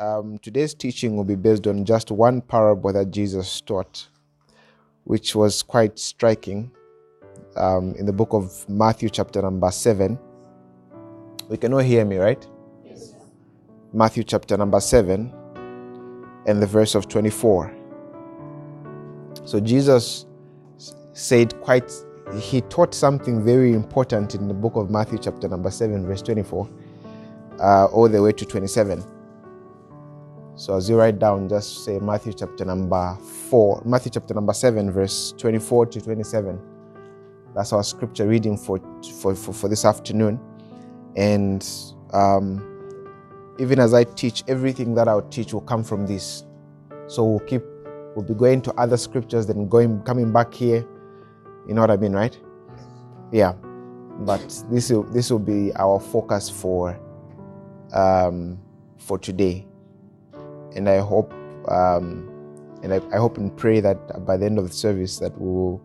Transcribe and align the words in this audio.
um, 0.00 0.38
today's 0.38 0.74
teaching 0.74 1.16
will 1.16 1.24
be 1.24 1.36
based 1.36 1.66
on 1.66 1.84
just 1.84 2.10
one 2.10 2.40
parable 2.40 2.92
that 2.92 3.10
Jesus 3.10 3.60
taught, 3.60 4.08
which 5.04 5.34
was 5.36 5.62
quite 5.62 5.98
striking 5.98 6.70
um, 7.56 7.94
in 7.94 8.06
the 8.06 8.12
book 8.12 8.32
of 8.32 8.68
Matthew, 8.68 9.08
chapter 9.08 9.40
number 9.40 9.70
7. 9.70 10.18
We 11.48 11.56
can 11.56 11.72
all 11.72 11.80
hear 11.80 12.04
me, 12.04 12.16
right? 12.16 12.44
Yes. 12.84 13.14
Matthew, 13.92 14.24
chapter 14.24 14.56
number 14.56 14.80
7, 14.80 15.32
and 16.46 16.62
the 16.62 16.66
verse 16.66 16.94
of 16.94 17.08
24. 17.08 17.72
So 19.44 19.60
Jesus 19.60 20.26
said 21.12 21.60
quite, 21.60 21.92
he 22.40 22.62
taught 22.62 22.94
something 22.94 23.44
very 23.44 23.72
important 23.72 24.34
in 24.34 24.48
the 24.48 24.54
book 24.54 24.74
of 24.74 24.90
Matthew, 24.90 25.18
chapter 25.18 25.46
number 25.46 25.70
7, 25.70 26.04
verse 26.04 26.22
24, 26.22 26.68
uh, 27.60 27.84
all 27.86 28.08
the 28.08 28.20
way 28.20 28.32
to 28.32 28.44
27. 28.44 29.04
So 30.56 30.76
as 30.76 30.88
you 30.88 30.96
write 30.96 31.18
down, 31.18 31.48
just 31.48 31.84
say 31.84 31.98
Matthew 31.98 32.32
chapter 32.32 32.64
number 32.64 33.18
4, 33.50 33.82
Matthew 33.84 34.12
chapter 34.12 34.34
number 34.34 34.52
7, 34.52 34.88
verse 34.92 35.34
24 35.36 35.86
to 35.86 36.00
27. 36.00 36.60
That's 37.56 37.72
our 37.72 37.82
scripture 37.82 38.28
reading 38.28 38.56
for, 38.56 38.80
for, 39.20 39.34
for, 39.34 39.52
for 39.52 39.68
this 39.68 39.84
afternoon. 39.84 40.38
And 41.16 41.68
um, 42.12 43.52
even 43.58 43.80
as 43.80 43.94
I 43.94 44.04
teach, 44.04 44.44
everything 44.46 44.94
that 44.94 45.08
I'll 45.08 45.22
teach 45.22 45.52
will 45.52 45.60
come 45.60 45.82
from 45.82 46.06
this. 46.06 46.44
So 47.08 47.24
we'll 47.24 47.40
keep, 47.40 47.62
we'll 48.14 48.24
be 48.24 48.34
going 48.34 48.62
to 48.62 48.74
other 48.74 48.96
scriptures, 48.96 49.46
then 49.48 49.68
going, 49.68 50.02
coming 50.02 50.32
back 50.32 50.54
here. 50.54 50.86
You 51.66 51.74
know 51.74 51.80
what 51.80 51.90
I 51.90 51.96
mean, 51.96 52.12
right? 52.12 52.38
Yeah. 53.32 53.54
But 54.20 54.62
this 54.70 54.90
will, 54.90 55.02
this 55.02 55.32
will 55.32 55.40
be 55.40 55.72
our 55.74 55.98
focus 55.98 56.48
for, 56.48 56.96
um, 57.92 58.60
for 58.98 59.18
today 59.18 59.66
and 60.74 60.88
I 60.88 60.98
hope 60.98 61.32
um, 61.68 62.30
and 62.82 62.92
I, 62.92 63.00
I, 63.12 63.16
hope 63.16 63.38
and 63.38 63.56
pray 63.56 63.80
that 63.80 64.26
by 64.26 64.36
the 64.36 64.44
end 64.44 64.58
of 64.58 64.68
the 64.68 64.74
service 64.74 65.18
that 65.18 65.32
we'll, 65.40 65.80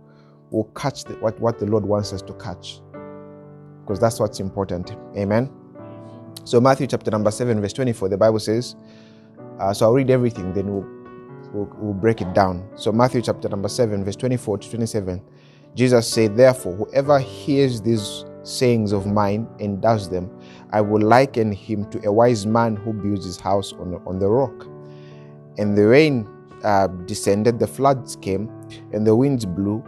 we'll 0.51 0.65
catch 0.75 1.05
the, 1.05 1.13
what, 1.15 1.39
what 1.39 1.57
the 1.57 1.65
Lord 1.65 1.85
wants 1.85 2.11
us 2.11 2.21
to 2.23 2.33
catch 2.33 2.81
because 3.81 3.99
that's 3.99 4.19
what's 4.19 4.41
important. 4.41 4.91
Amen. 5.15 5.49
So 6.43 6.59
Matthew 6.59 6.87
chapter 6.87 7.09
number 7.09 7.31
7 7.31 7.61
verse 7.61 7.73
24 7.73 8.09
the 8.09 8.17
Bible 8.17 8.39
says 8.39 8.75
uh, 9.59 9.73
so 9.73 9.85
I'll 9.85 9.93
read 9.93 10.09
everything 10.09 10.53
then 10.53 10.67
we'll, 10.67 10.87
we'll, 11.53 11.77
we'll 11.77 11.93
break 11.93 12.21
it 12.21 12.33
down. 12.33 12.69
So 12.75 12.91
Matthew 12.91 13.21
chapter 13.21 13.47
number 13.47 13.69
7 13.69 14.03
verse 14.03 14.17
24 14.17 14.57
to 14.57 14.69
27 14.69 15.21
Jesus 15.75 16.07
said 16.11 16.35
therefore 16.35 16.75
whoever 16.75 17.19
hears 17.19 17.81
these 17.81 18.25
sayings 18.43 18.91
of 18.91 19.05
mine 19.05 19.47
and 19.59 19.81
does 19.81 20.09
them 20.09 20.29
I 20.71 20.81
will 20.81 21.01
liken 21.01 21.51
him 21.51 21.89
to 21.91 22.05
a 22.07 22.11
wise 22.11 22.45
man 22.45 22.75
who 22.75 22.93
builds 22.93 23.25
his 23.25 23.39
house 23.39 23.73
on, 23.73 24.01
on 24.05 24.19
the 24.19 24.27
rock 24.27 24.67
and 25.59 25.77
the 25.77 25.85
rain 25.85 26.27
uh, 26.63 26.87
descended, 27.05 27.59
the 27.59 27.67
floods 27.67 28.15
came, 28.15 28.49
and 28.93 29.05
the 29.05 29.15
winds 29.15 29.45
blew, 29.45 29.83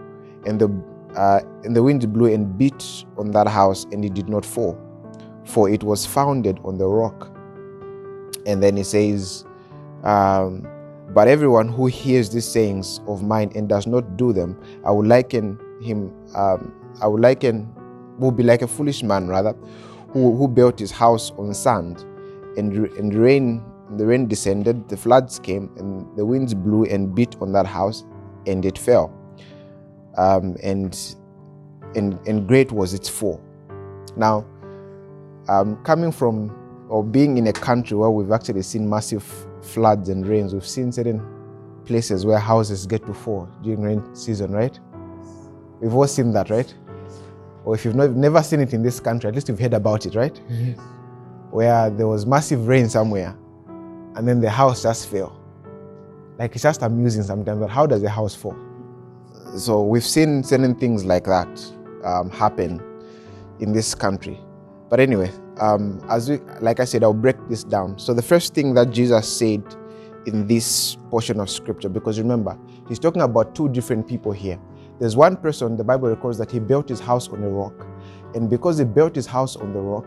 and 0.46 0.60
the 0.60 0.70
uh, 1.16 1.42
and 1.64 1.76
the 1.76 1.84
wind 1.84 2.12
blew 2.14 2.34
and 2.34 2.58
beat 2.58 3.06
on 3.18 3.32
that 3.32 3.48
house, 3.48 3.86
and 3.92 4.06
it 4.06 4.14
did 4.14 4.30
not 4.30 4.46
fall, 4.46 4.78
for 5.46 5.70
it 5.70 5.84
was 5.84 6.06
founded 6.06 6.60
on 6.64 6.78
the 6.78 6.88
rock. 6.88 7.30
And 8.46 8.62
then 8.62 8.78
he 8.78 8.84
says, 8.84 9.46
um, 10.04 10.68
"But 11.14 11.28
everyone 11.28 11.68
who 11.68 11.88
hears 11.88 12.30
these 12.30 12.48
sayings 12.48 13.02
of 13.08 13.24
mine 13.24 13.52
and 13.56 13.68
does 13.68 13.88
not 13.88 14.18
do 14.18 14.34
them, 14.34 14.58
I 14.86 14.92
will 14.92 15.06
liken 15.06 15.60
him. 15.82 16.14
Um, 16.36 16.74
I 17.02 17.08
will 17.08 17.20
liken 17.20 17.68
will 18.20 18.32
be 18.32 18.44
like 18.44 18.62
a 18.62 18.68
foolish 18.68 19.04
man, 19.04 19.28
rather, 19.28 19.56
who, 20.10 20.36
who 20.36 20.48
built 20.48 20.80
his 20.80 20.92
house 20.92 21.32
on 21.38 21.54
sand, 21.54 22.06
and 22.58 22.74
and 22.98 23.14
rain 23.14 23.64
the 23.98 24.06
rain 24.06 24.28
descended, 24.28 24.88
the 24.90 24.98
floods 24.98 25.40
came, 25.40 25.70
and 25.78 26.06
the 26.18 26.26
winds 26.26 26.54
blew 26.54 26.86
and 26.86 27.14
beat 27.14 27.36
on 27.42 27.52
that 27.54 27.66
house, 27.66 28.04
and 28.48 28.66
it 28.66 28.78
fell. 28.78 29.14
Um, 30.18 30.56
and, 30.64 30.98
and, 31.96 32.20
and 32.28 32.48
great 32.48 32.72
was 32.72 32.94
its 32.94 33.10
fall. 33.10 33.42
Now, 34.16 34.46
um, 35.48 35.82
coming 35.84 36.12
from 36.12 36.58
or 36.90 37.04
being 37.04 37.38
in 37.38 37.48
a 37.48 37.54
country 37.54 37.96
where 37.98 38.10
we've 38.10 38.32
actually 38.32 38.62
seen 38.62 38.90
massive 38.90 39.24
floods 39.62 40.10
and 40.10 40.28
rains, 40.28 40.54
we've 40.54 40.68
seen 40.68 40.92
certain 40.92 41.26
places 41.86 42.26
where 42.26 42.38
houses 42.38 42.86
get 42.86 43.06
to 43.06 43.14
fall 43.14 43.50
during 43.62 43.82
rain 43.82 44.16
season, 44.16 44.52
right? 44.52 44.78
We've 45.80 45.94
all 45.94 46.08
seen 46.08 46.32
that, 46.34 46.50
right? 46.50 46.74
Or 47.64 47.76
if 47.76 47.86
you've 47.86 47.96
not, 47.96 48.12
never 48.12 48.42
seen 48.44 48.60
it 48.60 48.74
in 48.74 48.84
this 48.84 49.00
country, 49.00 49.28
at 49.30 49.36
least 49.36 49.50
you've 49.50 49.60
heard 49.60 49.74
about 49.74 50.06
it, 50.06 50.16
right? 50.16 50.40
Yes. 50.50 50.78
Where 51.50 51.90
there 51.90 52.08
was 52.08 52.26
massive 52.26 52.68
rain 52.68 52.90
somewhere 52.90 53.36
and 54.16 54.28
then 54.28 54.42
the 54.42 54.50
house 54.50 54.84
just 54.84 55.10
fell. 55.10 55.38
Like 56.38 56.54
it's 56.54 56.64
just 56.64 56.82
amusing 56.82 57.24
sometimes, 57.24 57.60
but 57.60 57.70
how 57.70 57.86
does 57.86 58.02
the 58.02 58.10
house 58.10 58.36
fall? 58.36 58.58
So 59.56 59.84
we've 59.84 60.04
seen 60.04 60.44
certain 60.44 60.76
things 60.76 61.06
like 61.06 61.26
that 61.26 61.48
um, 62.04 62.30
happen 62.30 62.82
in 63.60 63.74
this 63.74 63.94
country. 63.94 64.40
But 64.90 65.00
anyway, 65.00 65.32
um, 65.60 66.02
as 66.10 66.30
we, 66.30 66.38
like 66.60 66.80
I 66.80 66.86
said, 66.86 67.04
I'll 67.04 67.14
break 67.14 67.38
this 67.48 67.64
down. 67.64 67.98
So 68.00 68.14
the 68.14 68.22
first 68.22 68.54
thing 68.54 68.74
that 68.74 68.92
Jesus 68.92 69.28
said 69.32 69.64
in 70.26 70.48
this 70.48 70.98
portion 71.10 71.40
of 71.40 71.50
scripture, 71.50 71.90
because 71.90 72.20
remember, 72.20 72.58
he's 72.88 73.00
talking 73.00 73.22
about 73.22 73.56
two 73.56 73.70
different 73.70 74.08
people 74.08 74.32
here. 74.32 74.60
There's 75.00 75.16
one 75.16 75.38
person, 75.38 75.78
the 75.78 75.84
Bible 75.84 76.10
records 76.10 76.38
that 76.38 76.52
he 76.52 76.60
built 76.60 76.90
his 76.90 77.00
house 77.00 77.28
on 77.30 77.44
a 77.44 77.50
rock. 77.50 77.86
And 78.36 78.50
because 78.50 78.78
he 78.78 78.86
built 78.86 79.16
his 79.16 79.26
house 79.26 79.56
on 79.56 79.74
the 79.74 79.80
rock, 79.80 80.06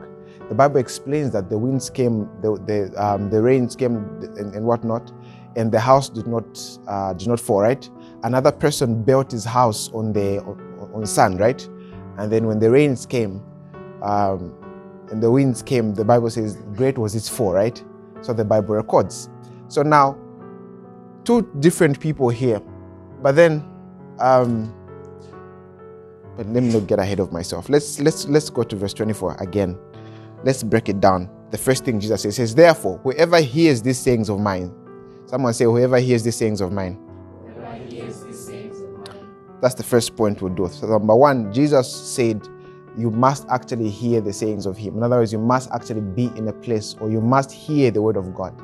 the 0.49 0.55
Bible 0.55 0.79
explains 0.79 1.31
that 1.33 1.49
the 1.49 1.57
winds 1.57 1.89
came, 1.89 2.29
the 2.43 2.59
the, 2.67 3.03
um, 3.03 3.31
the 3.31 3.41
rains 3.41 3.75
came, 3.75 3.97
and, 4.37 4.55
and, 4.55 4.65
whatnot, 4.65 5.13
and 5.57 5.73
the 5.73 5.81
house 5.81 6.09
did 6.09 6.27
not 6.27 6.45
uh, 6.87 7.13
did 7.15 7.29
not 7.29 7.41
fall. 7.41 7.63
Right. 7.63 7.89
Another 8.23 8.53
person 8.53 9.03
built 9.03 9.33
his 9.33 9.45
house 9.45 9.91
on 9.93 10.13
the 10.13 10.41
on, 10.41 10.91
on 10.95 11.07
sand. 11.07 11.41
Right. 11.41 11.67
And 12.19 12.31
then 12.31 12.47
when 12.47 12.59
the 12.59 12.71
rains 12.71 13.07
came, 13.07 13.43
um, 14.03 14.55
and 15.11 15.23
the 15.23 15.31
winds 15.31 15.63
came, 15.63 15.95
the 15.95 16.05
Bible 16.05 16.31
says, 16.31 16.57
"Great 16.75 16.99
was 16.99 17.15
its 17.15 17.29
fall." 17.29 17.53
Right. 17.53 17.83
So 18.21 18.33
the 18.33 18.45
Bible 18.45 18.75
records. 18.75 19.31
So 19.69 19.83
now, 19.83 20.19
two 21.25 21.43
different 21.61 22.01
people 22.01 22.29
here, 22.29 22.61
but 23.23 23.35
then. 23.35 23.65
Um, 24.21 24.73
but 26.37 26.47
let 26.49 26.63
me 26.63 26.73
not 26.73 26.87
get 26.87 26.99
ahead 26.99 27.21
of 27.21 27.33
myself. 27.33 27.69
Let's 27.69 28.01
let's 28.01 28.27
let's 28.27 28.51
go 28.51 28.65
to 28.65 28.77
verse 28.77 28.93
24 28.93 29.37
again. 29.41 29.79
Let's 30.45 30.63
break 30.63 30.91
it 30.91 31.01
down. 31.01 31.31
The 31.51 31.59
first 31.59 31.85
thing 31.85 31.99
Jesus 31.99 32.23
says, 32.23 32.37
says, 32.37 32.55
Therefore, 32.55 32.99
whoever 32.99 33.41
hears 33.41 33.81
these 33.81 33.99
sayings 33.99 34.29
of 34.29 34.41
mine, 34.41 34.75
someone 35.25 35.55
say, 35.55 35.65
Whoever 35.65 35.99
hears 35.99 36.23
these 36.23 36.37
sayings 36.37 36.61
of 36.61 36.71
mine. 36.71 37.01
That's 39.63 39.75
the 39.75 39.83
first 39.83 40.15
point 40.17 40.43
we'll 40.43 40.55
do. 40.55 40.69
So, 40.69 40.87
number 40.87 41.17
one, 41.17 41.51
Jesus 41.51 41.91
said, 41.91 42.47
You 42.99 43.11
must 43.11 43.47
actually 43.49 43.89
hear 43.89 44.21
the 44.21 44.35
sayings 44.35 44.67
of 44.67 44.77
Him. 44.77 44.99
In 44.99 45.03
other 45.03 45.17
words, 45.17 45.33
you 45.33 45.39
must 45.39 45.71
actually 45.71 46.03
be 46.03 46.27
in 46.37 46.47
a 46.49 46.53
place 46.53 46.95
or 47.01 47.11
you 47.11 47.23
must 47.23 47.51
hear 47.51 47.91
the 47.91 48.03
word 48.03 48.19
of 48.19 48.35
God. 48.35 48.55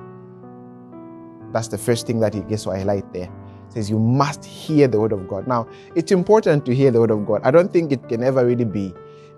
That's 1.55 1.69
the 1.69 1.79
first 1.79 2.07
thing 2.07 2.21
that 2.21 2.35
He 2.35 2.41
gets 2.43 2.65
to 2.65 2.71
highlight 2.71 3.11
there 3.15 3.31
says 3.73 3.89
you 3.89 3.99
must 3.99 4.45
hear 4.45 4.89
the 4.89 4.99
word 4.99 5.13
of 5.13 5.29
God. 5.29 5.47
Now, 5.47 5.69
it's 5.95 6.13
important 6.13 6.67
to 6.67 6.75
hear 6.75 6.91
the 6.91 7.01
word 7.01 7.11
of 7.11 7.25
God. 7.25 7.41
I 7.45 7.51
don't 7.51 7.73
think 7.73 7.93
it 7.93 8.09
can 8.09 8.23
ever 8.23 8.45
really 8.45 8.65
be 8.65 8.93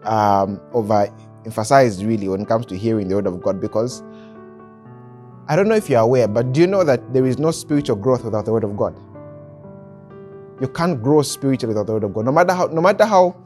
um, 0.04 0.60
over 0.72 1.06
emphasized 1.44 2.02
really 2.04 2.28
when 2.28 2.42
it 2.42 2.48
comes 2.48 2.66
to 2.66 2.76
hearing 2.76 3.08
the 3.08 3.16
word 3.16 3.26
of 3.26 3.42
God 3.42 3.60
because 3.60 4.02
I 5.48 5.56
don't 5.56 5.68
know 5.68 5.74
if 5.74 5.90
you're 5.90 6.00
aware, 6.00 6.28
but 6.28 6.52
do 6.52 6.60
you 6.60 6.66
know 6.66 6.84
that 6.84 7.12
there 7.12 7.26
is 7.26 7.38
no 7.38 7.50
spiritual 7.50 7.96
growth 7.96 8.24
without 8.24 8.44
the 8.44 8.52
word 8.52 8.64
of 8.64 8.76
God? 8.76 8.96
You 10.60 10.68
can't 10.68 11.02
grow 11.02 11.22
spiritually 11.22 11.74
without 11.74 11.86
the 11.86 11.94
word 11.94 12.04
of 12.04 12.14
God. 12.14 12.24
No 12.24 12.32
matter 12.32 12.54
how, 12.54 12.66
no 12.66 12.80
matter 12.80 13.04
how, 13.04 13.36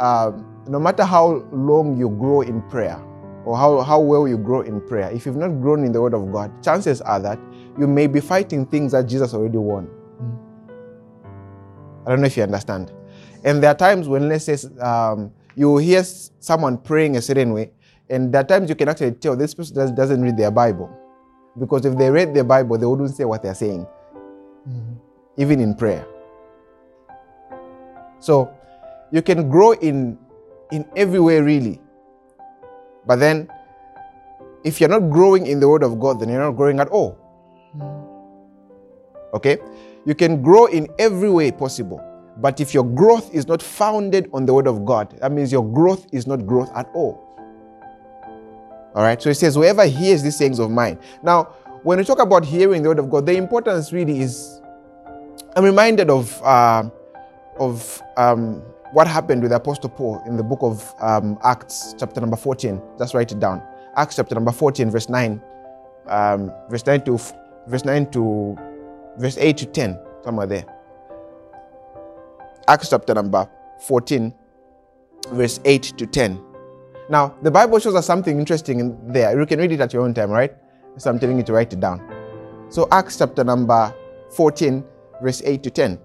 um, 0.00 0.64
no 0.68 0.80
matter 0.80 1.04
how 1.04 1.46
long 1.52 1.96
you 1.96 2.08
grow 2.08 2.40
in 2.40 2.62
prayer 2.68 3.00
or 3.44 3.56
how, 3.56 3.80
how 3.80 4.00
well 4.00 4.26
you 4.26 4.36
grow 4.36 4.62
in 4.62 4.80
prayer, 4.80 5.10
if 5.12 5.24
you've 5.24 5.36
not 5.36 5.48
grown 5.60 5.84
in 5.84 5.92
the 5.92 6.00
word 6.02 6.14
of 6.14 6.32
God, 6.32 6.50
chances 6.64 7.00
are 7.02 7.20
that 7.20 7.38
you 7.78 7.86
may 7.86 8.06
be 8.08 8.20
fighting 8.20 8.66
things 8.66 8.92
that 8.92 9.06
Jesus 9.06 9.32
already 9.32 9.58
won. 9.58 9.88
I 12.04 12.10
don't 12.10 12.20
know 12.20 12.26
if 12.26 12.36
you 12.36 12.42
understand. 12.42 12.92
And 13.44 13.62
there 13.62 13.70
are 13.70 13.76
times 13.76 14.08
when, 14.08 14.28
let's 14.28 14.44
say, 14.44 14.56
um, 14.80 15.32
you 15.54 15.76
hear 15.78 16.02
someone 16.04 16.78
praying 16.78 17.16
a 17.16 17.22
certain 17.22 17.52
way, 17.52 17.70
and 18.08 18.34
at 18.34 18.48
times 18.48 18.68
you 18.68 18.74
can 18.74 18.88
actually 18.88 19.12
tell 19.12 19.36
this 19.36 19.54
person 19.54 19.94
doesn't 19.94 20.22
read 20.22 20.36
their 20.36 20.50
Bible. 20.50 20.90
Because 21.58 21.84
if 21.84 21.96
they 21.98 22.10
read 22.10 22.34
their 22.34 22.44
Bible, 22.44 22.78
they 22.78 22.86
wouldn't 22.86 23.10
say 23.10 23.24
what 23.24 23.42
they're 23.42 23.54
saying, 23.54 23.86
mm-hmm. 24.68 24.94
even 25.36 25.60
in 25.60 25.74
prayer. 25.74 26.06
So 28.20 28.50
you 29.10 29.22
can 29.22 29.48
grow 29.48 29.72
in, 29.72 30.18
in 30.70 30.86
every 30.96 31.20
way, 31.20 31.40
really. 31.40 31.80
But 33.06 33.16
then, 33.16 33.48
if 34.62 34.80
you're 34.80 34.90
not 34.90 35.10
growing 35.10 35.46
in 35.46 35.58
the 35.58 35.68
Word 35.68 35.82
of 35.82 35.98
God, 35.98 36.20
then 36.20 36.28
you're 36.28 36.40
not 36.40 36.52
growing 36.52 36.78
at 36.80 36.88
all. 36.88 37.18
Mm-hmm. 37.76 39.34
Okay? 39.34 39.58
You 40.06 40.14
can 40.14 40.42
grow 40.42 40.66
in 40.66 40.88
every 40.98 41.30
way 41.30 41.50
possible. 41.50 42.00
But 42.40 42.60
if 42.60 42.72
your 42.72 42.84
growth 42.84 43.34
is 43.34 43.46
not 43.46 43.60
founded 43.60 44.30
on 44.32 44.46
the 44.46 44.54
word 44.54 44.66
of 44.66 44.84
God, 44.84 45.14
that 45.20 45.30
means 45.30 45.52
your 45.52 45.70
growth 45.70 46.06
is 46.10 46.26
not 46.26 46.46
growth 46.46 46.70
at 46.74 46.88
all. 46.94 47.26
All 48.94 49.02
right. 49.02 49.20
So 49.20 49.30
he 49.30 49.34
says, 49.34 49.54
whoever 49.54 49.86
hears 49.86 50.22
these 50.22 50.36
sayings 50.36 50.58
of 50.58 50.70
mine. 50.70 50.98
Now, 51.22 51.44
when 51.82 51.98
we 51.98 52.04
talk 52.04 52.18
about 52.18 52.44
hearing 52.44 52.82
the 52.82 52.88
word 52.88 52.98
of 52.98 53.10
God, 53.10 53.26
the 53.26 53.36
importance 53.36 53.92
really 53.92 54.20
is. 54.20 54.60
I'm 55.56 55.64
reminded 55.64 56.10
of 56.10 56.40
uh, 56.42 56.88
of 57.58 58.02
um, 58.16 58.62
what 58.92 59.06
happened 59.06 59.42
with 59.42 59.52
Apostle 59.52 59.90
Paul 59.90 60.22
in 60.26 60.36
the 60.36 60.42
book 60.42 60.60
of 60.62 60.94
um, 61.00 61.38
Acts, 61.42 61.94
chapter 61.98 62.20
number 62.20 62.36
14. 62.36 62.80
Just 62.98 63.14
write 63.14 63.32
it 63.32 63.40
down. 63.40 63.62
Acts 63.96 64.16
chapter 64.16 64.34
number 64.34 64.52
14, 64.52 64.90
verse 64.90 65.08
9, 65.08 65.42
um, 66.08 66.52
verse 66.68 66.86
9 66.86 67.04
to 67.04 67.18
verse 67.66 67.84
9 67.84 68.10
to 68.12 68.56
verse 69.18 69.36
8 69.38 69.56
to 69.58 69.66
10, 69.66 69.98
somewhere 70.24 70.46
there. 70.46 70.79
Acts 72.70 72.90
chapter 72.90 73.14
number 73.14 73.50
14, 73.80 74.32
verse 75.32 75.58
8 75.64 75.82
to 75.98 76.06
10. 76.06 76.40
Now, 77.08 77.34
the 77.42 77.50
Bible 77.50 77.80
shows 77.80 77.96
us 77.96 78.06
something 78.06 78.38
interesting 78.38 78.78
in 78.78 79.12
there. 79.12 79.36
You 79.36 79.44
can 79.44 79.58
read 79.58 79.72
it 79.72 79.80
at 79.80 79.92
your 79.92 80.02
own 80.02 80.14
time, 80.14 80.30
right? 80.30 80.54
So 80.96 81.10
I'm 81.10 81.18
telling 81.18 81.36
you 81.36 81.42
to 81.42 81.52
write 81.52 81.72
it 81.72 81.80
down. 81.80 82.00
So, 82.68 82.86
Acts 82.92 83.18
chapter 83.18 83.42
number 83.42 83.92
14, 84.36 84.84
verse 85.20 85.42
8 85.44 85.64
to 85.64 85.70
10. 85.70 85.98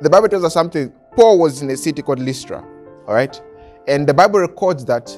The 0.00 0.10
Bible 0.10 0.28
tells 0.28 0.42
us 0.42 0.54
something. 0.54 0.92
Paul 1.14 1.38
was 1.38 1.62
in 1.62 1.70
a 1.70 1.76
city 1.76 2.02
called 2.02 2.18
Lystra, 2.18 2.60
all 3.06 3.14
right? 3.14 3.40
And 3.86 4.08
the 4.08 4.14
Bible 4.14 4.40
records 4.40 4.84
that 4.86 5.16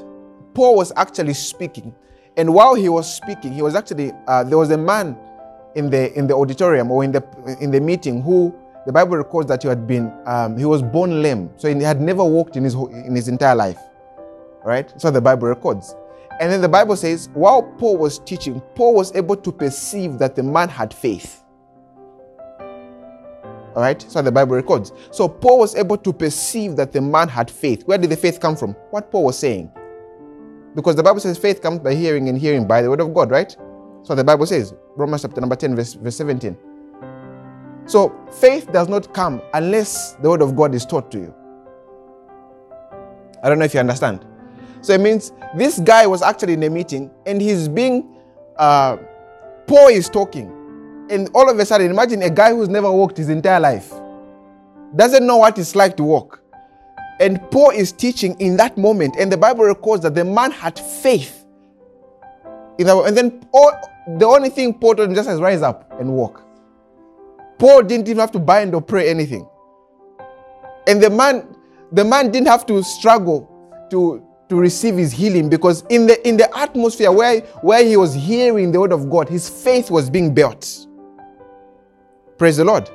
Paul 0.53 0.77
was 0.77 0.93
actually 0.97 1.33
speaking. 1.33 1.95
And 2.37 2.53
while 2.53 2.75
he 2.75 2.91
was 2.91 3.11
speaking, 3.11 3.55
he 3.55 3.63
was 3.63 3.75
actually, 3.75 4.13
uh, 4.27 4.45
there 4.45 4.59
was 4.59 4.71
a 4.71 4.77
man 4.77 5.17
in 5.77 5.89
the, 5.89 6.13
in 6.13 6.27
the 6.27 6.35
auditorium 6.35 6.91
or 6.91 7.05
in 7.05 7.13
the, 7.13 7.57
in 7.59 7.71
the 7.71 7.81
meeting 7.81 8.21
who 8.21 8.55
the 8.87 8.93
Bible 8.93 9.17
records 9.17 9.49
that 9.49 9.63
he 9.63 9.69
had 9.69 9.87
been, 9.87 10.13
um, 10.27 10.57
he 10.57 10.65
was 10.65 10.83
born 10.83 11.23
lame. 11.23 11.51
So 11.57 11.73
he 11.73 11.83
had 11.83 12.01
never 12.01 12.23
walked 12.23 12.57
in 12.57 12.65
his, 12.65 12.75
in 12.75 13.15
his 13.15 13.29
entire 13.29 13.55
life. 13.55 13.79
Right? 14.63 14.93
So 15.01 15.11
the 15.11 15.21
Bible 15.21 15.49
records. 15.49 15.95
And 16.41 16.51
then 16.51 16.61
the 16.61 16.69
Bible 16.69 16.97
says, 16.97 17.29
while 17.35 17.63
Paul 17.63 17.97
was 17.97 18.19
teaching, 18.19 18.61
Paul 18.75 18.95
was 18.95 19.15
able 19.15 19.37
to 19.37 19.53
perceive 19.53 20.19
that 20.19 20.35
the 20.35 20.43
man 20.43 20.69
had 20.69 20.93
faith. 20.93 21.43
All 22.59 23.83
right? 23.83 24.01
So 24.03 24.21
the 24.21 24.33
Bible 24.33 24.57
records. 24.57 24.93
So 25.11 25.29
Paul 25.29 25.61
was 25.61 25.75
able 25.77 25.97
to 25.99 26.13
perceive 26.13 26.77
that 26.77 26.93
the 26.93 27.01
man 27.01 27.29
had 27.29 27.51
faith. 27.51 27.85
Where 27.87 27.99
did 27.99 28.11
the 28.11 28.17
faith 28.17 28.41
come 28.41 28.57
from? 28.57 28.73
What 28.91 29.11
Paul 29.11 29.25
was 29.25 29.39
saying. 29.39 29.71
Because 30.75 30.97
the 30.97 31.03
Bible 31.03 31.21
says 31.21 31.39
faith 31.39 31.63
comes 31.63 31.79
by 31.79 31.95
hearing 31.95 32.29
and 32.29 32.37
hearing 32.37 32.67
by 32.67 32.83
the 32.83 32.91
word 32.91 33.01
of 33.01 33.15
God, 33.15 33.31
right? 33.31 33.57
So 34.03 34.15
the 34.15 34.25
Bible 34.25 34.47
says, 34.47 34.75
Romans 34.97 35.23
chapter 35.23 35.41
number 35.41 35.57
10, 35.57 35.77
verse, 35.77 35.95
verse 35.95 36.17
17. 36.17 36.57
So 37.87 38.15
faith 38.41 38.73
does 38.73 38.89
not 38.89 39.13
come 39.13 39.43
unless 39.53 40.13
the 40.15 40.31
word 40.31 40.43
of 40.43 40.57
God 40.57 40.75
is 40.75 40.87
taught 40.87 41.11
to 41.13 41.19
you. 41.19 41.35
I 43.43 43.49
don't 43.49 43.59
know 43.59 43.67
if 43.67 43.75
you 43.75 43.81
understand. 43.81 44.25
So 44.81 44.93
it 44.95 45.01
means 45.01 45.33
this 45.57 45.79
guy 45.79 46.07
was 46.07 46.23
actually 46.23 46.55
in 46.55 46.63
a 46.63 46.71
meeting 46.71 47.11
and 47.27 47.41
he's 47.41 47.69
being, 47.69 48.17
uh, 48.57 48.97
Paul 49.67 49.89
is 49.89 50.09
talking. 50.09 50.49
And 51.11 51.29
all 51.35 51.51
of 51.51 51.59
a 51.59 51.67
sudden, 51.67 51.91
imagine 51.91 52.23
a 52.23 52.31
guy 52.31 52.51
who's 52.51 52.69
never 52.69 52.91
walked 52.91 53.19
his 53.19 53.29
entire 53.29 53.61
life, 53.61 53.93
doesn't 54.97 55.27
know 55.27 55.37
what 55.37 55.59
it's 55.59 55.75
like 55.75 55.97
to 55.99 56.03
walk. 56.05 56.41
And 57.21 57.41
Paul 57.51 57.71
is 57.71 57.93
teaching 57.93 58.39
in 58.41 58.57
that 58.57 58.79
moment. 58.79 59.17
And 59.19 59.31
the 59.31 59.37
Bible 59.37 59.65
records 59.65 60.03
that 60.03 60.15
the 60.15 60.25
man 60.25 60.51
had 60.51 60.79
faith. 60.79 61.45
And 62.79 63.17
then 63.17 63.47
all, 63.53 63.73
the 64.19 64.27
only 64.27 64.49
thing 64.49 64.75
Paul 64.75 64.95
told 64.95 65.11
him 65.11 65.15
just 65.15 65.29
says, 65.29 65.41
rise 65.41 65.63
up 65.63 65.93
and 66.01 66.11
walk. 66.11 66.43
Paul 67.59 67.83
didn't 67.83 68.09
even 68.09 68.21
have 68.21 68.33
to 68.33 68.39
bind 68.39 68.75
or 68.75 68.83
pray 68.83 69.09
anything. 69.09 69.49
And 70.87 71.03
the 71.03 71.11
man, 71.11 71.57
the 71.93 72.05
man 72.05 72.31
didn't 72.31 72.49
have 72.49 72.67
to 72.67 72.83
struggle 72.83 73.51
to, 73.91 74.25
to 74.49 74.57
receive 74.57 74.97
his 74.97 75.13
healing 75.13 75.49
because 75.49 75.83
in 75.89 76.07
the 76.07 76.27
in 76.27 76.37
the 76.37 76.55
atmosphere 76.57 77.11
where, 77.11 77.41
where 77.63 77.85
he 77.85 77.97
was 77.97 78.15
hearing 78.15 78.73
the 78.73 78.81
word 78.81 78.93
of 78.93 79.09
God, 79.09 79.29
his 79.29 79.49
faith 79.49 79.91
was 79.91 80.11
being 80.11 80.35
built. 80.35 80.87
Praise 82.39 82.57
the 82.57 82.65
Lord. 82.65 82.91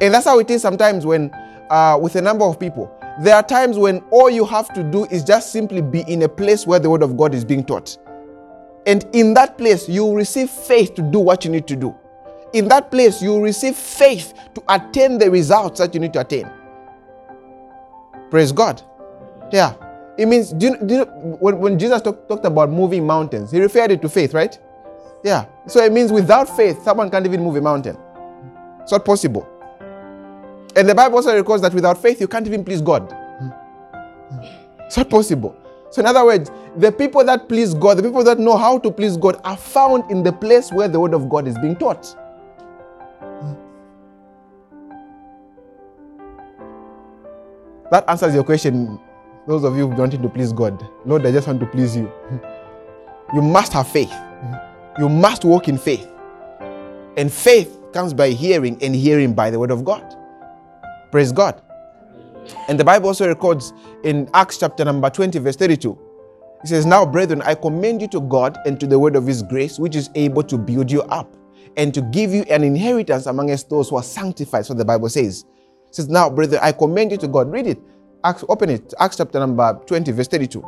And 0.00 0.14
that's 0.14 0.26
how 0.26 0.38
it 0.38 0.50
is 0.50 0.62
sometimes 0.62 1.04
when 1.04 1.30
uh, 1.70 1.98
with 2.00 2.16
a 2.16 2.22
number 2.22 2.44
of 2.44 2.58
people. 2.60 2.92
There 3.22 3.34
are 3.34 3.42
times 3.42 3.78
when 3.78 4.00
all 4.10 4.28
you 4.28 4.44
have 4.44 4.72
to 4.74 4.82
do 4.82 5.06
is 5.06 5.24
just 5.24 5.50
simply 5.50 5.80
be 5.80 6.02
in 6.02 6.22
a 6.22 6.28
place 6.28 6.66
where 6.66 6.78
the 6.78 6.90
word 6.90 7.02
of 7.02 7.16
God 7.16 7.34
is 7.34 7.44
being 7.44 7.64
taught. 7.64 7.96
And 8.86 9.04
in 9.14 9.34
that 9.34 9.58
place, 9.58 9.88
you 9.88 10.14
receive 10.14 10.50
faith 10.50 10.94
to 10.94 11.02
do 11.02 11.18
what 11.18 11.44
you 11.44 11.50
need 11.50 11.66
to 11.66 11.76
do 11.76 11.96
in 12.56 12.68
that 12.68 12.90
place, 12.90 13.20
you 13.20 13.38
receive 13.40 13.76
faith 13.76 14.32
to 14.54 14.62
attain 14.68 15.18
the 15.18 15.30
results 15.30 15.78
that 15.78 15.92
you 15.92 16.00
need 16.00 16.14
to 16.14 16.20
attain. 16.20 16.50
Praise 18.30 18.50
God. 18.50 18.82
Yeah. 19.52 19.74
It 20.16 20.26
means, 20.26 20.52
do 20.52 20.66
you, 20.68 20.86
do 20.86 20.94
you, 20.94 21.04
when, 21.04 21.58
when 21.58 21.78
Jesus 21.78 22.00
talk, 22.00 22.26
talked 22.26 22.46
about 22.46 22.70
moving 22.70 23.06
mountains, 23.06 23.50
he 23.50 23.60
referred 23.60 23.90
it 23.90 24.00
to 24.00 24.08
faith, 24.08 24.32
right? 24.32 24.58
Yeah. 25.22 25.44
So 25.66 25.84
it 25.84 25.92
means 25.92 26.10
without 26.10 26.48
faith, 26.56 26.82
someone 26.82 27.10
can't 27.10 27.26
even 27.26 27.42
move 27.42 27.56
a 27.56 27.60
mountain. 27.60 27.98
It's 28.80 28.92
not 28.92 29.04
possible. 29.04 29.46
And 30.74 30.88
the 30.88 30.94
Bible 30.94 31.16
also 31.16 31.34
records 31.34 31.60
that 31.62 31.74
without 31.74 32.00
faith, 32.00 32.20
you 32.20 32.28
can't 32.28 32.46
even 32.46 32.64
please 32.64 32.80
God. 32.80 33.14
It's 34.80 34.96
not 34.96 35.10
possible. 35.10 35.54
So, 35.90 36.00
in 36.00 36.06
other 36.06 36.24
words, 36.24 36.50
the 36.76 36.90
people 36.90 37.22
that 37.24 37.48
please 37.48 37.74
God, 37.74 37.98
the 37.98 38.02
people 38.02 38.24
that 38.24 38.38
know 38.38 38.56
how 38.56 38.78
to 38.78 38.90
please 38.90 39.16
God, 39.16 39.40
are 39.44 39.56
found 39.56 40.10
in 40.10 40.22
the 40.22 40.32
place 40.32 40.72
where 40.72 40.88
the 40.88 40.98
word 40.98 41.14
of 41.14 41.28
God 41.28 41.46
is 41.46 41.58
being 41.58 41.76
taught. 41.76 42.16
That 47.90 48.04
answers 48.08 48.34
your 48.34 48.44
question. 48.44 48.98
Those 49.46 49.62
of 49.62 49.76
you 49.76 49.86
wanting 49.86 50.22
to 50.22 50.28
please 50.28 50.52
God, 50.52 50.84
Lord, 51.04 51.24
I 51.24 51.30
just 51.30 51.46
want 51.46 51.60
to 51.60 51.66
please 51.66 51.96
you. 51.96 52.10
You 53.32 53.42
must 53.42 53.72
have 53.72 53.86
faith. 53.88 54.12
You 54.98 55.08
must 55.08 55.44
walk 55.44 55.68
in 55.68 55.78
faith. 55.78 56.08
And 57.16 57.32
faith 57.32 57.78
comes 57.92 58.12
by 58.12 58.30
hearing, 58.30 58.82
and 58.82 58.94
hearing 58.94 59.34
by 59.34 59.50
the 59.50 59.58
word 59.58 59.70
of 59.70 59.84
God. 59.84 60.16
Praise 61.12 61.32
God. 61.32 61.62
And 62.68 62.78
the 62.78 62.84
Bible 62.84 63.08
also 63.08 63.26
records 63.28 63.72
in 64.04 64.28
Acts 64.34 64.58
chapter 64.58 64.84
number 64.84 65.10
20, 65.10 65.38
verse 65.38 65.56
32. 65.56 65.98
It 66.64 66.68
says, 66.68 66.86
Now, 66.86 67.06
brethren, 67.06 67.42
I 67.42 67.54
commend 67.54 68.02
you 68.02 68.08
to 68.08 68.20
God 68.20 68.58
and 68.66 68.78
to 68.80 68.86
the 68.86 68.98
word 68.98 69.14
of 69.14 69.26
his 69.26 69.42
grace, 69.42 69.78
which 69.78 69.94
is 69.94 70.10
able 70.14 70.42
to 70.44 70.58
build 70.58 70.90
you 70.90 71.02
up 71.02 71.36
and 71.76 71.92
to 71.94 72.02
give 72.02 72.32
you 72.32 72.42
an 72.44 72.64
inheritance 72.64 73.26
amongst 73.26 73.70
those 73.70 73.90
who 73.90 73.96
are 73.96 74.02
sanctified. 74.02 74.66
So 74.66 74.74
the 74.74 74.84
Bible 74.84 75.08
says 75.08 75.44
says, 75.96 76.08
Now, 76.08 76.30
brother, 76.30 76.58
I 76.62 76.72
commend 76.72 77.10
you 77.10 77.18
to 77.18 77.28
God. 77.28 77.50
Read 77.50 77.66
it. 77.66 77.78
Acts, 78.22 78.44
open 78.48 78.70
it. 78.70 78.92
Acts 79.00 79.16
chapter 79.16 79.38
number 79.38 79.80
20, 79.86 80.12
verse 80.12 80.28
32. 80.28 80.64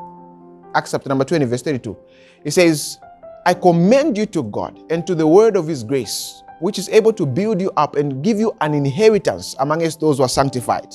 Acts 0.75 0.93
chapter 0.93 1.09
number 1.09 1.25
20, 1.25 1.45
verse 1.45 1.63
32. 1.63 1.97
It 2.45 2.51
says, 2.53 2.99
I 3.45 3.55
commend 3.55 4.17
you 4.17 4.27
to 4.27 4.43
God 4.43 4.79
and 4.91 5.07
to 5.07 5.15
the 5.15 5.27
word 5.27 5.57
of 5.57 5.67
his 5.67 5.85
grace, 5.85 6.43
which 6.61 6.79
is 6.79 6.89
able 6.89 7.13
to 7.15 7.27
build 7.27 7.61
you 7.61 7.71
up 7.77 7.97
and 7.97 8.23
give 8.23 8.39
you 8.39 8.57
an 8.61 8.75
inheritance 8.75 9.55
amongst 9.59 10.01
those 10.01 10.19
who 10.19 10.25
are 10.25 10.29
sanctified. 10.29 10.95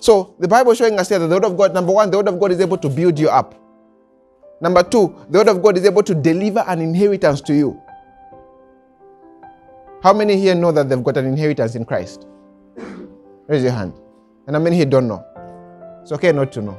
So 0.00 0.34
the 0.38 0.48
Bible 0.48 0.72
is 0.72 0.78
showing 0.78 0.98
us 0.98 1.08
here 1.08 1.18
that 1.18 1.26
the 1.26 1.34
word 1.34 1.44
of 1.44 1.56
God, 1.56 1.74
number 1.74 1.92
one, 1.92 2.10
the 2.10 2.16
word 2.16 2.28
of 2.28 2.40
God 2.40 2.52
is 2.52 2.60
able 2.60 2.78
to 2.78 2.88
build 2.88 3.18
you 3.18 3.28
up. 3.28 3.54
Number 4.60 4.82
two, 4.82 5.14
the 5.28 5.38
word 5.38 5.48
of 5.48 5.62
God 5.62 5.76
is 5.76 5.84
able 5.84 6.02
to 6.02 6.14
deliver 6.14 6.60
an 6.66 6.80
inheritance 6.80 7.40
to 7.42 7.54
you. 7.54 7.80
How 10.02 10.14
many 10.14 10.36
here 10.38 10.54
know 10.54 10.72
that 10.72 10.88
they've 10.88 11.02
got 11.02 11.18
an 11.18 11.26
inheritance 11.26 11.74
in 11.74 11.84
Christ? 11.84 12.26
Raise 13.50 13.64
your 13.64 13.72
hand. 13.72 13.92
And 14.46 14.54
how 14.54 14.62
many 14.62 14.76
here 14.76 14.86
don't 14.86 15.08
know? 15.08 15.24
It's 16.02 16.12
okay 16.12 16.30
not 16.30 16.52
to 16.52 16.62
know. 16.62 16.78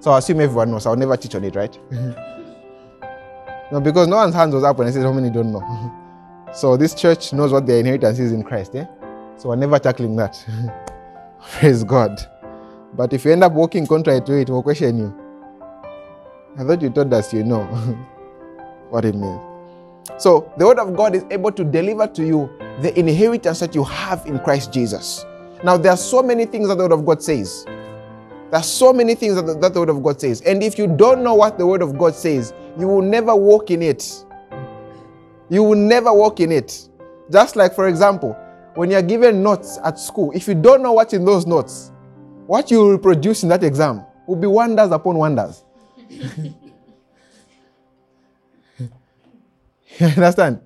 So 0.00 0.10
I 0.10 0.18
assume 0.18 0.40
everyone 0.40 0.70
knows. 0.70 0.86
I'll 0.86 0.96
never 0.96 1.18
teach 1.18 1.34
on 1.34 1.44
it, 1.44 1.54
right? 1.54 1.78
no, 3.70 3.78
because 3.78 4.08
no 4.08 4.16
one's 4.16 4.34
hands 4.34 4.54
was 4.54 4.64
up 4.64 4.78
when 4.78 4.88
I 4.88 4.90
said 4.90 5.02
how 5.02 5.12
many 5.12 5.28
don't 5.28 5.52
know. 5.52 5.60
so 6.54 6.78
this 6.78 6.94
church 6.94 7.34
knows 7.34 7.52
what 7.52 7.66
their 7.66 7.80
inheritance 7.80 8.18
is 8.20 8.32
in 8.32 8.42
Christ, 8.42 8.74
eh? 8.74 8.86
So 9.36 9.50
we're 9.50 9.56
never 9.56 9.78
tackling 9.78 10.16
that. 10.16 10.42
Praise 11.58 11.84
God. 11.84 12.18
But 12.94 13.12
if 13.12 13.26
you 13.26 13.32
end 13.32 13.44
up 13.44 13.52
walking 13.52 13.86
contrary 13.86 14.22
to 14.22 14.32
it, 14.32 14.48
we'll 14.48 14.62
question 14.62 14.98
you. 14.98 15.14
I 16.58 16.64
thought 16.64 16.80
you 16.80 16.88
told 16.88 17.12
us 17.12 17.34
you 17.34 17.44
know 17.44 17.64
what 18.88 19.04
it 19.04 19.14
means. 19.14 19.51
So 20.18 20.52
the 20.56 20.66
word 20.66 20.78
of 20.78 20.96
God 20.96 21.14
is 21.14 21.24
able 21.30 21.52
to 21.52 21.64
deliver 21.64 22.06
to 22.08 22.26
you 22.26 22.50
the 22.80 22.96
inheritance 22.98 23.60
that 23.60 23.74
you 23.74 23.84
have 23.84 24.26
in 24.26 24.38
Christ 24.40 24.72
Jesus. 24.72 25.24
Now, 25.64 25.76
there 25.76 25.92
are 25.92 25.96
so 25.96 26.22
many 26.22 26.44
things 26.44 26.68
that 26.68 26.76
the 26.76 26.82
Word 26.82 26.92
of 26.92 27.06
God 27.06 27.22
says. 27.22 27.64
There 27.64 28.60
are 28.60 28.62
so 28.64 28.92
many 28.92 29.14
things 29.14 29.36
that 29.36 29.46
the, 29.46 29.54
that 29.54 29.74
the 29.74 29.80
Word 29.80 29.90
of 29.90 30.02
God 30.02 30.20
says. 30.20 30.40
And 30.40 30.62
if 30.62 30.76
you 30.76 30.88
don't 30.88 31.22
know 31.22 31.34
what 31.34 31.56
the 31.56 31.66
Word 31.66 31.82
of 31.82 31.96
God 31.96 32.14
says, 32.16 32.52
you 32.78 32.88
will 32.88 33.02
never 33.02 33.34
walk 33.34 33.70
in 33.70 33.80
it. 33.80 34.24
You 35.48 35.62
will 35.62 35.76
never 35.76 36.12
walk 36.12 36.40
in 36.40 36.50
it. 36.50 36.88
Just 37.30 37.54
like, 37.54 37.74
for 37.74 37.86
example, 37.86 38.36
when 38.74 38.90
you're 38.90 39.02
given 39.02 39.42
notes 39.42 39.78
at 39.84 39.98
school, 39.98 40.32
if 40.34 40.48
you 40.48 40.54
don't 40.54 40.82
know 40.82 40.92
what's 40.92 41.12
in 41.12 41.24
those 41.24 41.46
notes, 41.46 41.92
what 42.46 42.70
you 42.70 42.78
will 42.78 42.90
reproduce 42.90 43.44
in 43.44 43.48
that 43.50 43.62
exam 43.62 44.04
will 44.26 44.36
be 44.36 44.48
wonders 44.48 44.90
upon 44.90 45.16
wonders. 45.16 45.62
you 50.08 50.14
understand? 50.16 50.60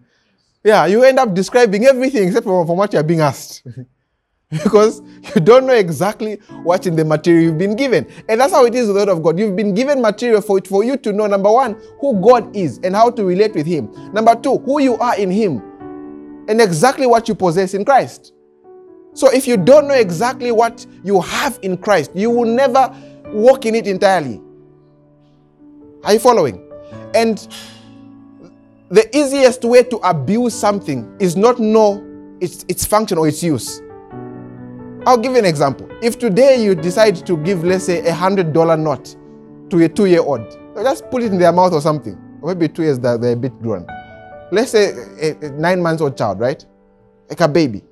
Yeah, 0.64 0.86
you 0.86 1.04
end 1.04 1.18
up 1.18 1.34
describing 1.34 1.84
everything 1.84 2.28
except 2.28 2.44
from 2.44 2.66
what 2.66 2.92
you're 2.92 3.02
being 3.02 3.20
asked. 3.20 3.66
because 4.50 5.02
you 5.34 5.40
don't 5.40 5.66
know 5.66 5.74
exactly 5.74 6.36
what 6.62 6.86
in 6.86 6.94
the 6.94 7.04
material 7.04 7.44
you've 7.44 7.58
been 7.58 7.74
given. 7.76 8.06
And 8.28 8.40
that's 8.40 8.52
how 8.52 8.64
it 8.64 8.74
is 8.74 8.86
with 8.86 8.96
the 8.96 9.00
word 9.00 9.08
of 9.08 9.22
God. 9.22 9.38
You've 9.38 9.56
been 9.56 9.74
given 9.74 10.00
material 10.00 10.40
for, 10.40 10.58
it 10.58 10.66
for 10.66 10.84
you 10.84 10.96
to 10.98 11.12
know, 11.12 11.26
number 11.26 11.50
one, 11.50 11.80
who 12.00 12.20
God 12.20 12.54
is 12.54 12.78
and 12.84 12.94
how 12.94 13.10
to 13.10 13.24
relate 13.24 13.54
with 13.54 13.66
Him. 13.66 13.90
Number 14.12 14.34
two, 14.36 14.58
who 14.58 14.80
you 14.80 14.96
are 14.98 15.16
in 15.18 15.30
Him 15.30 15.62
and 16.48 16.60
exactly 16.60 17.06
what 17.06 17.28
you 17.28 17.34
possess 17.34 17.74
in 17.74 17.84
Christ. 17.84 18.32
So 19.14 19.32
if 19.32 19.46
you 19.46 19.56
don't 19.56 19.88
know 19.88 19.94
exactly 19.94 20.52
what 20.52 20.86
you 21.02 21.20
have 21.22 21.58
in 21.62 21.76
Christ, 21.78 22.12
you 22.14 22.30
will 22.30 22.44
never 22.44 22.94
walk 23.28 23.66
in 23.66 23.74
it 23.74 23.86
entirely. 23.86 24.40
Are 26.04 26.12
you 26.12 26.18
following? 26.18 26.62
And 27.14 27.48
the 28.88 29.16
easiest 29.16 29.64
way 29.64 29.82
to 29.82 29.96
abuse 29.98 30.54
something 30.54 31.14
is 31.18 31.36
not 31.36 31.58
know 31.58 32.04
its, 32.40 32.64
its 32.68 32.84
function 32.84 33.18
or 33.18 33.26
its 33.26 33.42
use. 33.42 33.82
I'll 35.06 35.18
give 35.18 35.32
you 35.32 35.38
an 35.38 35.44
example. 35.44 35.88
If 36.02 36.18
today 36.18 36.62
you 36.62 36.74
decide 36.74 37.24
to 37.26 37.36
give, 37.38 37.64
let's 37.64 37.84
say, 37.84 38.06
a 38.06 38.14
hundred 38.14 38.52
dollar 38.52 38.76
note 38.76 39.16
to 39.70 39.84
a 39.84 39.88
two-year-old, 39.88 40.58
just 40.82 41.08
put 41.10 41.22
it 41.22 41.32
in 41.32 41.38
their 41.38 41.52
mouth 41.52 41.72
or 41.72 41.80
something. 41.80 42.16
Or 42.42 42.54
maybe 42.54 42.72
two 42.72 42.82
years 42.82 42.98
that 43.00 43.20
they're 43.20 43.32
a 43.32 43.36
bit 43.36 43.60
grown. 43.62 43.86
Let's 44.52 44.70
say 44.72 44.92
a, 45.20 45.46
a 45.46 45.50
nine 45.50 45.82
months 45.82 46.02
old 46.02 46.16
child, 46.16 46.38
right? 46.38 46.64
Like 47.28 47.40
a 47.40 47.48
baby. 47.48 47.82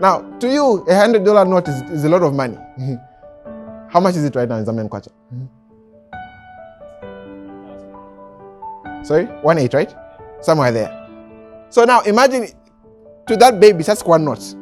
Now, 0.00 0.20
to 0.38 0.48
you, 0.50 0.84
a 0.88 0.94
hundred 0.94 1.24
dollar 1.24 1.44
note 1.44 1.68
is, 1.68 1.82
is, 1.90 2.04
a 2.04 2.08
lot 2.08 2.22
of 2.22 2.32
money. 2.32 2.56
How 3.90 4.00
much 4.00 4.16
is 4.16 4.24
it 4.24 4.34
right 4.34 4.48
now 4.48 4.56
in 4.56 4.64
Zambian 4.64 4.88
kwacha? 4.88 5.08
Hmm? 5.28 5.46
Sorry, 9.04 9.24
one 9.42 9.58
eight, 9.58 9.74
right? 9.74 9.92
Somewhere 10.40 10.72
there. 10.72 10.96
So 11.70 11.84
now 11.84 12.00
imagine 12.02 12.48
to 13.26 13.36
that 13.36 13.60
baby, 13.60 13.84
just 13.84 14.06
one 14.06 14.24
note, 14.24 14.54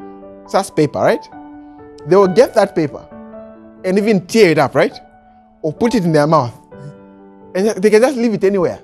just 0.51 0.77
paper, 0.77 0.99
right? 0.99 1.27
they 2.09 2.17
will 2.17 2.29
get 2.29 2.55
that 2.55 2.75
paper 2.75 3.07
and 3.85 3.99
even 3.99 4.27
tear 4.27 4.51
it 4.51 4.59
up, 4.59 4.75
right? 4.75 4.99
Or 5.63 5.73
put 5.73 5.95
it 5.95 6.05
in 6.05 6.13
their 6.13 6.27
mouth. 6.27 6.55
And 7.55 7.69
they 7.83 7.91
can 7.91 8.01
just 8.01 8.17
leave 8.17 8.35
it 8.35 8.45
anywhere. 8.45 8.81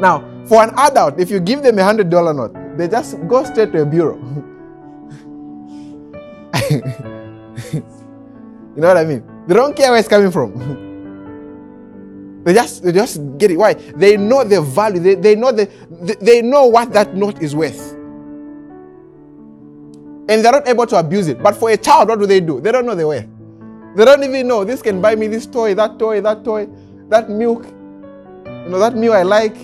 Now, 0.00 0.20
for 0.46 0.62
an 0.62 0.72
adult, 0.76 1.18
if 1.18 1.30
you 1.30 1.40
give 1.40 1.62
them 1.62 1.78
a 1.78 1.84
hundred 1.84 2.10
dollar 2.10 2.34
note, 2.34 2.54
they 2.76 2.88
just 2.88 3.16
go 3.26 3.44
straight 3.44 3.72
to 3.72 3.82
a 3.82 3.86
bureau. 3.86 4.16
you 6.70 6.82
know 8.76 8.88
what 8.88 8.96
I 8.96 9.04
mean? 9.04 9.24
They 9.46 9.54
don't 9.54 9.74
care 9.74 9.90
where 9.90 9.98
it's 9.98 10.08
coming 10.08 10.30
from. 10.30 10.82
they 12.46 12.54
just 12.54 12.82
they 12.84 12.92
just 12.92 13.20
get 13.38 13.50
it. 13.50 13.56
Why? 13.56 13.74
They 13.74 14.16
know 14.16 14.44
the 14.44 14.62
value. 14.62 15.00
They, 15.00 15.16
they 15.16 15.34
know 15.34 15.50
the 15.52 15.68
they, 16.22 16.40
know 16.42 16.66
what 16.66 16.92
that 16.92 17.14
note 17.14 17.42
is 17.42 17.54
worth 17.54 17.96
and 20.28 20.44
they're 20.44 20.52
not 20.52 20.66
able 20.68 20.86
to 20.86 20.96
abuse 20.96 21.28
it. 21.28 21.42
But 21.42 21.56
for 21.56 21.70
a 21.70 21.76
child, 21.76 22.08
what 22.08 22.18
do 22.18 22.26
they 22.26 22.40
do? 22.40 22.60
They 22.60 22.72
don't 22.72 22.86
know 22.86 22.94
the 22.94 23.06
way. 23.06 23.28
They 23.94 24.04
don't 24.04 24.22
even 24.22 24.48
know 24.48 24.64
this 24.64 24.82
can 24.82 25.00
buy 25.00 25.14
me 25.14 25.26
this 25.26 25.46
toy, 25.46 25.74
that 25.74 25.98
toy, 25.98 26.20
that 26.20 26.44
toy, 26.44 26.68
that 27.08 27.30
milk. 27.30 27.64
You 27.64 28.70
know, 28.72 28.78
that 28.78 28.94
meal 28.94 29.12
I 29.12 29.22
like. 29.22 29.56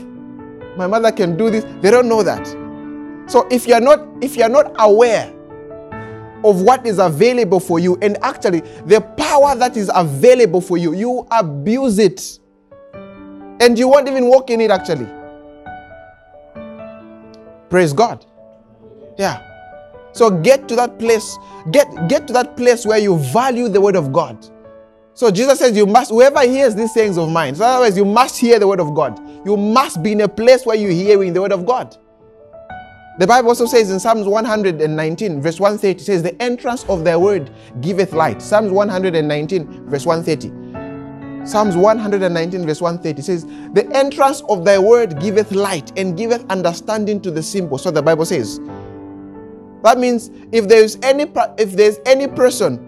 My 0.76 0.86
mother 0.86 1.12
can 1.12 1.36
do 1.36 1.50
this. 1.50 1.64
They 1.82 1.90
don't 1.90 2.08
know 2.08 2.22
that. 2.22 2.46
So 3.30 3.46
if 3.50 3.66
you're 3.66 3.80
not 3.80 4.00
if 4.20 4.36
you're 4.36 4.48
not 4.48 4.72
aware 4.78 5.32
of 6.44 6.62
what 6.62 6.86
is 6.86 6.98
available 6.98 7.60
for 7.60 7.78
you, 7.78 7.98
and 8.02 8.16
actually 8.22 8.60
the 8.86 9.00
power 9.00 9.54
that 9.54 9.76
is 9.76 9.90
available 9.94 10.60
for 10.60 10.78
you, 10.78 10.94
you 10.94 11.26
abuse 11.30 11.98
it. 11.98 12.38
And 13.62 13.78
you 13.78 13.86
won't 13.86 14.08
even 14.08 14.26
walk 14.26 14.50
in 14.50 14.60
it 14.60 14.72
actually. 14.72 15.06
Praise 17.70 17.92
God. 17.92 18.26
Yeah. 19.16 19.40
So 20.10 20.30
get 20.30 20.66
to 20.66 20.74
that 20.74 20.98
place, 20.98 21.38
get, 21.70 21.86
get 22.08 22.26
to 22.26 22.32
that 22.32 22.56
place 22.56 22.84
where 22.84 22.98
you 22.98 23.16
value 23.18 23.68
the 23.68 23.80
word 23.80 23.94
of 23.94 24.12
God. 24.12 24.44
So 25.14 25.30
Jesus 25.30 25.60
says 25.60 25.76
you 25.76 25.86
must, 25.86 26.10
whoever 26.10 26.40
hears 26.40 26.74
these 26.74 26.92
sayings 26.92 27.16
of 27.16 27.30
mine, 27.30 27.54
so 27.54 27.64
otherwise 27.64 27.96
you 27.96 28.04
must 28.04 28.36
hear 28.36 28.58
the 28.58 28.66
word 28.66 28.80
of 28.80 28.94
God. 28.94 29.20
You 29.46 29.56
must 29.56 30.02
be 30.02 30.10
in 30.10 30.22
a 30.22 30.28
place 30.28 30.66
where 30.66 30.76
you're 30.76 30.90
hearing 30.90 31.32
the 31.32 31.40
word 31.40 31.52
of 31.52 31.64
God. 31.64 31.96
The 33.20 33.28
Bible 33.28 33.50
also 33.50 33.66
says 33.66 33.92
in 33.92 34.00
Psalms 34.00 34.26
119, 34.26 35.40
verse 35.40 35.60
130, 35.60 36.02
says, 36.02 36.22
The 36.24 36.42
entrance 36.42 36.84
of 36.88 37.04
thy 37.04 37.16
word 37.16 37.52
giveth 37.80 38.12
light. 38.12 38.42
Psalms 38.42 38.72
119, 38.72 39.88
verse 39.88 40.04
130. 40.04 40.71
Psalms 41.44 41.76
119, 41.76 42.66
verse 42.66 42.80
130 42.80 43.22
says, 43.22 43.44
The 43.72 43.88
entrance 43.92 44.42
of 44.48 44.64
thy 44.64 44.78
word 44.78 45.20
giveth 45.20 45.50
light 45.50 45.96
and 45.98 46.16
giveth 46.16 46.48
understanding 46.50 47.20
to 47.22 47.30
the 47.30 47.42
simple. 47.42 47.78
So 47.78 47.90
the 47.90 48.02
Bible 48.02 48.24
says. 48.24 48.60
That 49.82 49.98
means 49.98 50.30
if 50.52 50.68
there's 50.68 50.96
any 51.02 51.24
if 51.58 51.72
there's 51.72 51.98
any 52.06 52.28
person 52.28 52.78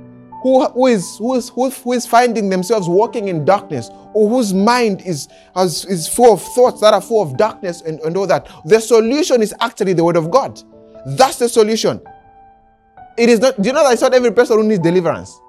who, 0.42 0.64
who 0.66 0.87
is 0.87 1.16
who 1.18 1.34
is 1.34 1.49
who 1.49 1.92
is 1.92 2.06
finding 2.06 2.49
themselves 2.49 2.88
walking 2.88 3.26
in 3.26 3.44
darkness 3.44 3.90
or 4.12 4.28
whose 4.28 4.54
mind 4.54 5.02
is 5.02 5.26
has, 5.56 5.84
is 5.87 6.06
full 6.06 6.34
of 6.34 6.40
thoughts 6.40 6.80
that 6.82 6.94
are 6.94 7.00
full 7.00 7.23
of 7.23 7.37
darkness 7.37 7.80
and, 7.80 7.99
and 8.00 8.16
all 8.16 8.28
that, 8.28 8.49
the 8.64 8.80
solution 8.80 9.42
is 9.42 9.52
actually 9.61 9.94
the 9.94 10.04
word 10.04 10.16
of 10.16 10.30
God. 10.30 10.62
That's 11.06 11.38
the 11.38 11.49
solution. 11.49 12.00
It 13.18 13.28
is 13.28 13.40
not. 13.40 13.61
Do 13.61 13.66
you 13.66 13.73
know 13.73 13.82
that 13.82 13.94
it's 13.94 14.02
not 14.02 14.14
every 14.14 14.30
person 14.30 14.58
who 14.58 14.64
needs 14.64 14.82
deliverance? 14.82 15.40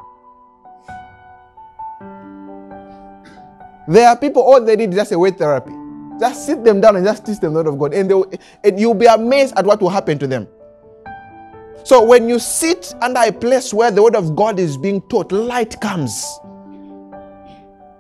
There 3.88 4.08
are 4.08 4.18
people 4.18 4.42
all 4.42 4.62
they 4.62 4.76
need 4.76 4.90
is 4.90 4.96
just 4.96 5.12
a 5.12 5.20
word 5.20 5.38
therapy. 5.38 5.72
Just 6.20 6.46
sit 6.46 6.64
them 6.64 6.82
down 6.82 6.96
and 6.96 7.06
just 7.06 7.26
teach 7.26 7.40
them 7.40 7.54
the 7.54 7.60
word 7.60 7.68
of 7.68 7.78
God, 7.78 7.94
and, 7.94 8.10
they 8.10 8.40
and 8.64 8.80
you'll 8.80 8.94
be 8.94 9.06
amazed 9.06 9.54
at 9.58 9.66
what 9.66 9.82
will 9.82 9.90
happen 9.90 10.18
to 10.20 10.28
them. 10.28 10.48
So 11.84 12.04
when 12.04 12.28
you 12.28 12.40
sit 12.40 12.96
under 13.02 13.20
a 13.24 13.32
place 13.32 13.74
where 13.74 13.92
the 13.92 14.02
word 14.02 14.16
of 14.16 14.36
God 14.36 14.60
is 14.60 14.76
being 14.76 15.02
taught, 15.04 15.32
light 15.32 15.80
comes. 15.82 16.40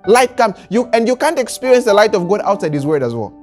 Light 0.07 0.35
comes. 0.37 0.55
You 0.69 0.85
and 0.93 1.07
you 1.07 1.15
can't 1.15 1.37
experience 1.37 1.85
the 1.85 1.93
light 1.93 2.15
of 2.15 2.27
God 2.27 2.41
outside 2.45 2.73
his 2.73 2.85
word 2.85 3.03
as 3.03 3.13
well. 3.13 3.33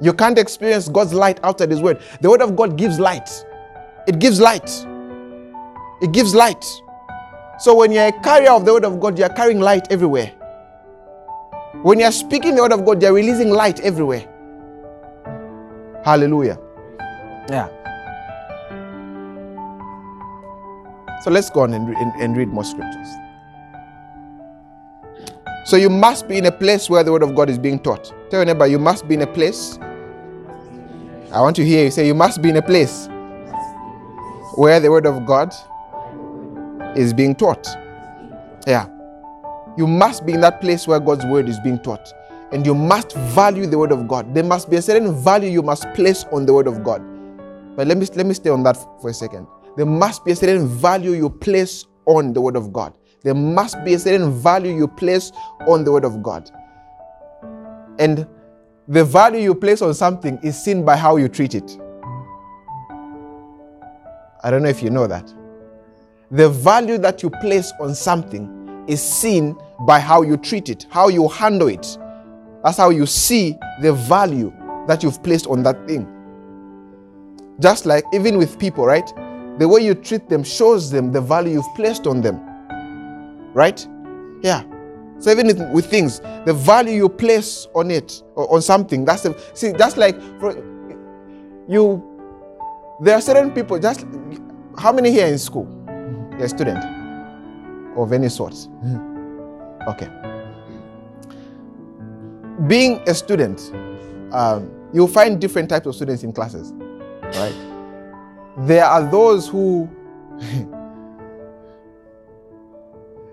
You 0.00 0.12
can't 0.12 0.38
experience 0.38 0.88
God's 0.88 1.12
light 1.12 1.40
outside 1.42 1.70
his 1.70 1.82
word. 1.82 2.00
The 2.20 2.30
word 2.30 2.40
of 2.40 2.54
God 2.54 2.78
gives 2.78 2.98
light. 2.98 3.28
It 4.06 4.18
gives 4.18 4.40
light. 4.40 4.70
It 6.00 6.12
gives 6.12 6.34
light. 6.34 6.64
So 7.58 7.74
when 7.74 7.90
you're 7.90 8.06
a 8.06 8.12
carrier 8.22 8.52
of 8.52 8.64
the 8.64 8.72
word 8.72 8.84
of 8.84 9.00
God, 9.00 9.18
you're 9.18 9.28
carrying 9.28 9.60
light 9.60 9.90
everywhere. 9.90 10.32
When 11.82 12.00
you're 12.00 12.12
speaking 12.12 12.54
the 12.54 12.62
word 12.62 12.72
of 12.72 12.84
God, 12.84 13.02
you're 13.02 13.12
releasing 13.12 13.50
light 13.50 13.80
everywhere. 13.80 14.26
Hallelujah. 16.04 16.58
Yeah. 17.48 17.68
So 21.22 21.30
let's 21.30 21.50
go 21.50 21.60
on 21.60 21.74
and, 21.74 21.88
and, 21.96 22.12
and 22.20 22.36
read 22.36 22.48
more 22.48 22.64
scriptures. 22.64 23.08
So 25.64 25.76
you 25.76 25.90
must 25.90 26.28
be 26.28 26.38
in 26.38 26.46
a 26.46 26.52
place 26.52 26.88
where 26.88 27.04
the 27.04 27.12
word 27.12 27.22
of 27.22 27.34
God 27.34 27.50
is 27.50 27.58
being 27.58 27.78
taught. 27.78 28.12
Tell 28.30 28.40
your 28.40 28.46
neighbor, 28.46 28.66
you 28.66 28.78
must 28.78 29.06
be 29.06 29.14
in 29.14 29.22
a 29.22 29.26
place. 29.26 29.78
I 31.30 31.40
want 31.42 31.56
to 31.56 31.64
hear 31.64 31.84
you 31.84 31.90
say, 31.90 32.06
you 32.06 32.14
must 32.14 32.40
be 32.40 32.48
in 32.48 32.56
a 32.56 32.62
place 32.62 33.08
where 34.54 34.80
the 34.80 34.90
word 34.90 35.06
of 35.06 35.26
God 35.26 35.52
is 36.96 37.12
being 37.12 37.34
taught. 37.34 37.68
Yeah. 38.66 38.86
You 39.78 39.86
must 39.86 40.26
be 40.26 40.34
in 40.34 40.42
that 40.42 40.60
place 40.60 40.86
where 40.86 41.00
God's 41.00 41.24
word 41.24 41.48
is 41.48 41.58
being 41.60 41.78
taught. 41.78 42.12
And 42.52 42.66
you 42.66 42.74
must 42.74 43.12
value 43.12 43.66
the 43.66 43.78
word 43.78 43.92
of 43.92 44.06
God. 44.08 44.34
There 44.34 44.44
must 44.44 44.68
be 44.68 44.76
a 44.76 44.82
certain 44.82 45.14
value 45.14 45.50
you 45.50 45.62
must 45.62 45.86
place 45.94 46.24
on 46.32 46.44
the 46.44 46.52
word 46.52 46.66
of 46.66 46.84
God. 46.84 47.00
But 47.76 47.86
let 47.86 47.96
me 47.96 48.06
let 48.14 48.26
me 48.26 48.34
stay 48.34 48.50
on 48.50 48.62
that 48.64 48.76
for 49.00 49.10
a 49.10 49.14
second 49.14 49.46
there 49.78 49.86
must 49.86 50.24
be 50.24 50.32
a 50.32 50.36
certain 50.36 50.66
value 50.66 51.12
you 51.12 51.30
place 51.30 51.86
on 52.04 52.32
the 52.32 52.40
Word 52.40 52.56
of 52.56 52.72
God. 52.72 52.92
There 53.22 53.32
must 53.32 53.76
be 53.84 53.94
a 53.94 53.98
certain 54.00 54.32
value 54.32 54.74
you 54.74 54.88
place 54.88 55.30
on 55.68 55.84
the 55.84 55.92
Word 55.92 56.04
of 56.04 56.20
God. 56.20 56.50
And 58.00 58.26
the 58.88 59.04
value 59.04 59.40
you 59.40 59.54
place 59.54 59.80
on 59.80 59.94
something 59.94 60.36
is 60.42 60.60
seen 60.60 60.84
by 60.84 60.96
how 60.96 61.16
you 61.16 61.28
treat 61.28 61.54
it. 61.54 61.78
I 64.42 64.50
don't 64.50 64.64
know 64.64 64.68
if 64.68 64.82
you 64.82 64.90
know 64.90 65.06
that. 65.06 65.32
The 66.32 66.48
value 66.48 66.98
that 66.98 67.22
you 67.22 67.30
place 67.30 67.72
on 67.78 67.94
something 67.94 68.84
is 68.88 69.00
seen 69.00 69.56
by 69.80 70.00
how 70.00 70.22
you 70.22 70.36
treat 70.36 70.68
it, 70.68 70.86
how 70.90 71.08
you 71.08 71.28
handle 71.28 71.68
it. 71.68 71.98
That's 72.64 72.76
how 72.76 72.90
you 72.90 73.06
see 73.06 73.56
the 73.80 73.92
value 73.92 74.52
that 74.86 75.02
you've 75.02 75.22
placed 75.22 75.46
on 75.46 75.62
that 75.62 75.86
thing. 75.86 76.06
Just 77.60 77.86
like 77.86 78.04
even 78.12 78.38
with 78.38 78.58
people, 78.58 78.86
right? 78.86 79.06
The 79.58 79.68
way 79.68 79.80
you 79.84 79.94
treat 79.94 80.28
them 80.28 80.44
shows 80.44 80.90
them 80.90 81.12
the 81.12 81.20
value 81.20 81.54
you've 81.54 81.74
placed 81.74 82.06
on 82.06 82.20
them. 82.20 82.40
Right? 83.54 83.86
Yeah. 84.42 84.62
So 85.18 85.30
even 85.30 85.72
with 85.72 85.86
things, 85.86 86.20
the 86.44 86.54
value 86.54 86.94
you 86.94 87.08
place 87.08 87.66
on 87.74 87.90
it 87.90 88.22
or 88.36 88.52
on 88.54 88.62
something, 88.62 89.04
that's 89.04 89.22
the 89.22 89.36
see, 89.54 89.72
that's 89.72 89.96
like 89.96 90.20
for 90.38 90.52
you 91.68 92.04
there 93.00 93.14
are 93.14 93.20
certain 93.20 93.50
people 93.52 93.78
just 93.78 94.06
how 94.76 94.92
many 94.92 95.10
here 95.10 95.26
in 95.26 95.38
school? 95.38 95.66
A 96.40 96.48
student 96.48 96.84
of 97.96 98.12
any 98.12 98.28
sort. 98.28 98.54
Okay. 99.86 100.08
Being 102.66 103.00
a 103.08 103.14
student, 103.14 103.70
um, 104.32 104.70
you'll 104.92 105.06
find 105.08 105.40
different 105.40 105.68
types 105.68 105.86
of 105.86 105.94
students 105.94 106.22
in 106.24 106.32
classes, 106.32 106.72
right? 107.36 107.54
There 108.66 108.84
are 108.84 109.08
those 109.08 109.46
who 109.48 109.88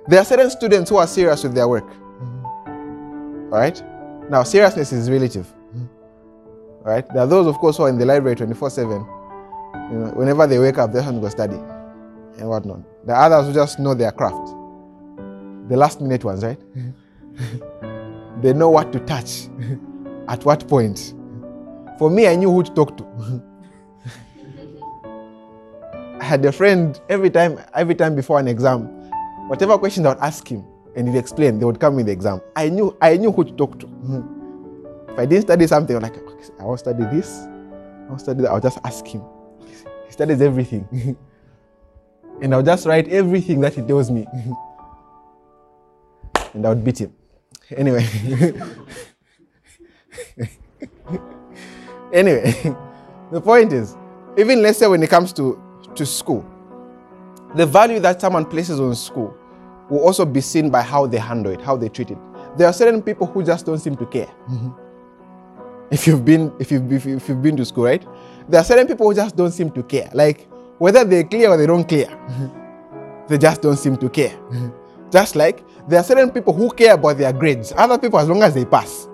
there 0.07 0.19
are 0.19 0.25
certain 0.25 0.49
students 0.51 0.89
who 0.89 0.97
are 0.97 1.07
serious 1.07 1.43
with 1.43 1.55
their 1.55 1.67
work. 1.67 1.87
Right? 3.49 3.81
Now, 4.29 4.43
seriousness 4.43 4.91
is 4.91 5.09
relative. 5.09 5.51
right? 6.85 7.05
There 7.09 7.23
are 7.23 7.27
those, 7.27 7.47
of 7.47 7.57
course, 7.57 7.77
who 7.77 7.83
are 7.83 7.89
in 7.89 7.97
the 7.97 8.05
library 8.05 8.35
24 8.35 8.69
7. 8.69 8.91
You 8.91 9.97
know, 9.99 10.11
whenever 10.15 10.47
they 10.47 10.59
wake 10.59 10.77
up, 10.77 10.91
they 10.93 11.01
have 11.01 11.13
to 11.13 11.19
go 11.19 11.29
study 11.29 11.55
and 12.37 12.47
whatnot. 12.49 12.81
The 13.05 13.13
others 13.13 13.47
who 13.47 13.53
just 13.53 13.79
know 13.79 13.93
their 13.93 14.11
craft. 14.11 14.49
The 15.69 15.77
last 15.77 16.01
minute 16.01 16.24
ones, 16.24 16.43
right? 16.43 16.60
they 18.41 18.53
know 18.53 18.69
what 18.69 18.91
to 18.93 19.00
touch 19.01 19.48
at 20.27 20.43
what 20.45 20.67
point. 20.67 21.13
For 21.98 22.10
me, 22.10 22.27
I 22.27 22.36
knew 22.36 22.51
who 22.51 22.63
to 22.63 22.72
talk 22.74 22.98
to. 22.98 23.41
I 26.19 26.24
had 26.24 26.45
a 26.45 26.51
friend 26.51 27.00
every 27.10 27.29
time, 27.29 27.60
every 27.74 27.95
time 27.95 28.15
before 28.15 28.39
an 28.39 28.48
exam, 28.48 28.88
whatever 29.48 29.77
question 29.77 30.05
I 30.05 30.10
would 30.10 30.19
ask 30.19 30.48
him 30.48 30.63
and 30.95 31.07
he'd 31.07 31.17
explain, 31.17 31.60
they 31.60 31.65
would 31.65 31.79
come 31.79 32.00
in 32.00 32.05
the 32.05 32.12
exam. 32.12 32.41
I 32.55 32.69
knew, 32.69 32.95
I 33.01 33.17
knew 33.17 33.31
who 33.31 33.43
to 33.43 33.51
talk 33.51 33.79
to. 33.79 33.88
If 35.10 35.19
I 35.19 35.25
didn't 35.25 35.43
study 35.43 35.67
something, 35.67 35.95
I'm 35.95 36.01
like, 36.01 36.17
okay, 36.17 36.45
I 36.60 36.63
want 36.63 36.79
to 36.79 36.84
study 36.89 37.03
this, 37.15 37.39
I 37.39 38.07
want 38.07 38.19
to 38.19 38.24
study 38.24 38.41
that. 38.41 38.51
I'll 38.51 38.62
just 38.62 38.79
ask 38.84 39.05
him. 39.05 39.22
He 40.05 40.12
studies 40.12 40.41
everything. 40.41 40.88
and 42.41 42.53
I'll 42.53 42.63
just 42.63 42.86
write 42.86 43.07
everything 43.10 43.62
that 43.62 43.75
he 43.75 43.81
tells 43.81 44.10
me. 44.12 44.25
And 46.55 46.65
I 46.65 46.69
would 46.69 46.83
beat 46.83 47.00
him. 47.00 47.13
Anyway. 47.75 48.03
anyway, 52.13 52.51
the 53.31 53.41
point 53.41 53.74
is, 53.74 53.95
even 54.38 54.62
let's 54.62 54.79
say 54.79 54.88
when 54.88 55.03
it 55.03 55.09
comes 55.09 55.33
to, 55.33 55.62
to 55.95 56.05
school, 56.05 56.45
the 57.55 57.65
value 57.65 58.00
that 58.00 58.21
someone 58.21 58.45
places 58.45 58.79
on 58.79 58.95
school 58.95 59.35
will 59.89 60.00
also 60.00 60.25
be 60.25 60.41
seen 60.41 60.69
by 60.69 60.81
how 60.81 61.05
they 61.05 61.17
handle 61.17 61.51
it, 61.51 61.62
how 61.62 61.75
they 61.77 61.89
treat 61.89 62.09
it. 62.12 62.17
There 62.57 62.67
are 62.67 62.74
certain 62.74 63.01
people 63.01 63.27
who 63.27 63.43
just 63.43 63.65
don't 63.65 63.79
seem 63.79 63.95
to 63.97 64.05
care. 64.05 64.27
Mm-hmm. 64.50 64.69
If 65.91 66.07
you've 66.07 66.25
been 66.25 66.51
if 66.59 66.71
you've, 66.71 66.91
if 66.91 67.29
you've 67.29 67.41
been 67.41 67.55
to 67.57 67.65
school, 67.65 67.83
right? 67.85 68.03
There 68.50 68.59
are 68.59 68.63
certain 68.63 68.88
people 68.88 69.07
who 69.07 69.13
just 69.13 69.35
don't 69.35 69.51
seem 69.51 69.69
to 69.71 69.83
care. 69.83 70.09
Like 70.13 70.47
whether 70.79 71.03
they 71.03 71.24
clear 71.24 71.50
or 71.50 71.57
they 71.57 71.67
don't 71.67 71.88
clear, 71.88 72.07
mm-hmm. 72.07 73.27
they 73.27 73.38
just 73.38 73.62
don't 73.62 73.77
seem 73.77 73.97
to 73.97 74.09
care. 74.09 74.29
Mm-hmm. 74.29 74.85
Just 75.15 75.38
like 75.38 75.63
there 75.88 75.98
are 75.98 76.03
certain 76.03 76.29
people 76.29 76.51
who 76.51 76.69
care 76.69 76.95
about 76.95 77.17
their 77.17 77.31
grades. 77.31 77.72
Other 77.77 77.98
people, 77.98 78.19
as 78.19 78.27
long 78.27 78.43
as 78.43 78.53
they 78.53 78.65
pass, 78.65 79.07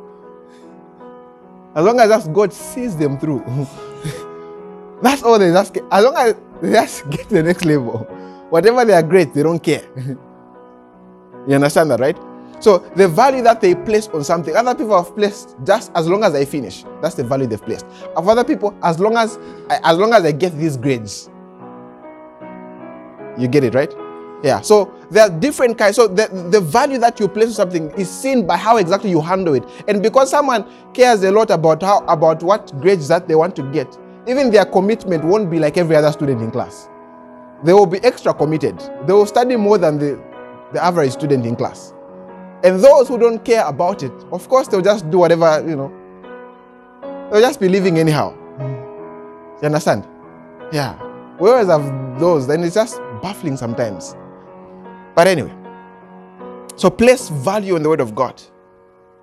as 1.76 1.86
long 1.86 2.00
as 2.00 2.28
God 2.30 2.52
sees 2.52 2.98
them 2.98 3.20
through, 3.20 3.46
that's 5.04 5.22
all 5.22 5.38
they 5.38 5.52
just. 5.52 5.78
As 5.92 6.04
long 6.04 6.16
as 6.18 6.36
they 6.60 6.72
just 6.72 7.08
get 7.12 7.30
to 7.30 7.36
the 7.36 7.44
next 7.44 7.66
level, 7.66 8.00
whatever 8.50 8.84
their 8.84 9.04
grades, 9.04 9.32
they 9.36 9.44
don't 9.44 9.62
care. 9.62 9.84
you 11.48 11.54
understand 11.54 11.92
that, 11.92 12.00
right? 12.00 12.18
So 12.60 12.80
the 12.96 13.08
value 13.08 13.44
that 13.44 13.62
they 13.62 13.76
place 13.76 14.08
on 14.08 14.24
something, 14.24 14.56
other 14.56 14.74
people 14.74 14.98
have 14.98 15.16
placed 15.16 15.56
just 15.64 15.92
as 15.94 16.08
long 16.08 16.24
as 16.24 16.34
I 16.34 16.46
finish. 16.46 16.84
That's 17.04 17.14
the 17.14 17.24
value 17.24 17.46
they've 17.46 17.62
placed. 17.62 17.86
Of 18.18 18.28
other 18.28 18.44
people, 18.44 18.76
as 18.82 19.00
long 19.00 19.18
as 19.18 19.38
as 19.70 20.00
long 20.00 20.14
as 20.14 20.26
I 20.26 20.32
get 20.32 20.58
these 20.58 20.78
grades. 20.78 21.30
You 23.38 23.48
get 23.48 23.64
it, 23.64 23.76
right? 23.76 23.94
Yeah. 24.44 24.62
So 24.62 24.94
there 25.12 25.24
are 25.24 25.30
different 25.30 25.78
kinds. 25.78 25.96
So 25.96 26.08
the, 26.08 26.28
the 26.50 26.60
value 26.60 26.98
that 26.98 27.20
you 27.20 27.28
place 27.28 27.50
on 27.50 27.54
something 27.54 27.92
is 27.92 28.10
seen 28.10 28.48
by 28.48 28.58
how 28.58 28.78
exactly 28.78 29.10
you 29.10 29.22
handle 29.22 29.54
it. 29.54 29.64
And 29.88 30.02
because 30.02 30.32
someone 30.32 30.66
cares 30.94 31.24
a 31.24 31.32
lot 31.32 31.52
about 31.52 31.84
how 31.84 32.00
about 32.08 32.42
what 32.42 32.74
grades 32.82 33.08
that 33.10 33.28
they 33.28 33.36
want 33.36 33.56
to 33.58 33.64
get, 33.72 33.98
even 34.28 34.50
their 34.50 34.66
commitment 34.66 35.24
won't 35.24 35.50
be 35.50 35.60
like 35.60 35.78
every 35.78 35.96
other 35.96 36.12
student 36.12 36.42
in 36.42 36.52
class. 36.52 36.90
They 37.64 37.74
will 37.74 37.86
be 37.86 38.00
extra 38.00 38.34
committed. 38.34 38.80
They 39.06 39.14
will 39.14 39.28
study 39.28 39.56
more 39.56 39.78
than 39.78 40.00
the, 40.00 40.20
the 40.74 40.84
average 40.84 41.12
student 41.12 41.46
in 41.46 41.56
class. 41.56 41.94
And 42.64 42.80
those 42.80 43.08
who 43.08 43.18
don't 43.20 43.44
care 43.44 43.66
about 43.66 44.02
it, 44.04 44.12
of 44.32 44.48
course, 44.50 44.68
they'll 44.68 44.82
just 44.82 45.10
do 45.12 45.20
whatever, 45.20 45.64
you 45.68 45.76
know. 45.76 45.92
They'll 47.32 47.42
just 47.42 47.60
be 47.60 47.70
living 47.70 48.00
anyhow. 48.00 48.34
You 48.60 49.66
understand? 49.66 50.08
Yeah. 50.72 50.94
Whereas 51.38 51.68
have 51.68 52.20
those, 52.20 52.48
then 52.48 52.64
it's 52.64 52.76
just 52.76 53.00
baffling 53.22 53.58
sometimes. 53.58 54.16
But 55.16 55.28
anyway, 55.28 55.54
so 56.76 56.90
place 56.90 57.30
value 57.30 57.76
on 57.76 57.84
the 57.84 57.90
Word 57.90 58.02
of 58.02 58.16
God. 58.16 58.42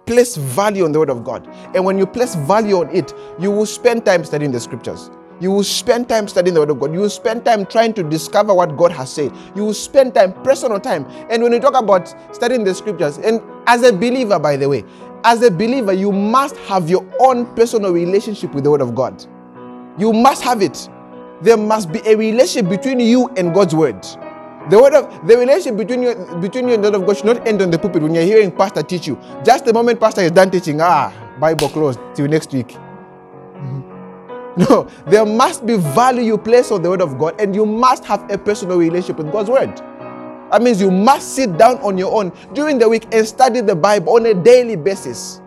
Place 0.07 0.37
value 0.37 0.85
on 0.85 0.93
the 0.93 0.99
Word 0.99 1.11
of 1.11 1.25
God. 1.25 1.47
And 1.75 1.85
when 1.85 1.99
you 1.99 2.07
place 2.07 2.35
value 2.35 2.77
on 2.77 2.95
it, 2.95 3.13
you 3.39 3.51
will 3.51 3.67
spend 3.67 4.07
time 4.07 4.25
studying 4.25 4.53
the 4.53 4.61
Scriptures. 4.61 5.11
You 5.41 5.51
will 5.53 5.65
spend 5.65 6.09
time 6.09 6.27
studying 6.29 6.55
the 6.55 6.61
Word 6.61 6.71
of 6.71 6.81
God. 6.81 6.93
You 6.93 7.01
will 7.01 7.11
spend 7.11 7.45
time 7.45 7.65
trying 7.67 7.95
to 7.95 8.03
discover 8.03 8.53
what 8.55 8.77
God 8.77 8.91
has 8.93 9.13
said. 9.13 9.33
You 9.55 9.65
will 9.65 9.75
spend 9.75 10.15
time, 10.15 10.33
personal 10.43 10.81
time. 10.81 11.05
And 11.31 11.43
when 11.43 11.53
you 11.53 11.61
talk 11.61 11.75
about 11.75 12.15
studying 12.35 12.65
the 12.65 12.75
Scriptures, 12.75 13.19
and 13.19 13.41
as 13.67 13.83
a 13.83 13.93
believer, 13.93 14.39
by 14.39 14.57
the 14.57 14.69
way, 14.69 14.85
as 15.25 15.43
a 15.43 15.51
believer, 15.51 15.93
you 15.93 16.11
must 16.13 16.57
have 16.59 16.89
your 16.89 17.07
own 17.21 17.47
personal 17.55 17.93
relationship 17.93 18.53
with 18.55 18.65
the 18.65 18.71
Word 18.71 18.81
of 18.81 18.95
God. 18.95 19.25
You 19.99 20.13
must 20.13 20.43
have 20.43 20.63
it. 20.63 20.89
There 21.43 21.57
must 21.57 21.93
be 21.93 22.01
a 22.07 22.17
relationship 22.17 22.69
between 22.69 23.01
you 23.01 23.29
and 23.37 23.55
God's 23.55 23.75
Word. 23.75 24.05
The 24.71 24.79
word 24.79 24.93
of 24.95 25.27
the 25.27 25.37
relationship 25.39 25.77
between 25.79 26.03
you 26.03 26.15
between 26.41 26.69
you 26.69 26.75
and 26.75 26.85
the 26.85 26.91
word 26.91 27.01
of 27.01 27.07
God 27.07 27.17
should 27.17 27.27
not 27.27 27.49
end 27.49 27.63
on 27.63 27.71
the 27.71 27.79
pulpit 27.79 28.03
when 28.03 28.15
you're 28.15 28.25
hearing 28.25 28.53
pastor 28.53 28.83
teach 28.83 29.07
you. 29.07 29.19
Just 29.43 29.65
the 29.65 29.73
moment 29.73 29.99
pastor 29.99 30.21
is 30.21 30.31
done 30.31 30.51
teaching, 30.51 30.81
ah, 30.81 31.13
Bible 31.41 31.69
closed 31.71 31.99
till 32.15 32.29
next 32.29 32.53
week. 32.53 32.77
No, 34.59 34.89
there 35.07 35.25
must 35.25 35.65
be 35.65 35.77
value 35.77 36.23
you 36.23 36.37
place 36.37 36.73
on 36.73 36.83
the 36.83 36.91
word 36.91 37.01
of 37.01 37.17
God, 37.17 37.41
and 37.41 37.55
you 37.55 37.65
must 37.65 38.05
have 38.07 38.29
a 38.29 38.37
personal 38.37 38.77
relationship 38.77 39.19
with 39.19 39.31
God's 39.31 39.49
word. 39.49 39.77
That 40.51 40.63
means 40.63 40.81
you 40.81 40.91
must 40.91 41.37
sit 41.37 41.57
down 41.57 41.77
on 41.79 41.97
your 41.97 42.13
own 42.13 42.33
during 42.55 42.77
the 42.79 42.89
week 42.89 43.07
and 43.13 43.25
study 43.25 43.61
the 43.61 43.77
Bible 43.77 44.15
on 44.15 44.27
a 44.27 44.35
daily 44.35 44.75
basis. 44.75 45.41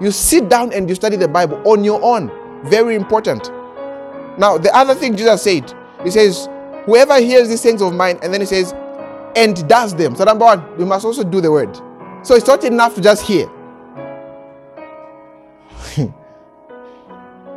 You 0.00 0.12
sit 0.12 0.48
down 0.48 0.72
and 0.72 0.88
you 0.88 0.94
study 0.94 1.16
the 1.16 1.26
Bible 1.26 1.60
on 1.64 1.82
your 1.82 2.00
own. 2.04 2.30
Very 2.66 2.94
important. 2.94 3.50
Now, 4.38 4.58
the 4.58 4.72
other 4.76 4.94
thing 4.94 5.16
Jesus 5.16 5.42
said, 5.42 5.74
He 6.04 6.10
says, 6.10 6.48
Whoever 6.86 7.20
hears 7.20 7.48
these 7.48 7.62
things 7.62 7.82
of 7.82 7.92
mine, 7.94 8.18
and 8.22 8.32
then 8.32 8.40
he 8.40 8.46
says, 8.46 8.72
and 9.36 9.68
does 9.68 9.94
them. 9.94 10.16
So, 10.16 10.24
number 10.24 10.44
one, 10.44 10.78
we 10.78 10.84
must 10.84 11.04
also 11.04 11.22
do 11.22 11.40
the 11.40 11.52
word. 11.52 11.76
So, 12.22 12.34
it's 12.34 12.46
not 12.46 12.64
enough 12.64 12.94
to 12.94 13.00
just 13.00 13.26
hear. 13.26 13.46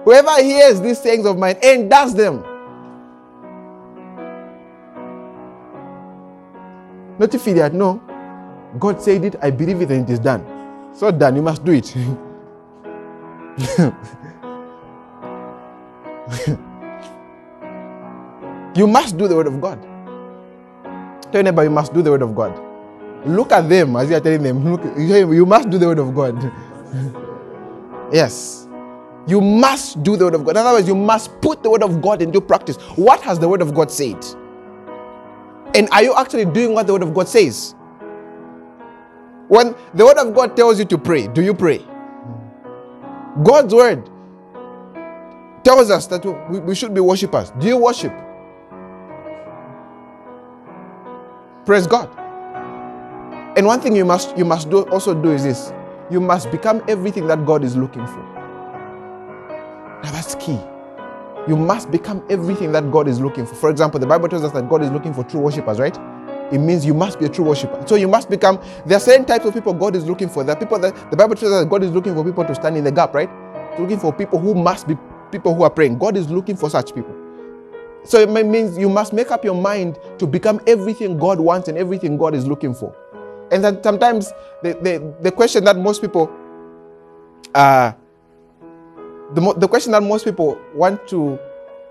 Whoever 0.03 0.43
hears 0.43 0.81
these 0.81 0.99
things 0.99 1.25
of 1.25 1.37
mine 1.37 1.57
and 1.63 1.89
does 1.89 2.15
them. 2.15 2.43
Not 7.19 7.35
if 7.35 7.43
that, 7.43 7.73
no. 7.73 8.01
God 8.79 9.01
said 9.01 9.25
it, 9.25 9.35
I 9.41 9.51
believe 9.51 9.81
it, 9.81 9.91
and 9.91 10.09
it 10.09 10.13
is 10.13 10.19
done. 10.19 10.45
So 10.93 11.11
done, 11.11 11.35
you 11.35 11.41
must 11.41 11.65
do 11.65 11.73
it. 11.73 11.93
You 18.79 18.87
must 18.87 19.17
do 19.17 19.27
the 19.27 19.35
word 19.35 19.47
of 19.47 19.59
God. 19.59 19.77
Tell 21.33 21.43
neighbor 21.43 21.65
you 21.65 21.69
must 21.69 21.93
do 21.93 22.01
the 22.01 22.11
word 22.11 22.21
of 22.21 22.33
God. 22.33 22.57
Look 23.27 23.51
at 23.51 23.67
them 23.67 23.97
as 23.97 24.09
you 24.09 24.15
are 24.15 24.21
telling 24.21 24.41
them, 24.41 24.63
look, 24.63 24.81
you 24.97 25.45
must 25.45 25.69
do 25.69 25.77
the 25.77 25.87
word 25.87 25.99
of 25.99 26.15
God. 26.15 26.41
yes. 28.13 28.69
You 29.27 29.41
must 29.41 30.01
do 30.01 30.15
the 30.15 30.23
word 30.23 30.35
of 30.35 30.45
God. 30.45 30.51
In 30.51 30.57
other 30.57 30.77
words, 30.77 30.87
you 30.87 30.95
must 30.95 31.41
put 31.41 31.61
the 31.61 31.69
word 31.69 31.83
of 31.83 32.01
God 32.01 32.21
into 32.21 32.39
practice. 32.39 32.77
What 32.95 33.19
has 33.23 33.37
the 33.37 33.49
word 33.49 33.61
of 33.61 33.73
God 33.75 33.91
said? 33.91 34.23
And 35.75 35.89
are 35.91 36.01
you 36.01 36.15
actually 36.15 36.45
doing 36.45 36.73
what 36.73 36.87
the 36.87 36.93
word 36.93 37.03
of 37.03 37.13
God 37.13 37.27
says? 37.27 37.75
When 39.49 39.75
the 39.93 40.05
word 40.05 40.19
of 40.19 40.33
God 40.33 40.55
tells 40.55 40.79
you 40.79 40.85
to 40.85 40.97
pray, 40.97 41.27
do 41.27 41.41
you 41.41 41.53
pray? 41.53 41.85
God's 43.43 43.75
word 43.75 44.09
tells 45.65 45.91
us 45.91 46.07
that 46.07 46.23
we 46.49 46.73
should 46.75 46.93
be 46.93 47.01
worshippers. 47.01 47.51
Do 47.59 47.67
you 47.67 47.75
worship? 47.75 48.13
Praise 51.65 51.87
God. 51.87 52.09
And 53.57 53.65
one 53.67 53.81
thing 53.81 53.95
you 53.95 54.05
must 54.05 54.37
you 54.37 54.45
must 54.45 54.69
do 54.69 54.83
also 54.83 55.13
do 55.13 55.31
is 55.31 55.43
this. 55.43 55.73
You 56.11 56.21
must 56.21 56.51
become 56.51 56.83
everything 56.87 57.27
that 57.27 57.45
God 57.45 57.63
is 57.63 57.75
looking 57.77 58.07
for. 58.07 58.47
Now 59.89 60.11
that's 60.11 60.35
key. 60.35 60.59
You 61.47 61.57
must 61.57 61.91
become 61.91 62.23
everything 62.29 62.71
that 62.73 62.91
God 62.91 63.07
is 63.07 63.21
looking 63.21 63.45
for. 63.45 63.55
For 63.55 63.69
example, 63.71 63.99
the 63.99 64.07
Bible 64.07 64.29
tells 64.29 64.43
us 64.43 64.53
that 64.53 64.69
God 64.69 64.83
is 64.83 64.91
looking 64.91 65.13
for 65.13 65.23
true 65.25 65.41
worshippers, 65.41 65.79
right? 65.79 65.97
It 66.53 66.59
means 66.59 66.85
you 66.85 66.93
must 66.95 67.19
be 67.19 67.25
a 67.25 67.29
true 67.29 67.45
worshiper. 67.45 67.83
So 67.87 67.95
you 67.95 68.07
must 68.07 68.29
become. 68.29 68.59
There 68.85 68.97
are 68.97 69.01
certain 69.01 69.25
types 69.25 69.45
of 69.45 69.53
people 69.53 69.73
God 69.73 69.95
is 69.95 70.05
looking 70.05 70.29
for. 70.29 70.43
There 70.43 70.55
are 70.55 70.59
people 70.59 70.79
that 70.79 71.11
the 71.11 71.17
Bible 71.17 71.35
tells 71.35 71.53
us 71.53 71.63
that 71.63 71.69
God 71.69 71.83
is 71.83 71.91
looking 71.91 72.15
for 72.15 72.23
people 72.25 72.45
to 72.45 72.55
stand 72.55 72.77
in 72.77 72.83
the 72.85 72.91
gap, 72.91 73.13
right? 73.15 73.29
looking 73.79 73.99
for 73.99 74.13
people 74.13 74.39
who 74.39 74.55
must 74.55 74.87
be 74.87 74.97
people 75.31 75.55
who 75.55 75.63
are 75.63 75.71
praying. 75.71 75.97
God 75.99 76.17
is 76.17 76.29
looking 76.29 76.57
for 76.57 76.69
such 76.69 76.95
people. 76.95 77.15
So 78.03 78.19
it 78.19 78.29
means 78.29 78.77
you 78.77 78.89
must 78.89 79.13
make 79.13 79.31
up 79.31 79.43
your 79.43 79.55
mind 79.55 79.99
to 80.19 80.25
become 80.27 80.61
everything 80.67 81.17
God 81.17 81.39
wants 81.39 81.67
and 81.67 81.77
everything 81.77 82.17
God 82.17 82.33
is 82.33 82.47
looking 82.47 82.73
for. 82.73 82.95
And 83.51 83.63
then 83.63 83.83
sometimes 83.83 84.31
the, 84.63 84.73
the, 84.81 85.13
the 85.21 85.31
question 85.31 85.63
that 85.65 85.77
most 85.77 86.01
people 86.01 86.31
uh, 87.55 87.93
the, 89.33 89.53
the 89.57 89.67
question 89.67 89.91
that 89.91 90.03
most 90.03 90.25
people 90.25 90.59
want 90.73 91.07
to 91.07 91.39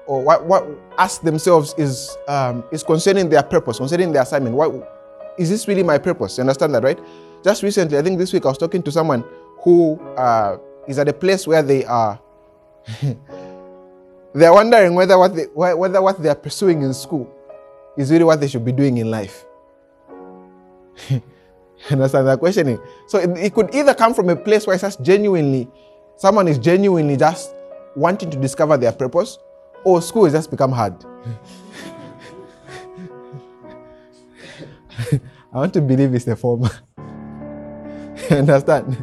or 0.07 0.23
what, 0.23 0.45
what 0.47 0.67
ask 0.97 1.21
themselves 1.21 1.75
is 1.77 2.17
um, 2.29 2.65
is 2.73 2.83
concerning 2.83 3.29
their 3.29 3.43
purpose, 3.43 3.79
concerning 3.79 4.13
their 4.13 4.23
assignment. 4.23 4.57
What 4.57 4.73
is 5.39 5.51
this 5.51 5.69
really 5.69 5.83
my 5.83 5.99
purpose? 5.99 6.39
You 6.39 6.43
understand 6.43 6.75
that, 6.75 6.83
right? 6.83 6.99
Just 7.45 7.63
recently, 7.63 7.99
I 7.99 8.03
think 8.03 8.19
this 8.19 8.33
week, 8.33 8.45
I 8.47 8.49
was 8.49 8.59
talking 8.59 8.83
to 8.83 8.91
someone 8.91 9.23
who 9.61 10.01
uh, 10.17 10.57
is 10.89 10.99
at 10.99 11.09
a 11.09 11.13
place 11.13 11.47
where 11.47 11.63
they 11.63 11.85
are 11.85 12.19
they're 14.35 14.53
wondering 14.53 14.95
whether 14.95 15.19
what 15.19 15.35
they, 15.35 15.45
whether 15.45 16.03
what 16.03 16.23
they 16.23 16.29
are 16.29 16.35
pursuing 16.35 16.83
in 16.83 16.95
school 16.95 17.33
is 17.97 18.11
really 18.11 18.25
what 18.25 18.41
they 18.41 18.49
should 18.49 18.65
be 18.65 18.73
doing 18.73 18.99
in 18.99 19.11
life. 19.11 19.45
understand 21.91 22.27
that 22.27 22.39
questioning? 22.39 22.79
So 23.07 23.19
it, 23.19 23.31
it, 23.39 23.55
could 23.55 23.75
either 23.75 23.95
come 23.95 24.15
from 24.15 24.29
a 24.29 24.37
place 24.37 24.67
where 24.67 24.75
it's 24.75 24.83
just 24.83 25.03
genuinely, 25.03 25.69
someone 26.17 26.49
is 26.49 26.59
genuinely 26.59 27.17
just 27.17 27.53
wanting 27.97 28.31
to 28.31 28.39
discover 28.39 28.77
their 28.77 28.93
purpose, 28.93 29.39
or 29.85 30.03
school 30.03 30.25
has 30.25 30.33
just 30.33 30.51
become 30.51 30.73
hard. 30.73 30.95
I 35.53 35.57
want 35.57 35.73
to 35.75 35.81
believe 35.81 36.15
it's 36.15 36.25
the 36.25 36.37
former. 36.37 36.71
understand? 38.31 39.03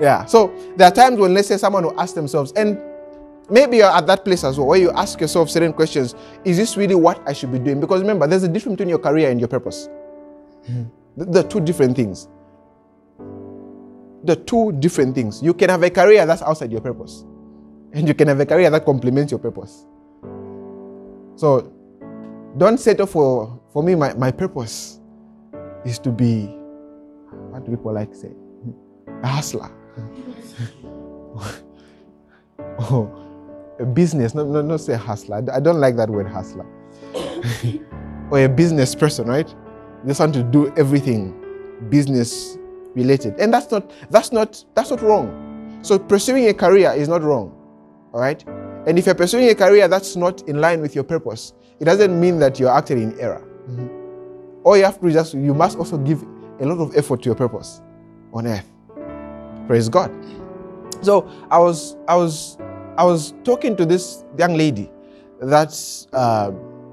Yeah. 0.00 0.24
So 0.26 0.54
there 0.76 0.88
are 0.88 0.94
times 0.94 1.18
when, 1.18 1.34
let's 1.34 1.48
say, 1.48 1.56
someone 1.56 1.84
will 1.84 2.00
ask 2.00 2.14
themselves, 2.14 2.52
and 2.52 2.78
maybe 3.50 3.78
you're 3.78 3.86
at 3.86 4.06
that 4.06 4.24
place 4.24 4.44
as 4.44 4.58
well, 4.58 4.68
where 4.68 4.78
you 4.78 4.90
ask 4.92 5.20
yourself 5.20 5.50
certain 5.50 5.72
questions 5.72 6.14
Is 6.44 6.56
this 6.56 6.76
really 6.76 6.94
what 6.94 7.22
I 7.26 7.32
should 7.32 7.52
be 7.52 7.58
doing? 7.58 7.80
Because 7.80 8.00
remember, 8.00 8.26
there's 8.26 8.42
a 8.42 8.48
difference 8.48 8.76
between 8.76 8.88
your 8.88 8.98
career 8.98 9.30
and 9.30 9.40
your 9.40 9.48
purpose. 9.48 9.88
Mm. 10.70 10.90
They're 11.16 11.42
two 11.42 11.60
different 11.60 11.96
things. 11.96 12.28
The 14.24 14.36
two 14.36 14.72
different 14.72 15.14
things. 15.14 15.42
You 15.42 15.52
can 15.54 15.68
have 15.68 15.82
a 15.82 15.90
career 15.90 16.24
that's 16.26 16.42
outside 16.42 16.70
your 16.70 16.80
purpose, 16.80 17.24
and 17.92 18.06
you 18.06 18.14
can 18.14 18.28
have 18.28 18.40
a 18.40 18.46
career 18.46 18.70
that 18.70 18.84
complements 18.84 19.32
your 19.32 19.40
purpose. 19.40 19.86
So 21.36 21.72
don't 22.56 22.78
settle 22.78 23.06
for, 23.06 23.60
for 23.72 23.82
me, 23.82 23.94
my, 23.94 24.14
my 24.14 24.30
purpose 24.30 25.00
is 25.84 25.98
to 26.00 26.10
be, 26.10 26.46
what 27.50 27.64
do 27.64 27.70
people 27.70 27.92
like 27.92 28.10
to 28.10 28.16
say? 28.16 28.32
A 29.22 29.26
hustler. 29.26 29.70
oh, 32.78 33.21
a 33.78 33.84
business, 33.84 34.34
no, 34.34 34.44
no, 34.44 34.62
not 34.62 34.80
say 34.80 34.94
hustler. 34.94 35.44
I 35.52 35.60
don't 35.60 35.80
like 35.80 35.96
that 35.96 36.10
word 36.10 36.28
hustler. 36.28 36.66
or 38.30 38.44
a 38.44 38.48
business 38.48 38.94
person, 38.94 39.26
right? 39.26 39.54
just 40.06 40.20
want 40.20 40.34
to 40.34 40.42
do 40.42 40.72
everything 40.76 41.38
business 41.88 42.58
related. 42.94 43.38
And 43.38 43.52
that's 43.52 43.70
not 43.70 43.90
that's 44.10 44.32
not 44.32 44.64
that's 44.74 44.90
not 44.90 45.02
wrong. 45.02 45.78
So 45.82 45.98
pursuing 45.98 46.48
a 46.48 46.54
career 46.54 46.92
is 46.92 47.08
not 47.08 47.22
wrong. 47.22 47.56
All 48.12 48.20
right? 48.20 48.42
And 48.86 48.98
if 48.98 49.06
you're 49.06 49.14
pursuing 49.14 49.48
a 49.48 49.54
career 49.54 49.86
that's 49.88 50.16
not 50.16 50.48
in 50.48 50.60
line 50.60 50.80
with 50.80 50.94
your 50.94 51.04
purpose, 51.04 51.52
it 51.78 51.84
doesn't 51.84 52.18
mean 52.18 52.38
that 52.40 52.58
you're 52.58 52.70
actually 52.70 53.02
in 53.02 53.18
error. 53.20 53.46
Mm-hmm. 53.68 54.62
All 54.64 54.76
you 54.76 54.84
have 54.84 54.96
to 54.96 55.00
do 55.02 55.06
is 55.08 55.14
just 55.14 55.34
you 55.34 55.54
must 55.54 55.78
also 55.78 55.98
give 55.98 56.22
a 56.60 56.66
lot 56.66 56.78
of 56.78 56.96
effort 56.96 57.22
to 57.22 57.26
your 57.26 57.34
purpose 57.34 57.80
on 58.32 58.46
earth. 58.46 58.70
Praise 59.66 59.88
God. 59.88 60.12
So 61.00 61.28
I 61.50 61.58
was 61.58 61.96
I 62.08 62.16
was 62.16 62.58
I 62.96 63.04
was 63.04 63.32
talking 63.44 63.76
to 63.76 63.86
this 63.86 64.24
young 64.38 64.54
lady 64.54 64.90
that 65.40 66.06
uh, 66.12 66.50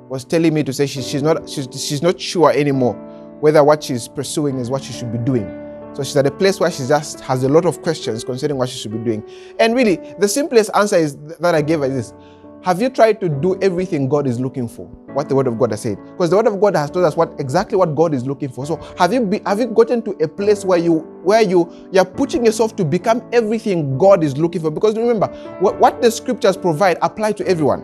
was 0.08 0.26
telling 0.26 0.54
me 0.54 0.64
to 0.64 0.74
say 0.74 0.88
she, 0.88 1.02
she's 1.02 1.22
not 1.22 1.50
she's, 1.50 1.68
she's 1.74 2.02
not 2.02 2.20
sure 2.20 2.52
anymore 2.52 2.94
whether 3.42 3.64
what 3.64 3.84
she's 3.84 4.08
pursuing 4.08 4.60
is 4.60 4.70
what 4.70 4.84
she 4.84 4.94
should 4.94 5.12
be 5.12 5.18
doing. 5.20 5.48
So 5.94 6.04
she's 6.04 6.18
at 6.18 6.28
a 6.28 6.32
place 6.32 6.60
where 6.60 6.70
she 6.72 6.86
just 6.86 7.20
has 7.22 7.44
a 7.44 7.50
lot 7.50 7.66
of 7.66 7.82
questions 7.82 8.24
concerning 8.24 8.58
what 8.58 8.70
she 8.70 8.78
should 8.78 8.92
be 8.92 9.00
doing. 9.00 9.24
And 9.60 9.76
really, 9.76 9.96
the 10.20 10.28
simplest 10.28 10.70
answer 10.76 10.98
is 10.98 11.18
that 11.40 11.56
I 11.56 11.62
gave 11.62 11.80
her 11.80 11.86
is 11.86 12.12
this. 12.12 12.14
Have 12.64 12.82
you 12.82 12.90
tried 12.90 13.22
to 13.22 13.30
do 13.30 13.58
everything 13.62 14.10
God 14.10 14.28
is 14.28 14.40
looking 14.40 14.68
for? 14.68 14.86
What 15.14 15.30
the 15.30 15.36
Word 15.36 15.48
of 15.48 15.58
God 15.58 15.72
has 15.72 15.82
said? 15.82 15.98
Because 16.12 16.30
the 16.30 16.36
Word 16.36 16.48
of 16.48 16.60
God 16.60 16.76
has 16.76 16.92
told 16.92 17.06
us 17.06 17.16
what 17.16 17.34
exactly 17.40 17.78
what 17.78 17.96
God 17.96 18.14
is 18.14 18.26
looking 18.26 18.50
for. 18.50 18.66
So 18.66 18.76
have 18.98 19.14
you 19.14 19.26
be, 19.26 19.42
have 19.46 19.60
you 19.60 19.68
gotten 19.68 20.02
to 20.02 20.12
a 20.24 20.28
place 20.28 20.66
where 20.66 20.78
you 20.78 21.00
where 21.24 21.42
you 21.42 21.90
you're 21.92 22.04
putting 22.06 22.46
yourself 22.46 22.76
to 22.76 22.84
become 22.86 23.28
everything 23.32 23.98
God 23.98 24.24
is 24.24 24.38
looking 24.38 24.62
for? 24.62 24.72
Because 24.72 24.98
remember, 24.98 25.28
what, 25.60 25.80
what 25.80 26.02
the 26.02 26.12
scriptures 26.12 26.58
provide 26.58 26.98
apply 27.02 27.32
to 27.34 27.48
everyone. 27.48 27.82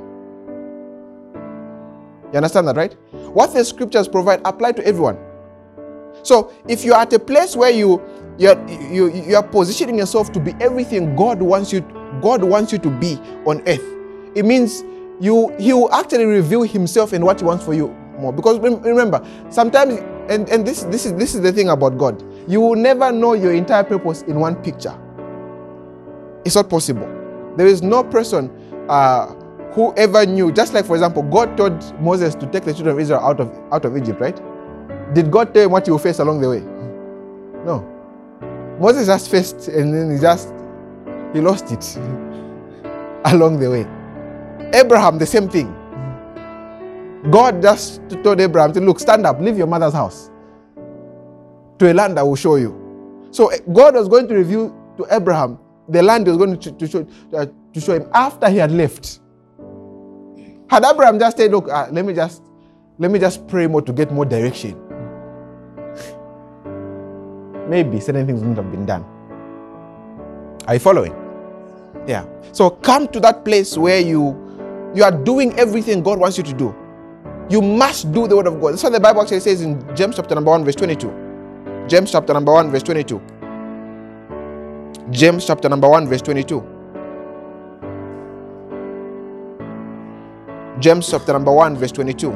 You 2.32 2.38
understand 2.38 2.68
that, 2.68 2.76
right? 2.76 2.94
What 3.34 3.54
the 3.54 3.64
scriptures 3.64 4.10
provide 4.10 4.42
apply 4.44 4.74
to 4.74 4.86
everyone. 4.86 5.18
So 6.22 6.52
if 6.68 6.84
you're 6.84 6.96
at 6.96 7.14
a 7.14 7.20
place 7.20 7.56
where 7.56 7.72
you 7.72 8.02
you're, 8.38 8.68
you 8.70 9.10
you 9.14 9.36
are 9.38 9.44
positioning 9.44 9.98
yourself 9.98 10.34
to 10.34 10.40
be 10.42 10.54
everything 10.60 11.16
God 11.16 11.42
wants 11.42 11.72
you 11.72 11.80
God 12.22 12.44
wants 12.44 12.74
you 12.74 12.80
to 12.80 12.90
be 12.90 13.16
on 13.46 13.62
earth, 13.68 13.95
it 14.36 14.46
means 14.46 14.84
you 15.20 15.56
He 15.58 15.74
will 15.74 15.92
actually 15.94 16.26
reveal 16.26 16.64
Himself 16.64 17.14
and 17.14 17.24
what 17.24 17.40
He 17.40 17.46
wants 17.46 17.64
for 17.64 17.74
you 17.74 17.88
more. 18.20 18.34
Because 18.34 18.60
remember, 18.60 19.26
sometimes 19.50 20.00
and, 20.30 20.50
and 20.50 20.66
this 20.66 20.84
this 20.84 21.06
is 21.06 21.14
this 21.14 21.36
is 21.36 21.42
the 21.42 21.52
thing 21.52 21.70
about 21.70 21.98
God. 21.98 22.24
You 22.50 22.62
will 22.62 22.76
never 22.76 23.12
know 23.12 23.34
your 23.34 23.54
entire 23.54 23.84
purpose 23.84 24.24
in 24.24 24.40
one 24.40 24.56
picture. 24.64 24.98
It's 26.46 26.56
not 26.56 26.70
possible. 26.70 27.08
There 27.58 27.68
is 27.68 27.82
no 27.82 28.04
person 28.04 28.50
uh, 28.90 29.34
who 29.74 29.94
ever 29.96 30.26
knew. 30.26 30.52
Just 30.52 30.74
like 30.74 30.86
for 30.86 30.96
example, 30.96 31.24
God 31.24 31.58
told 31.58 31.74
Moses 32.02 32.36
to 32.36 32.46
take 32.48 32.64
the 32.64 32.74
children 32.74 32.96
of 32.96 33.00
Israel 33.00 33.20
out 33.20 33.40
of 33.40 33.52
out 33.72 33.86
of 33.86 33.96
Egypt, 33.98 34.20
right? 34.20 34.40
Did 35.14 35.32
God 35.32 35.54
tell 35.54 35.66
him 35.66 35.72
what 35.72 35.86
he 35.86 35.92
will 35.92 36.00
face 36.00 36.20
along 36.20 36.42
the 36.42 36.50
way? 36.50 36.60
No. 37.66 37.92
Moses 38.80 39.08
just 39.08 39.30
faced 39.30 39.68
and 39.70 39.94
then 39.94 40.12
he 40.12 40.20
just 40.20 40.54
he 41.34 41.42
lost 41.42 41.72
it 41.72 41.98
along 43.26 43.60
the 43.60 43.70
way. 43.70 44.05
Abraham, 44.74 45.18
the 45.18 45.26
same 45.26 45.50
thing. 45.50 45.74
God 47.32 47.62
just 47.62 48.02
told 48.24 48.40
Abraham 48.40 48.72
to 48.74 48.82
look, 48.82 49.00
stand 49.00 49.26
up, 49.26 49.40
leave 49.40 49.58
your 49.58 49.68
mother's 49.68 49.94
house 49.94 50.30
to 51.80 51.92
a 51.92 51.94
land 51.94 52.20
I 52.20 52.24
will 52.24 52.36
show 52.36 52.56
you. 52.56 53.28
So 53.32 53.48
eh, 53.50 53.58
God 53.74 53.96
was 53.96 54.08
going 54.08 54.28
to 54.28 54.36
reveal 54.36 54.70
to 54.98 55.08
Abraham 55.12 55.60
the 55.90 56.02
land 56.02 56.26
he 56.26 56.32
was 56.32 56.38
going 56.38 56.58
to, 56.60 56.72
to, 56.72 56.88
show, 56.88 57.08
uh, 57.34 57.46
to 57.74 57.82
show 57.82 57.94
him 57.96 58.10
after 58.14 58.50
he 58.50 58.58
had 58.58 58.72
left. 58.72 59.20
Had 60.70 60.84
Abraham 60.84 61.20
just 61.20 61.38
said, 61.38 61.52
look, 61.52 61.70
uh, 61.70 61.88
let 61.92 62.06
me 62.06 62.14
just 62.14 62.42
let 62.98 63.12
me 63.12 63.20
just 63.20 63.46
pray 63.48 63.68
more 63.68 63.82
to 63.82 63.92
get 63.92 64.10
more 64.12 64.24
direction 64.24 64.74
maybe 67.70 68.00
certain 68.00 68.26
things 68.26 68.40
wouldn't 68.40 68.58
have 68.58 68.72
been 68.72 68.86
done. 68.86 69.04
Are 70.68 70.76
you 70.76 70.80
following? 70.80 71.14
Yeah. 72.08 72.26
So 72.52 72.70
come 72.70 73.08
to 73.10 73.20
that 73.20 73.44
place 73.44 73.78
where 73.78 74.00
you 74.00 74.45
you 74.96 75.04
are 75.04 75.12
doing 75.12 75.58
everything 75.60 76.02
God 76.02 76.20
wants 76.20 76.38
you 76.38 76.44
to 76.44 76.54
do. 76.54 76.76
You 77.50 77.62
must 77.62 78.12
do 78.12 78.28
the 78.28 78.36
word 78.36 78.48
of 78.48 78.60
God. 78.60 78.74
That's 78.74 78.84
what 78.84 78.94
the 78.94 79.00
Bible 79.00 79.22
actually 79.22 79.42
says 79.42 79.62
in 79.62 79.80
James 79.96 80.16
chapter 80.16 80.34
number 80.34 80.52
1, 80.52 80.66
verse 80.66 80.76
22. 80.76 81.86
James 81.88 82.12
chapter 82.12 82.34
number 82.34 82.52
1, 82.54 82.72
verse 82.72 82.82
22. 82.84 83.22
James 85.12 85.46
chapter 85.46 85.70
number 85.70 85.88
1, 85.88 86.08
verse 86.08 86.22
22. 86.22 86.68
James 90.80 91.10
chapter 91.10 91.34
number 91.34 91.52
1, 91.54 91.78
verse 91.78 91.92
22. 91.92 92.32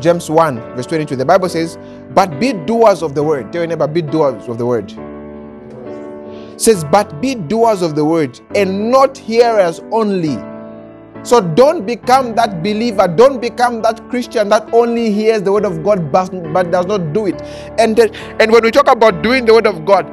James 0.00 0.30
1, 0.30 0.56
verse 0.76 0.86
22. 0.86 1.16
The 1.16 1.24
Bible 1.24 1.48
says, 1.48 1.78
But 2.14 2.40
be 2.40 2.54
doers 2.54 3.02
of 3.02 3.14
the 3.14 3.22
word. 3.22 3.52
Tell 3.52 3.60
your 3.62 3.68
neighbor, 3.68 3.86
be 3.86 4.00
doers 4.02 4.48
of 4.48 4.56
the 4.56 4.64
word. 4.64 4.90
It 6.52 6.60
says, 6.60 6.84
But 6.84 7.20
be 7.20 7.34
doers 7.34 7.82
of 7.82 7.94
the 7.94 8.04
word 8.04 8.40
and 8.54 8.90
not 8.90 9.18
hearers 9.18 9.80
only. 9.92 10.38
So 11.22 11.40
don't 11.40 11.86
become 11.86 12.34
that 12.36 12.62
believer, 12.62 13.06
don't 13.06 13.40
become 13.40 13.82
that 13.82 14.08
Christian 14.08 14.48
that 14.48 14.72
only 14.72 15.12
hears 15.12 15.42
the 15.42 15.52
word 15.52 15.64
of 15.64 15.82
God 15.84 16.10
but, 16.10 16.30
but 16.52 16.70
does 16.70 16.86
not 16.86 17.12
do 17.12 17.26
it. 17.26 17.40
And, 17.78 17.98
and 17.98 18.50
when 18.50 18.62
we 18.62 18.70
talk 18.70 18.88
about 18.88 19.22
doing 19.22 19.44
the 19.44 19.52
word 19.52 19.66
of 19.66 19.84
God, 19.84 20.08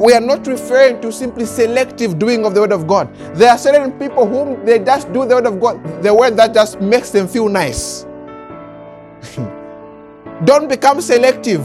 we 0.00 0.12
are 0.14 0.20
not 0.20 0.46
referring 0.46 1.00
to 1.02 1.12
simply 1.12 1.44
selective 1.44 2.18
doing 2.18 2.44
of 2.44 2.54
the 2.54 2.60
word 2.60 2.72
of 2.72 2.86
God. 2.86 3.14
There 3.36 3.50
are 3.50 3.58
certain 3.58 3.92
people 3.98 4.26
whom 4.26 4.64
they 4.66 4.78
just 4.80 5.12
do 5.12 5.24
the 5.26 5.36
word 5.36 5.46
of 5.46 5.60
God, 5.60 6.02
the 6.02 6.12
word 6.12 6.36
that 6.36 6.52
just 6.52 6.80
makes 6.80 7.10
them 7.10 7.28
feel 7.28 7.48
nice. 7.48 8.04
Don't 10.44 10.68
become 10.68 11.00
selective. 11.00 11.60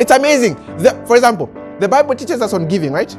It's 0.00 0.10
amazing. 0.10 0.54
The, 0.78 1.00
for 1.06 1.14
example, 1.14 1.48
the 1.78 1.88
Bible 1.88 2.16
teaches 2.16 2.42
us 2.42 2.52
on 2.52 2.66
giving, 2.66 2.92
right? 2.92 3.16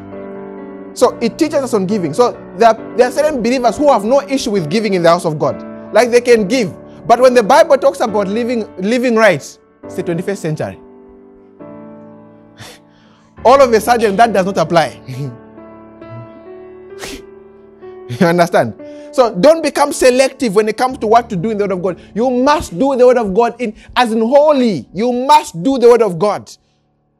So 0.96 1.18
it 1.22 1.38
teaches 1.38 1.56
us 1.56 1.74
on 1.74 1.86
giving. 1.86 2.14
So 2.14 2.32
there 2.58 2.70
are, 2.70 2.98
there 2.98 3.10
are 3.10 3.12
certain 3.12 3.44
believers 3.44 3.76
who 3.78 3.92
have 3.92 4.06
no 4.06 4.22
issue 4.22 4.52
with 4.52 4.70
giving 4.70 4.94
in 4.94 5.04
the 5.04 5.10
house 5.10 5.26
of 5.26 5.38
God. 5.38 5.62
Like 5.94 6.10
they 6.10 6.22
can 6.22 6.48
give. 6.48 6.74
But 7.06 7.20
when 7.20 7.34
the 7.34 7.44
Bible 7.44 7.78
talks 7.78 8.00
about 8.00 8.30
living, 8.30 8.66
living 8.78 9.16
right, 9.16 9.42
it's 9.84 9.96
the 9.96 10.04
21st 10.04 10.38
century. 10.38 10.80
All 13.46 13.62
of 13.62 13.74
a 13.74 13.82
sudden, 13.82 14.16
that 14.16 14.32
does 14.32 14.46
not 14.46 14.58
apply. 14.58 15.02
you 18.10 18.26
understand? 18.26 18.74
So 19.12 19.36
don't 19.36 19.62
become 19.62 19.92
selective 19.92 20.56
when 20.56 20.70
it 20.70 20.78
comes 20.78 20.98
to 21.00 21.08
what 21.08 21.30
to 21.30 21.36
do 21.36 21.52
in 21.52 21.58
the 21.58 21.66
Word 21.66 21.72
of 21.74 21.82
God. 21.84 22.02
You 22.16 22.30
must 22.30 22.78
do 22.80 22.96
the 22.96 23.06
Word 23.06 23.18
of 23.18 23.34
God 23.34 23.60
in 23.60 23.76
as 23.96 24.14
in 24.14 24.20
holy. 24.22 24.88
You 24.94 25.12
must 25.12 25.62
do 25.62 25.78
the 25.78 25.90
Word 25.90 26.02
of 26.02 26.18
God. 26.18 26.50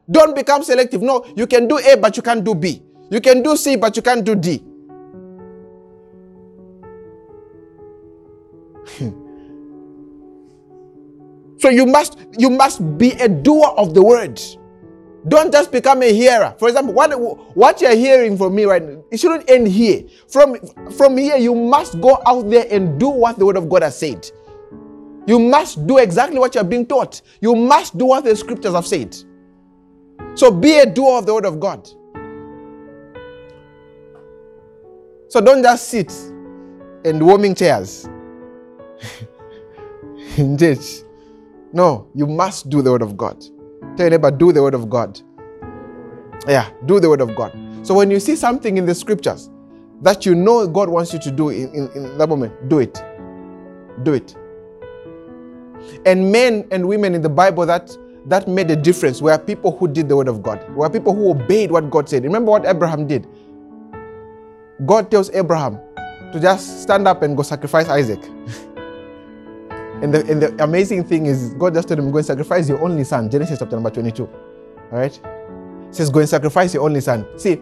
Don't 0.10 0.34
become 0.36 0.64
selective. 0.64 1.02
No, 1.02 1.26
you 1.36 1.46
can 1.46 1.68
do 1.68 1.78
A, 1.80 1.98
but 1.98 2.16
you 2.16 2.24
can't 2.24 2.44
do 2.44 2.56
B. 2.56 2.82
You 3.10 3.22
can 3.22 3.42
do 3.44 3.56
C, 3.56 3.76
but 3.76 3.96
you 3.96 4.02
can't 4.02 4.24
do 4.26 4.36
D. 4.36 4.64
so 11.58 11.70
you 11.70 11.86
must 11.86 12.20
you 12.38 12.50
must 12.50 12.98
be 12.98 13.12
a 13.14 13.28
doer 13.28 13.74
of 13.78 13.94
the 13.94 14.04
word. 14.04 14.42
Don't 15.28 15.52
just 15.52 15.72
become 15.72 16.04
a 16.04 16.14
hearer. 16.14 16.54
For 16.60 16.68
example, 16.68 16.94
what, 16.94 17.12
what 17.56 17.82
you're 17.82 17.96
hearing 17.96 18.38
from 18.38 18.54
me 18.54 18.66
right 18.66 18.84
now, 18.84 19.04
it 19.12 19.20
shouldn't 19.20 19.50
end 19.50 19.68
here. 19.68 20.04
From, 20.28 20.56
from 20.92 21.18
here, 21.18 21.36
you 21.38 21.56
must 21.56 22.00
go 22.00 22.22
out 22.28 22.48
there 22.50 22.68
and 22.70 23.00
do 23.00 23.10
what 23.10 23.40
the 23.40 23.46
word 23.46 23.58
of 23.58 23.68
God 23.68 23.82
has 23.82 23.98
said. 23.98 24.30
You 25.26 25.40
must 25.40 25.88
do 25.88 25.98
exactly 25.98 26.38
what 26.38 26.54
you're 26.54 26.64
being 26.64 26.86
taught. 26.86 27.24
You 27.42 27.56
must 27.56 27.98
do 27.98 28.06
what 28.06 28.24
the 28.24 28.36
scriptures 28.36 28.76
have 28.76 28.86
said. 28.86 29.18
So 30.36 30.52
be 30.52 30.78
a 30.78 30.86
doer 30.86 31.18
of 31.18 31.26
the 31.26 31.34
word 31.34 31.46
of 31.46 31.60
God. 31.60 31.90
So 35.30 35.42
don't 35.42 35.64
just 35.64 35.90
sit 35.90 36.12
and 37.04 37.26
warming 37.26 37.56
chairs 37.56 38.08
in 40.38 40.58
church. 40.58 41.04
No, 41.74 42.08
you 42.16 42.28
must 42.28 42.70
do 42.70 42.82
the 42.82 42.92
Word 42.92 43.02
of 43.02 43.18
God. 43.18 43.44
Tell 43.96 44.06
your 44.06 44.10
neighbor, 44.10 44.30
do 44.32 44.52
the 44.52 44.62
word 44.62 44.74
of 44.74 44.90
God. 44.90 45.20
Yeah, 46.48 46.70
do 46.86 47.00
the 47.00 47.10
word 47.10 47.22
of 47.22 47.34
God. 47.34 47.58
So 47.84 47.94
when 47.94 48.12
you 48.12 48.20
see 48.20 48.36
something 48.36 48.78
in 48.78 48.86
the 48.86 48.94
scriptures 48.94 49.50
that 50.02 50.26
you 50.26 50.36
know 50.36 50.68
God 50.68 50.90
wants 50.90 51.14
you 51.14 51.20
to 51.20 51.32
do 51.32 51.50
in, 51.50 51.74
in, 51.74 51.90
in 51.96 52.18
that 52.18 52.28
moment, 52.28 52.68
do 52.68 52.80
it. 52.80 53.02
Do 54.04 54.14
it. 54.14 54.36
And 56.06 56.30
men 56.32 56.68
and 56.72 56.88
women 56.88 57.16
in 57.16 57.22
the 57.22 57.30
Bible 57.30 57.66
that 57.66 57.96
that 58.26 58.48
made 58.48 58.72
a 58.72 58.76
difference 58.76 59.22
were 59.22 59.38
people 59.38 59.78
who 59.78 59.88
did 59.88 60.10
the 60.10 60.18
word 60.18 60.28
of 60.28 60.42
God, 60.42 60.68
were 60.76 60.90
people 60.90 61.14
who 61.14 61.30
obeyed 61.30 61.72
what 61.72 61.90
God 61.92 62.10
said. 62.10 62.24
Remember 62.24 62.52
what 62.52 62.66
Abraham 62.66 63.08
did? 63.08 63.28
God 64.84 65.10
tells 65.10 65.30
Abraham 65.32 65.80
to 66.34 66.40
just 66.40 66.82
stand 66.84 67.08
up 67.08 67.22
and 67.22 67.38
go 67.38 67.44
sacrifice 67.44 67.88
Isaac. 67.88 68.20
And 70.02 70.14
the, 70.14 70.26
and 70.30 70.42
the 70.42 70.64
amazing 70.64 71.06
thing 71.06 71.26
is, 71.26 71.54
God 71.54 71.74
just 71.74 71.88
told 71.88 72.00
him, 72.00 72.12
Go 72.12 72.18
and 72.18 72.26
sacrifice 72.26 72.68
your 72.68 72.84
only 72.84 73.06
son. 73.06 73.30
Genesis 73.30 73.60
chapter 73.60 73.78
number 73.78 73.90
22. 73.90 74.26
All 74.28 74.32
right? 74.92 75.18
It 75.88 75.96
says, 75.96 76.10
Go 76.10 76.20
and 76.20 76.28
sacrifice 76.28 76.74
your 76.74 76.84
only 76.84 77.00
son. 77.00 77.26
See, 77.40 77.62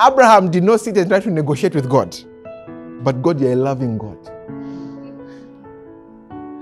Abraham 0.00 0.50
did 0.50 0.62
not 0.62 0.80
sit 0.80 0.96
and 0.96 1.10
try 1.10 1.18
to 1.18 1.30
negotiate 1.30 1.74
with 1.74 1.90
God. 1.90 2.16
But 3.02 3.22
God, 3.22 3.40
you're 3.40 3.52
a 3.52 3.56
loving 3.56 3.98
God. 3.98 4.16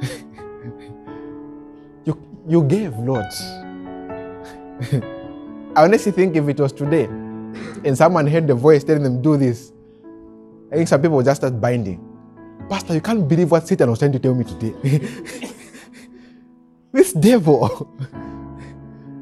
you, 2.07 2.19
you 2.49 2.63
gave, 2.65 2.97
Lord. 2.99 3.27
I 5.77 5.85
honestly 5.85 6.11
think 6.13 6.37
if 6.37 6.49
it 6.49 6.59
was 6.59 6.73
today 6.73 7.07
and 7.85 7.97
someone 7.97 8.27
heard 8.27 8.47
the 8.47 8.55
voice 8.55 8.85
telling 8.85 9.03
them, 9.03 9.23
Do 9.23 9.37
this, 9.37 9.73
I 10.73 10.77
think 10.77 10.89
some 10.89 11.01
people 11.01 11.23
just 11.23 11.41
start 11.41 11.61
binding. 11.61 12.03
Pastor, 12.69 12.95
you 12.95 13.01
can't 13.01 13.29
believe 13.29 13.51
what 13.51 13.69
Satan 13.69 13.89
was 13.91 13.99
trying 14.01 14.13
to 14.13 14.19
tell 14.19 14.35
me 14.35 14.45
today. 14.45 14.73
this 16.93 17.13
devil. 17.13 17.89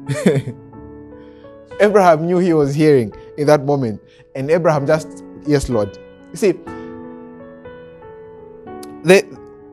Abraham 1.79 2.25
knew 2.25 2.37
he 2.37 2.53
was 2.53 2.73
hearing 2.73 3.13
in 3.37 3.47
that 3.47 3.63
moment. 3.65 4.01
And 4.35 4.49
Abraham 4.49 4.87
just, 4.87 5.23
yes, 5.45 5.69
Lord. 5.69 5.97
You 6.31 6.37
see, 6.37 6.51
the, 9.03 9.21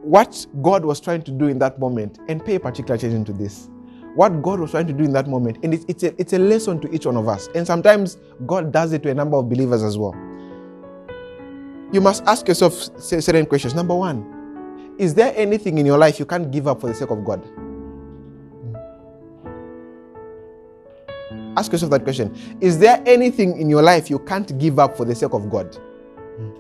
what 0.03 0.47
God 0.61 0.85
was 0.85 1.01
trying 1.01 1.23
to 1.23 1.31
do 1.31 1.47
in 1.47 1.59
that 1.61 1.79
moment, 1.79 2.19
and 2.29 2.45
pay 2.45 2.59
particular 2.59 2.97
attention 2.97 3.25
to 3.25 3.33
this, 3.33 3.71
what 4.15 4.43
God 4.43 4.61
was 4.61 4.71
trying 4.73 4.87
to 4.87 4.93
do 4.93 5.05
in 5.05 5.13
that 5.13 5.27
moment, 5.27 5.59
and 5.63 5.73
it's, 5.75 5.85
it's, 5.89 6.03
a, 6.03 6.21
it's 6.21 6.33
a 6.33 6.39
lesson 6.39 6.81
to 6.81 6.95
each 6.95 7.07
one 7.07 7.17
of 7.17 7.29
us. 7.29 7.49
And 7.55 7.67
sometimes 7.67 8.19
God 8.47 8.73
does 8.73 8.93
it 8.93 9.03
to 9.05 9.11
a 9.11 9.15
number 9.15 9.37
of 9.37 9.49
believers 9.49 9.83
as 9.83 9.97
well 9.97 10.15
you 11.93 12.01
must 12.01 12.25
ask 12.25 12.49
yourself 12.49 12.73
certain 12.99 13.47
questions. 13.47 13.75
Number 13.75 13.95
one, 13.95 14.95
is 14.99 15.15
there 15.15 15.33
anything 15.37 15.79
in 15.79 15.87
your 15.87 15.99
life 15.99 16.19
you 16.19 16.25
can't 16.25 16.51
give 16.51 16.67
up 16.67 16.81
for 16.81 16.87
the 16.89 16.95
sake 16.95 17.11
of 17.11 17.23
God? 17.25 17.45
Hmm. 21.29 21.55
Ask 21.57 21.71
yourself 21.71 21.91
that 21.91 22.03
question. 22.03 22.35
Is 22.61 22.79
there 22.79 23.03
anything 23.05 23.61
in 23.61 23.69
your 23.69 23.83
life 23.83 24.09
you 24.09 24.19
can't 24.19 24.59
give 24.59 24.79
up 24.79 24.97
for 24.97 25.05
the 25.05 25.15
sake 25.15 25.35
of 25.35 25.51
God? 25.51 25.75
Hmm. 26.39 26.51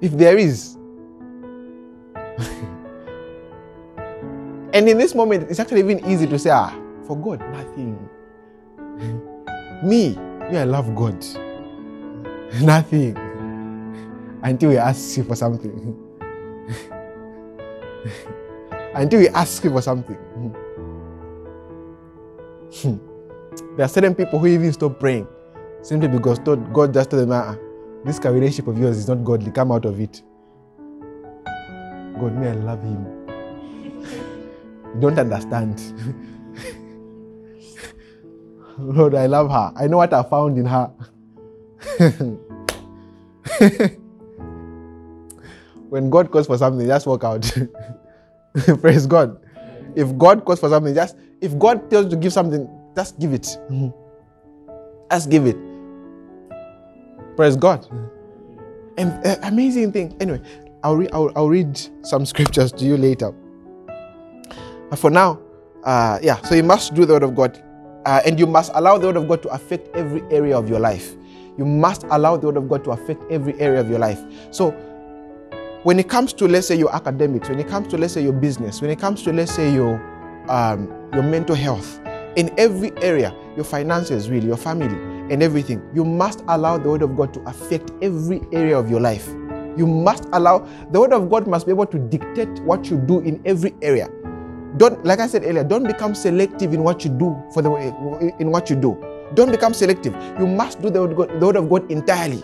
If 0.00 0.12
there 0.12 0.36
is, 0.36 0.76
and 4.78 4.88
in 4.88 4.96
this 4.96 5.12
moment, 5.12 5.50
it's 5.50 5.58
actually 5.58 5.80
even 5.80 6.06
easy 6.06 6.24
to 6.28 6.38
say, 6.38 6.50
ah, 6.50 6.70
for 7.04 7.16
God, 7.16 7.40
nothing. 7.50 7.98
me, 9.82 10.14
me, 10.50 10.56
I 10.56 10.62
love 10.62 10.94
God. 10.94 11.18
Nothing. 12.62 13.16
Until 14.40 14.70
he 14.70 14.78
asks 14.78 15.18
you 15.18 15.24
for 15.24 15.34
something. 15.34 15.98
Until 18.94 19.18
he 19.18 19.28
asks 19.30 19.64
you 19.64 19.72
for 19.72 19.82
something. 19.82 20.16
there 23.76 23.84
are 23.84 23.88
certain 23.88 24.14
people 24.14 24.38
who 24.38 24.46
even 24.46 24.72
stop 24.72 25.00
praying 25.00 25.26
simply 25.82 26.06
because 26.06 26.38
God 26.38 26.94
just 26.94 27.10
told 27.10 27.24
them, 27.24 27.32
ah, 27.32 27.56
this 28.04 28.20
relationship 28.20 28.68
of 28.68 28.78
yours 28.78 28.96
is 28.96 29.08
not 29.08 29.24
godly. 29.24 29.50
Come 29.50 29.72
out 29.72 29.86
of 29.86 29.98
it. 30.00 30.22
God, 32.20 32.36
me, 32.36 32.46
I 32.46 32.52
love 32.52 32.80
him. 32.84 33.17
You 34.94 35.00
don't 35.00 35.18
understand. 35.18 35.80
Lord, 38.78 39.14
I 39.14 39.26
love 39.26 39.50
her. 39.50 39.72
I 39.76 39.86
know 39.88 39.98
what 39.98 40.12
I 40.12 40.22
found 40.22 40.58
in 40.58 40.66
her. 40.66 40.90
when 45.88 46.10
God 46.10 46.30
calls 46.30 46.46
for 46.46 46.58
something, 46.58 46.86
just 46.86 47.06
walk 47.06 47.24
out. 47.24 47.50
Praise 48.80 49.06
God. 49.06 49.40
If 49.96 50.16
God 50.18 50.44
calls 50.44 50.60
for 50.60 50.68
something, 50.68 50.94
just 50.94 51.16
if 51.40 51.58
God 51.58 51.90
tells 51.90 52.04
you 52.06 52.10
to 52.10 52.16
give 52.16 52.32
something, 52.32 52.68
just 52.96 53.18
give 53.18 53.32
it. 53.32 53.58
Just 55.10 55.30
give 55.30 55.46
it. 55.46 55.56
Praise 57.36 57.56
God. 57.56 57.86
And 58.96 59.24
uh, 59.26 59.36
amazing 59.42 59.92
thing. 59.92 60.16
Anyway, 60.20 60.40
I'll, 60.82 60.96
re- 60.96 61.08
I'll, 61.12 61.32
I'll 61.36 61.48
read 61.48 61.80
some 62.02 62.26
scriptures 62.26 62.72
to 62.72 62.84
you 62.84 62.96
later. 62.96 63.32
But 64.90 64.98
for 64.98 65.10
now, 65.10 65.40
uh, 65.84 66.18
yeah, 66.22 66.40
so 66.42 66.54
you 66.54 66.62
must 66.62 66.94
do 66.94 67.04
the 67.04 67.14
word 67.14 67.22
of 67.22 67.34
God. 67.34 67.62
Uh, 68.06 68.22
and 68.24 68.38
you 68.38 68.46
must 68.46 68.70
allow 68.74 68.96
the 68.96 69.06
word 69.06 69.16
of 69.16 69.28
God 69.28 69.42
to 69.42 69.48
affect 69.50 69.94
every 69.94 70.22
area 70.30 70.56
of 70.56 70.68
your 70.68 70.80
life. 70.80 71.14
You 71.58 71.64
must 71.64 72.04
allow 72.10 72.36
the 72.36 72.46
word 72.46 72.56
of 72.56 72.68
God 72.68 72.84
to 72.84 72.90
affect 72.92 73.22
every 73.30 73.58
area 73.60 73.80
of 73.80 73.90
your 73.90 73.98
life. 73.98 74.20
So, 74.50 74.70
when 75.82 75.98
it 75.98 76.08
comes 76.08 76.32
to 76.34 76.48
let's 76.48 76.66
say 76.66 76.76
your 76.76 76.94
academics, 76.94 77.48
when 77.48 77.60
it 77.60 77.68
comes 77.68 77.88
to 77.88 77.98
let's 77.98 78.14
say 78.14 78.22
your 78.22 78.32
business, 78.32 78.80
when 78.80 78.90
it 78.90 78.98
comes 78.98 79.22
to 79.24 79.32
let's 79.32 79.52
say 79.52 79.72
your 79.72 80.00
um, 80.48 80.88
your 81.12 81.22
mental 81.22 81.54
health, 81.54 82.00
in 82.36 82.52
every 82.58 82.96
area, 83.02 83.34
your 83.56 83.64
finances, 83.64 84.30
really, 84.30 84.46
your 84.46 84.56
family, 84.56 84.94
and 85.32 85.42
everything, 85.42 85.82
you 85.94 86.04
must 86.04 86.42
allow 86.48 86.78
the 86.78 86.88
word 86.88 87.02
of 87.02 87.16
God 87.16 87.34
to 87.34 87.40
affect 87.40 87.90
every 88.00 88.40
area 88.52 88.78
of 88.78 88.90
your 88.90 89.00
life. 89.00 89.28
You 89.76 89.86
must 89.86 90.26
allow 90.32 90.66
the 90.90 91.00
word 91.00 91.12
of 91.12 91.28
God 91.28 91.46
must 91.46 91.66
be 91.66 91.72
able 91.72 91.86
to 91.86 91.98
dictate 91.98 92.48
what 92.60 92.90
you 92.90 92.96
do 92.96 93.20
in 93.20 93.42
every 93.44 93.74
area. 93.82 94.08
Don't, 94.76 95.04
like 95.04 95.18
I 95.18 95.26
said 95.26 95.44
earlier, 95.44 95.64
don't 95.64 95.86
become 95.86 96.14
selective 96.14 96.74
in 96.74 96.82
what 96.82 97.04
you 97.04 97.10
do 97.10 97.36
for 97.52 97.62
the 97.62 97.72
in 98.38 98.50
what 98.50 98.68
you 98.68 98.76
do. 98.76 99.02
Don't 99.34 99.50
become 99.50 99.74
selective. 99.74 100.14
You 100.38 100.46
must 100.46 100.80
do 100.82 100.90
the 100.90 101.00
word, 101.00 101.16
God, 101.16 101.40
the 101.40 101.46
word 101.46 101.56
of 101.56 101.68
God 101.68 101.90
entirely. 101.90 102.42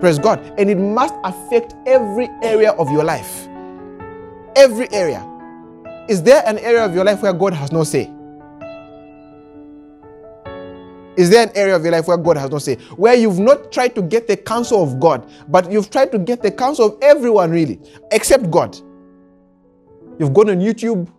Praise 0.00 0.18
God. 0.18 0.40
And 0.58 0.68
it 0.68 0.76
must 0.76 1.14
affect 1.24 1.74
every 1.86 2.28
area 2.42 2.72
of 2.72 2.90
your 2.90 3.04
life. 3.04 3.48
Every 4.56 4.90
area. 4.92 5.26
Is 6.08 6.22
there 6.22 6.42
an 6.46 6.58
area 6.58 6.84
of 6.84 6.94
your 6.94 7.04
life 7.04 7.22
where 7.22 7.32
God 7.32 7.54
has 7.54 7.72
no 7.72 7.84
say? 7.84 8.10
Is 11.16 11.30
there 11.30 11.46
an 11.46 11.52
area 11.54 11.76
of 11.76 11.82
your 11.82 11.92
life 11.92 12.08
where 12.08 12.16
God 12.16 12.36
has 12.36 12.50
no 12.50 12.58
say? 12.58 12.74
Where 12.96 13.14
you've 13.14 13.38
not 13.38 13.72
tried 13.72 13.94
to 13.94 14.02
get 14.02 14.26
the 14.26 14.36
counsel 14.36 14.82
of 14.82 14.98
God, 14.98 15.30
but 15.48 15.70
you've 15.70 15.88
tried 15.88 16.10
to 16.12 16.18
get 16.18 16.42
the 16.42 16.50
counsel 16.50 16.86
of 16.86 16.98
everyone, 17.02 17.50
really, 17.50 17.80
except 18.10 18.50
God. 18.50 18.76
You've 20.18 20.32
gone 20.32 20.50
on 20.50 20.60
YouTube 20.60 21.10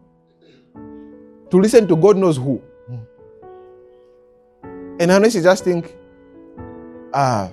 to 1.49 1.57
listen 1.57 1.87
to 1.87 1.95
God 1.95 2.17
knows 2.17 2.37
who. 2.37 2.61
And 4.99 5.11
honestly, 5.11 5.41
just 5.41 5.63
think, 5.65 5.93
ah, 7.13 7.49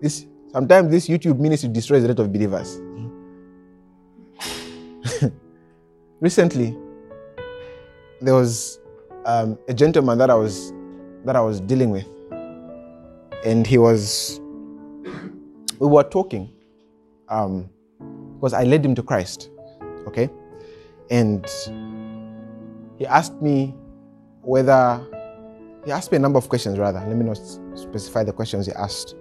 this 0.00 0.26
sometimes 0.52 0.90
this 0.90 1.08
YouTube 1.08 1.40
ministry 1.40 1.68
destroys 1.68 2.04
a 2.04 2.08
lot 2.08 2.20
of 2.20 2.32
believers. 2.32 2.80
Recently, 6.20 6.76
there 8.20 8.34
was 8.34 8.78
um, 9.26 9.58
a 9.66 9.74
gentleman 9.74 10.18
that 10.18 10.30
I 10.30 10.34
was 10.34 10.72
that 11.24 11.34
I 11.34 11.40
was 11.40 11.60
dealing 11.60 11.90
with, 11.90 12.06
and 13.44 13.66
he 13.66 13.78
was 13.78 14.40
we 15.80 15.88
were 15.88 16.04
talking 16.04 16.52
um, 17.28 17.68
because 18.44 18.52
I 18.52 18.64
led 18.64 18.84
him 18.84 18.94
to 18.96 19.02
Christ, 19.02 19.48
okay, 20.06 20.28
and 21.08 21.46
he 22.98 23.06
asked 23.06 23.40
me 23.40 23.74
whether 24.42 25.00
he 25.86 25.90
asked 25.90 26.12
me 26.12 26.16
a 26.16 26.18
number 26.18 26.36
of 26.36 26.50
questions, 26.50 26.78
rather. 26.78 26.98
Let 26.98 27.16
me 27.16 27.24
not 27.24 27.38
specify 27.74 28.22
the 28.22 28.34
questions 28.34 28.66
he 28.66 28.72
asked. 28.72 29.14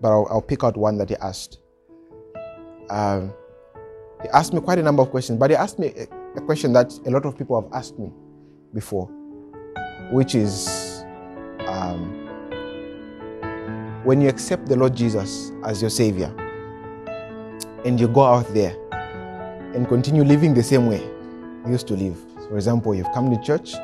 but 0.00 0.08
I'll, 0.08 0.26
I'll 0.28 0.42
pick 0.42 0.64
out 0.64 0.76
one 0.76 0.98
that 0.98 1.08
he 1.08 1.14
asked. 1.18 1.60
Um, 2.88 3.32
he 4.24 4.28
asked 4.30 4.52
me 4.54 4.60
quite 4.60 4.80
a 4.80 4.82
number 4.82 5.02
of 5.02 5.10
questions, 5.12 5.38
but 5.38 5.50
he 5.50 5.56
asked 5.56 5.78
me 5.78 5.94
a, 5.96 6.08
a 6.36 6.40
question 6.40 6.72
that 6.72 6.92
a 7.06 7.10
lot 7.10 7.24
of 7.24 7.38
people 7.38 7.62
have 7.62 7.72
asked 7.72 7.96
me 7.96 8.10
before, 8.74 9.06
which 10.10 10.34
is 10.34 11.04
um, 11.68 12.26
when 14.02 14.20
you 14.20 14.28
accept 14.28 14.66
the 14.66 14.74
Lord 14.74 14.96
Jesus 14.96 15.52
as 15.62 15.80
your 15.80 15.90
Savior 15.90 16.34
and 17.84 17.98
you 17.98 18.08
go 18.08 18.22
out 18.22 18.46
there 18.52 18.76
and 19.74 19.88
continue 19.88 20.24
living 20.24 20.54
the 20.54 20.62
same 20.62 20.86
way 20.86 21.02
you 21.64 21.72
used 21.72 21.86
to 21.88 21.94
live. 21.94 22.16
For 22.48 22.56
example, 22.56 22.94
you've 22.94 23.10
come 23.12 23.30
to 23.30 23.40
church, 23.42 23.74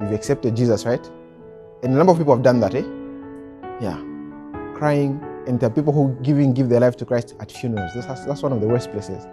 you've 0.00 0.12
accepted 0.12 0.56
Jesus, 0.56 0.84
right? 0.86 1.04
And 1.82 1.92
a 1.92 1.96
number 1.96 2.12
of 2.12 2.18
people 2.18 2.34
have 2.34 2.42
done 2.42 2.60
that, 2.60 2.74
eh? 2.74 2.84
Yeah. 3.80 4.02
Crying. 4.74 5.20
And 5.46 5.60
there 5.60 5.68
are 5.68 5.72
people 5.72 5.92
who 5.92 6.16
giving 6.22 6.54
give 6.54 6.68
their 6.68 6.80
life 6.80 6.96
to 6.98 7.04
Christ 7.04 7.34
at 7.40 7.52
funerals. 7.52 7.92
That's, 7.94 8.24
that's 8.24 8.42
one 8.42 8.52
of 8.52 8.60
the 8.60 8.66
worst 8.66 8.90
places. 8.90 9.24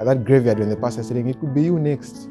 At 0.00 0.06
that 0.06 0.24
graveyard 0.24 0.58
when 0.58 0.68
the 0.68 0.76
pastor 0.76 1.00
is 1.00 1.08
saying, 1.08 1.28
it 1.28 1.40
could 1.40 1.54
be 1.54 1.62
you 1.62 1.78
next. 1.78 2.28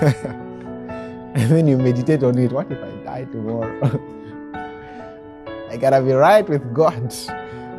and 0.00 1.50
then 1.50 1.66
you 1.66 1.78
meditate 1.78 2.22
on 2.22 2.38
it. 2.38 2.52
What 2.52 2.70
if 2.70 2.78
I 2.82 2.90
die 3.04 3.24
tomorrow? 3.24 4.00
I 5.70 5.76
gotta 5.76 6.02
be 6.02 6.12
right 6.12 6.48
with 6.48 6.74
God. 6.74 7.14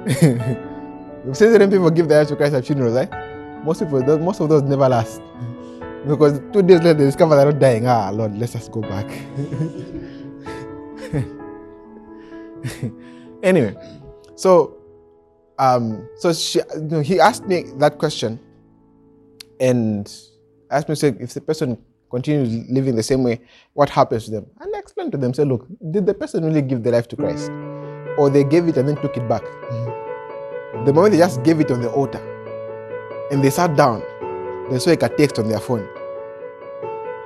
We've 1.25 1.37
seen 1.37 1.51
certain 1.51 1.69
people 1.69 1.91
give 1.91 2.07
their 2.07 2.19
life 2.19 2.29
to 2.29 2.35
Christ 2.35 2.55
at 2.55 2.65
funerals, 2.65 2.95
right? 2.95 3.63
Most 3.63 3.81
people, 3.81 4.03
those, 4.03 4.19
most 4.19 4.39
of 4.39 4.49
those 4.49 4.63
never 4.63 4.89
last. 4.89 5.21
Because 6.07 6.39
two 6.51 6.63
days 6.63 6.79
later 6.79 6.95
they 6.95 7.05
discover 7.05 7.35
they're 7.35 7.51
not 7.51 7.59
dying. 7.59 7.87
Ah, 7.87 8.09
Lord, 8.09 8.35
let's 8.37 8.53
just 8.53 8.71
go 8.71 8.81
back. 8.81 9.05
anyway, 13.43 13.75
so 14.35 14.81
um, 15.61 16.09
so 16.15 16.33
she, 16.33 16.59
you 16.75 16.81
know, 16.81 17.01
he 17.01 17.19
asked 17.19 17.45
me 17.45 17.65
that 17.77 17.99
question, 17.99 18.39
and 19.59 20.11
asked 20.71 20.89
me, 20.89 20.95
say, 20.95 21.15
if 21.19 21.35
the 21.35 21.41
person 21.41 21.77
continues 22.09 22.67
living 22.67 22.95
the 22.95 23.03
same 23.03 23.23
way, 23.23 23.39
what 23.73 23.87
happens 23.87 24.25
to 24.25 24.31
them? 24.31 24.47
And 24.59 24.75
I 24.75 24.79
explained 24.79 25.11
to 25.11 25.19
them, 25.19 25.35
say, 25.35 25.43
look, 25.43 25.67
did 25.91 26.07
the 26.07 26.15
person 26.15 26.43
really 26.43 26.63
give 26.63 26.81
their 26.81 26.93
life 26.93 27.07
to 27.09 27.15
Christ, 27.15 27.51
or 28.17 28.31
they 28.31 28.43
gave 28.43 28.67
it 28.67 28.77
and 28.77 28.89
then 28.89 28.95
took 29.03 29.15
it 29.15 29.29
back? 29.29 29.43
The 30.85 30.91
moment 30.93 31.11
they 31.11 31.19
just 31.19 31.43
gave 31.43 31.59
it 31.59 31.69
on 31.69 31.81
the 31.81 31.91
altar, 31.91 32.21
and 33.31 33.43
they 33.43 33.51
sat 33.51 33.75
down, 33.75 34.01
they 34.71 34.79
saw 34.79 34.91
a 34.91 34.97
text 34.97 35.37
on 35.37 35.47
their 35.47 35.59
phone. 35.59 35.87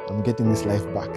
I'm 0.10 0.22
getting 0.24 0.50
this 0.50 0.66
life 0.66 0.84
back. 0.94 1.10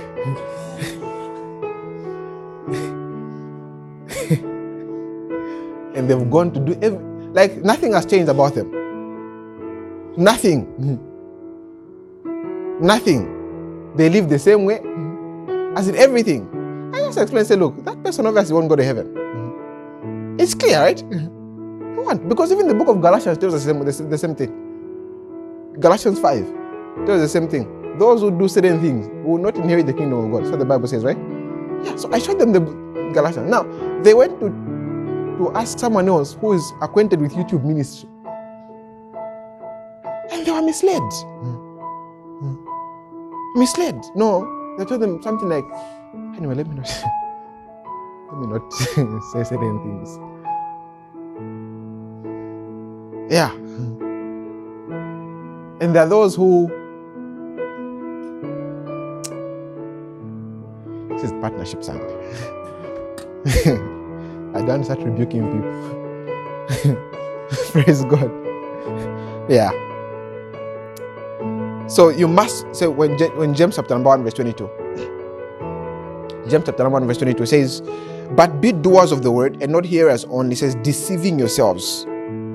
and 5.96 6.08
they've 6.08 6.30
gone 6.30 6.52
to 6.52 6.60
do 6.60 6.78
every, 6.80 6.98
like 7.32 7.56
nothing 7.56 7.92
has 7.92 8.06
changed 8.06 8.28
about 8.28 8.54
them. 8.54 8.70
Nothing. 10.16 10.66
Nothing. 12.80 13.94
They 13.96 14.08
live 14.08 14.28
the 14.28 14.38
same 14.38 14.64
way 14.64 14.76
as 15.76 15.88
in 15.88 15.96
everything. 15.96 16.48
I 16.94 17.00
just 17.00 17.18
explain, 17.18 17.44
say, 17.44 17.56
look, 17.56 17.84
that 17.84 18.02
person 18.02 18.26
obviously 18.26 18.54
won't 18.54 18.68
go 18.68 18.76
to 18.76 18.84
heaven. 18.84 20.36
It's 20.38 20.54
clear, 20.54 20.78
right? 20.80 21.02
Because 22.16 22.52
even 22.52 22.68
the 22.68 22.74
book 22.74 22.88
of 22.88 23.00
Galatians 23.00 23.38
tells 23.38 23.54
us 23.54 23.64
the 23.64 23.72
same, 23.72 23.84
the, 23.84 24.10
the 24.10 24.18
same 24.18 24.34
thing. 24.34 25.74
Galatians 25.80 26.18
5 26.18 26.44
tells 27.06 27.20
the 27.20 27.28
same 27.28 27.48
thing. 27.48 27.98
Those 27.98 28.20
who 28.20 28.30
do 28.36 28.48
certain 28.48 28.80
things 28.80 29.08
will 29.24 29.38
not 29.38 29.56
inherit 29.56 29.86
the 29.86 29.92
kingdom 29.92 30.24
of 30.24 30.30
God. 30.30 30.42
That's 30.42 30.50
what 30.50 30.60
the 30.60 30.64
Bible 30.64 30.88
says, 30.88 31.04
right? 31.04 31.18
Yeah, 31.84 31.96
so 31.96 32.12
I 32.12 32.18
showed 32.18 32.38
them 32.38 32.52
the 32.52 32.60
Galatians. 33.12 33.50
Now, 33.50 33.64
they 34.02 34.14
went 34.14 34.38
to, 34.40 34.48
to 35.38 35.52
ask 35.54 35.78
someone 35.78 36.08
else 36.08 36.34
who 36.34 36.52
is 36.52 36.72
acquainted 36.80 37.20
with 37.20 37.32
YouTube 37.32 37.64
ministry. 37.64 38.08
And 40.30 40.46
they 40.46 40.50
were 40.52 40.62
misled. 40.62 41.02
Mm-hmm. 41.02 41.58
Misled. 43.58 44.04
No, 44.14 44.46
they 44.78 44.84
told 44.84 45.00
them 45.00 45.22
something 45.22 45.48
like, 45.48 45.64
anyway, 46.36 46.54
let 46.54 46.66
me 46.68 46.76
not 46.76 46.86
let 48.32 48.40
me 48.40 48.46
not 48.46 48.72
say 49.32 49.44
certain 49.44 49.80
things. 49.82 50.18
Yeah. 53.28 53.52
And 55.80 55.94
there 55.94 56.02
are 56.04 56.08
those 56.08 56.34
who 56.34 56.68
this 61.10 61.24
is 61.24 61.32
partnership. 61.40 61.82
I 64.54 64.62
don't 64.62 64.82
start 64.84 65.00
rebuking 65.00 65.44
people. 65.52 66.96
Praise 67.72 68.02
God. 68.06 68.30
Yeah. 69.48 69.70
So 71.86 72.08
you 72.08 72.28
must 72.28 72.66
say 72.74 72.86
when 72.86 73.18
when 73.36 73.54
James 73.54 73.76
chapter 73.76 73.94
number 73.94 74.08
one 74.08 74.24
verse 74.24 74.34
twenty-two. 74.34 74.68
James 76.48 76.64
chapter 76.64 76.82
number 76.82 76.98
one 76.98 77.06
verse 77.06 77.18
twenty-two 77.18 77.44
says, 77.46 77.82
"But 78.32 78.60
be 78.60 78.72
doers 78.72 79.12
of 79.12 79.22
the 79.22 79.30
word 79.30 79.62
and 79.62 79.70
not 79.70 79.84
hearers 79.84 80.24
only." 80.30 80.54
Says, 80.54 80.74
"Deceiving 80.76 81.38
yourselves." 81.38 82.07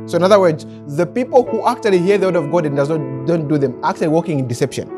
So 0.05 0.17
in 0.17 0.23
other 0.23 0.39
words, 0.39 0.65
the 0.87 1.05
people 1.05 1.45
who 1.45 1.65
actually 1.67 1.99
hear 1.99 2.17
the 2.17 2.27
word 2.27 2.35
of 2.35 2.51
God 2.51 2.65
and 2.65 2.75
does 2.75 2.89
not 2.89 3.25
don't 3.25 3.47
do 3.47 3.57
them 3.57 3.79
actually 3.83 4.09
walking 4.09 4.39
in 4.39 4.47
deception. 4.47 4.89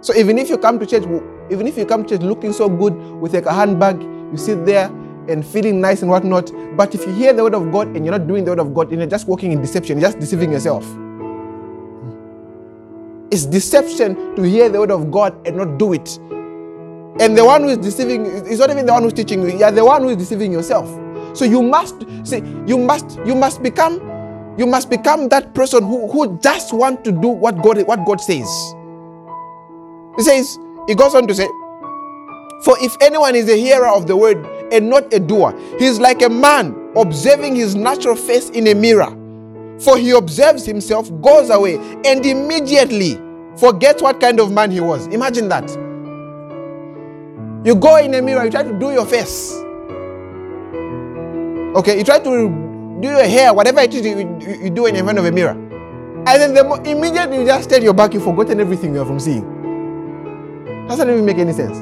So 0.00 0.14
even 0.16 0.36
if 0.36 0.50
you 0.50 0.58
come 0.58 0.80
to 0.80 0.86
church, 0.86 1.04
even 1.50 1.66
if 1.66 1.76
you 1.76 1.86
come 1.86 2.04
to 2.04 2.08
church 2.08 2.22
looking 2.22 2.52
so 2.52 2.68
good 2.68 2.94
with 3.20 3.34
like 3.34 3.46
a 3.46 3.52
handbag, 3.52 4.02
you 4.02 4.36
sit 4.36 4.66
there 4.66 4.86
and 5.28 5.46
feeling 5.46 5.80
nice 5.80 6.02
and 6.02 6.10
whatnot. 6.10 6.50
But 6.76 6.94
if 6.94 7.06
you 7.06 7.12
hear 7.12 7.32
the 7.32 7.44
word 7.44 7.54
of 7.54 7.70
God 7.70 7.88
and 7.88 8.04
you're 8.04 8.18
not 8.18 8.26
doing 8.26 8.44
the 8.44 8.50
word 8.50 8.58
of 8.58 8.74
God, 8.74 8.90
and 8.90 8.98
you're 8.98 9.08
just 9.08 9.28
walking 9.28 9.52
in 9.52 9.60
deception, 9.60 10.00
you're 10.00 10.08
just 10.08 10.18
deceiving 10.18 10.50
yourself. 10.50 10.84
It's 13.30 13.46
deception 13.46 14.34
to 14.34 14.42
hear 14.42 14.68
the 14.68 14.80
word 14.80 14.90
of 14.90 15.10
God 15.10 15.46
and 15.46 15.56
not 15.56 15.78
do 15.78 15.92
it. 15.92 16.18
And 17.20 17.38
the 17.38 17.44
one 17.44 17.62
who 17.62 17.68
is 17.68 17.78
deceiving 17.78 18.26
is 18.26 18.58
not 18.58 18.70
even 18.70 18.86
the 18.86 18.92
one 18.92 19.04
who's 19.04 19.12
teaching 19.12 19.42
you, 19.42 19.56
you're 19.56 19.70
the 19.70 19.84
one 19.84 20.02
who 20.02 20.08
is 20.08 20.16
deceiving 20.16 20.52
yourself. 20.52 20.88
So 21.34 21.44
you 21.44 21.62
must 21.62 22.04
see, 22.24 22.42
you 22.66 22.76
must, 22.76 23.18
you 23.24 23.34
must 23.34 23.62
become 23.62 24.00
you 24.58 24.66
must 24.66 24.90
become 24.90 25.28
that 25.30 25.54
person 25.54 25.82
who, 25.82 26.10
who 26.10 26.38
just 26.40 26.72
want 26.72 27.04
to 27.04 27.12
do 27.12 27.28
what 27.28 27.62
God 27.62 27.82
what 27.86 28.04
God 28.04 28.20
says. 28.20 28.48
He 30.16 30.22
says, 30.22 30.58
he 30.86 30.94
goes 30.94 31.14
on 31.14 31.26
to 31.26 31.34
say, 31.34 31.46
For 32.64 32.76
if 32.80 32.96
anyone 33.00 33.34
is 33.34 33.48
a 33.48 33.56
hearer 33.56 33.88
of 33.88 34.06
the 34.06 34.16
word 34.16 34.44
and 34.72 34.90
not 34.90 35.12
a 35.12 35.18
doer, 35.18 35.58
he 35.78 35.86
is 35.86 35.98
like 35.98 36.22
a 36.22 36.28
man 36.28 36.92
observing 36.96 37.56
his 37.56 37.74
natural 37.74 38.16
face 38.16 38.50
in 38.50 38.66
a 38.66 38.74
mirror. 38.74 39.18
For 39.80 39.96
he 39.96 40.10
observes 40.10 40.66
himself, 40.66 41.10
goes 41.22 41.50
away, 41.50 41.76
and 42.04 42.24
immediately 42.24 43.18
forgets 43.56 44.02
what 44.02 44.20
kind 44.20 44.38
of 44.38 44.52
man 44.52 44.70
he 44.70 44.80
was. 44.80 45.06
Imagine 45.08 45.48
that. 45.48 45.68
You 47.64 47.74
go 47.74 47.96
in 47.96 48.12
a 48.14 48.20
mirror, 48.20 48.44
you 48.44 48.50
try 48.50 48.62
to 48.62 48.78
do 48.78 48.92
your 48.92 49.06
face. 49.06 49.52
Okay, 51.74 51.96
you 51.96 52.04
try 52.04 52.18
to 52.18 52.71
do 53.02 53.08
your 53.08 53.24
hair, 53.24 53.52
whatever 53.52 53.80
it 53.80 53.92
is 53.92 54.06
you, 54.06 54.16
you, 54.16 54.64
you 54.64 54.70
do 54.70 54.86
in 54.86 54.94
front 55.02 55.18
of 55.18 55.24
a 55.24 55.32
mirror. 55.32 55.56
And 56.24 56.26
then 56.26 56.54
the 56.54 56.64
immediately 56.88 57.38
you 57.38 57.44
just 57.44 57.68
turn 57.68 57.82
your 57.82 57.94
back, 57.94 58.14
you've 58.14 58.22
forgotten 58.22 58.60
everything 58.60 58.94
you 58.94 59.02
are 59.02 59.04
from 59.04 59.18
seeing. 59.18 59.42
Doesn't 60.86 61.10
even 61.10 61.24
make 61.24 61.38
any 61.38 61.52
sense. 61.52 61.78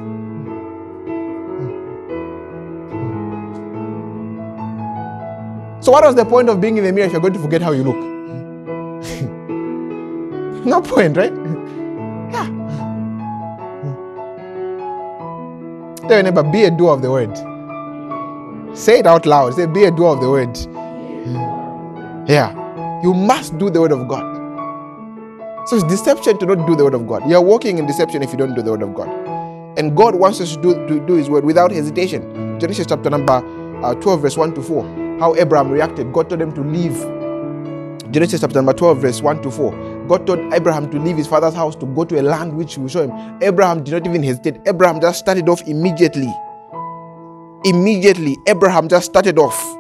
So, 5.85 5.93
what 5.93 6.05
was 6.05 6.15
the 6.15 6.25
point 6.25 6.49
of 6.49 6.59
being 6.61 6.79
in 6.79 6.85
the 6.85 6.93
mirror 6.93 7.07
if 7.07 7.13
you're 7.13 7.21
going 7.21 7.35
to 7.35 7.39
forget 7.39 7.61
how 7.61 7.73
you 7.73 7.85
look? 7.85 7.97
no 10.67 10.81
point, 10.81 11.19
right? 11.19 11.33
yeah. 12.33 12.47
Tell 16.01 16.13
your 16.13 16.23
neighbor, 16.23 16.43
be 16.45 16.65
a 16.65 16.71
doer 16.71 16.93
of 16.93 17.03
the 17.03 17.11
word. 17.11 17.37
Say 18.77 19.01
it 19.01 19.07
out 19.07 19.27
loud. 19.27 19.55
Say, 19.55 19.67
be 19.67 19.85
a 19.85 19.91
doer 19.91 20.15
of 20.15 20.21
the 20.21 20.31
word. 20.31 20.57
Yeah. 22.29 22.55
You 23.03 23.15
must 23.15 23.59
do 23.59 23.71
the 23.71 23.81
word 23.81 23.93
of 23.93 24.07
God. 24.09 24.41
So 25.67 25.77
it's 25.77 25.85
deception 25.85 26.39
to 26.39 26.47
not 26.47 26.67
do 26.67 26.75
the 26.75 26.85
word 26.85 26.95
of 26.95 27.07
God. 27.07 27.29
You're 27.29 27.41
walking 27.41 27.79
in 27.79 27.87
deception 27.87 28.23
if 28.23 28.33
you 28.33 28.39
don't 28.39 28.55
do 28.55 28.63
the 28.63 28.71
word 28.71 28.83
of 28.83 28.95
God. 28.95 29.09
And 29.79 29.97
God 29.97 30.15
wants 30.15 30.41
us 30.41 30.57
to 30.57 30.63
do, 30.63 30.87
to 30.89 31.07
do 31.07 31.15
his 31.15 31.31
word 31.31 31.45
without 31.45 31.71
hesitation. 31.71 32.59
Genesis 32.59 32.87
chapter 32.87 33.09
number 33.09 33.43
uh, 33.85 33.95
12, 33.95 34.21
verse 34.23 34.37
1 34.37 34.55
to 34.55 34.63
4. 34.63 35.19
How 35.21 35.35
Abraham 35.37 35.71
reacted. 35.71 36.13
God 36.13 36.29
told 36.29 36.41
him 36.43 36.53
to 36.55 36.63
leave. 36.63 36.97
Genesis 38.13 38.41
chapter 38.41 38.57
number 38.57 38.73
12, 38.73 38.99
verse 38.99 39.23
1 39.23 39.43
to 39.43 39.51
4. 39.51 40.07
God 40.09 40.27
told 40.27 40.53
Abraham 40.53 40.91
to 40.91 40.99
leave 40.99 41.17
his 41.17 41.29
father's 41.29 41.55
house 41.55 41.77
to 41.77 41.87
go 41.87 42.05
to 42.05 42.21
a 42.21 42.23
land 42.23 42.57
which 42.57 42.75
he 42.75 42.81
will 42.81 42.89
show 42.89 43.07
him. 43.07 43.39
Abraham 43.43 43.85
did 43.85 43.93
not 43.93 44.07
even 44.07 44.23
hesitate. 44.23 44.61
Abraham 44.67 45.01
just 45.01 45.21
started 45.21 45.49
off 45.49 45.63
immediately. 45.69 46.33
Immediately, 47.65 48.37
Abraham 48.49 48.89
just 48.89 49.07
started 49.07 49.39
off. 49.39 49.80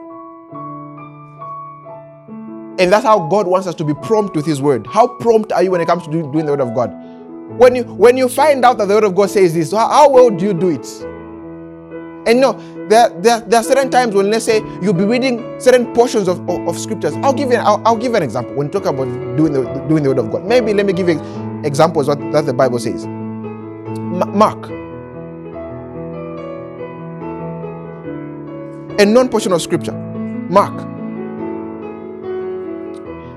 And 2.80 2.90
that's 2.90 3.04
how 3.04 3.28
God 3.28 3.46
wants 3.46 3.66
us 3.66 3.74
to 3.76 3.84
be 3.84 3.94
prompt 3.94 4.34
with 4.34 4.46
His 4.46 4.62
word. 4.62 4.86
How 4.86 5.06
prompt 5.06 5.52
are 5.52 5.62
you 5.62 5.70
when 5.70 5.82
it 5.82 5.86
comes 5.86 6.04
to 6.04 6.10
doing 6.10 6.46
the 6.46 6.52
word 6.52 6.60
of 6.62 6.74
God? 6.74 6.90
When 7.58 7.76
you 7.76 7.84
when 7.84 8.16
you 8.16 8.28
find 8.28 8.64
out 8.64 8.78
that 8.78 8.88
the 8.88 8.94
word 8.94 9.04
of 9.04 9.14
God 9.14 9.30
says 9.30 9.52
this, 9.54 9.72
how, 9.72 10.08
well 10.08 10.30
do 10.30 10.46
you 10.46 10.54
do 10.54 10.70
it? 10.70 10.86
And 12.26 12.40
know, 12.40 12.52
there, 12.88 13.08
there, 13.20 13.40
there 13.40 13.60
are 13.60 13.62
certain 13.64 13.90
times 13.90 14.14
when, 14.14 14.30
let's 14.30 14.44
say, 14.44 14.62
you'll 14.82 14.94
be 14.94 15.04
reading 15.04 15.60
certain 15.60 15.92
portions 15.94 16.28
of, 16.28 16.40
of, 16.48 16.68
of 16.68 16.78
scriptures. 16.78 17.14
I'll 17.16 17.32
give 17.34 17.50
you, 17.50 17.56
I'll, 17.56 17.82
I'll 17.86 17.96
give 17.96 18.14
an 18.14 18.22
example 18.22 18.54
when 18.54 18.68
you 18.68 18.72
talk 18.72 18.86
about 18.86 19.04
doing 19.36 19.52
the, 19.52 19.62
doing 19.88 20.02
the 20.02 20.10
word 20.10 20.18
of 20.18 20.30
God. 20.30 20.44
Maybe 20.46 20.74
let 20.74 20.86
me 20.86 20.92
give 20.92 21.08
you 21.08 21.20
examples 21.64 22.08
what 22.08 22.18
that 22.32 22.46
the 22.46 22.54
Bible 22.54 22.78
says. 22.78 23.04
M- 23.06 24.36
Mark. 24.38 24.70
A 29.00 29.06
non 29.06 29.28
portion 29.28 29.52
of 29.52 29.62
scripture. 29.62 29.92
Mark. 29.92 30.89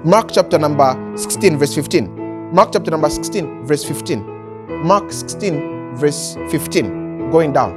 Mark 0.05 0.31
chapter 0.33 0.59
number 0.59 0.99
16, 1.15 1.57
verse 1.57 1.73
15. 1.75 2.53
Mark 2.53 2.73
chapter 2.73 2.91
number 2.91 3.09
16, 3.09 3.65
verse 3.65 3.85
15. 3.85 4.83
Mark 4.85 5.09
16, 5.09 5.95
verse 5.95 6.35
15. 6.51 7.31
Going 7.31 7.53
down. 7.53 7.71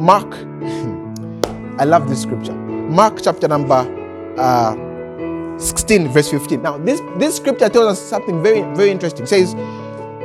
Mark, 0.00 0.26
I 1.78 1.84
love 1.84 2.08
this 2.08 2.22
scripture. 2.22 2.54
Mark 2.54 3.20
chapter 3.22 3.46
number 3.46 3.86
uh, 4.36 4.74
16, 5.60 6.08
verse 6.08 6.28
15. 6.28 6.60
Now, 6.60 6.76
this, 6.76 7.00
this 7.18 7.36
scripture 7.36 7.68
tells 7.68 7.92
us 7.92 8.02
something 8.02 8.42
very, 8.42 8.62
very 8.74 8.90
interesting. 8.90 9.22
It 9.22 9.28
says, 9.28 9.54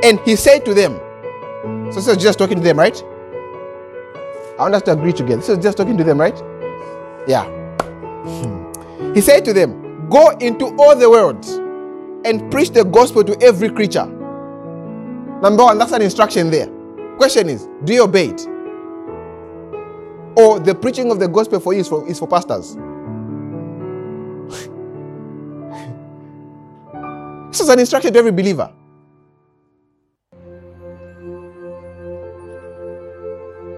And 0.01 0.19
he 0.21 0.35
said 0.35 0.65
to 0.65 0.73
them, 0.73 0.99
so 1.91 1.99
this 1.99 2.07
is 2.07 2.17
just 2.17 2.39
talking 2.39 2.57
to 2.57 2.63
them, 2.63 2.79
right? 2.79 2.99
I 4.57 4.63
want 4.63 4.73
us 4.73 4.81
to 4.83 4.93
agree 4.93 5.13
together. 5.13 5.35
This 5.35 5.49
is 5.49 5.59
just 5.59 5.77
talking 5.77 5.95
to 5.95 6.03
them, 6.03 6.19
right? 6.19 6.41
Yeah. 7.27 7.45
He 9.13 9.21
said 9.21 9.45
to 9.45 9.53
them, 9.53 9.82
Go 10.13 10.29
into 10.37 10.67
all 10.77 10.95
the 10.95 11.09
world 11.09 11.43
and 12.23 12.51
preach 12.51 12.69
the 12.69 12.85
gospel 12.85 13.23
to 13.23 13.35
every 13.41 13.67
creature. 13.67 14.05
Number 14.05 15.63
one, 15.63 15.79
that's 15.79 15.91
an 15.91 16.03
instruction 16.03 16.51
there. 16.51 16.67
Question 17.17 17.49
is, 17.49 17.67
do 17.83 17.93
you 17.93 18.03
obey 18.03 18.27
it? 18.27 18.41
Or 20.37 20.59
the 20.59 20.77
preaching 20.79 21.09
of 21.09 21.17
the 21.17 21.27
gospel 21.27 21.59
for 21.59 21.73
you 21.73 21.79
is 21.79 21.87
for, 21.87 22.07
is 22.07 22.19
for 22.19 22.27
pastors? 22.27 22.75
this 27.49 27.59
is 27.59 27.69
an 27.69 27.79
instruction 27.79 28.13
to 28.13 28.19
every 28.19 28.31
believer. 28.31 28.71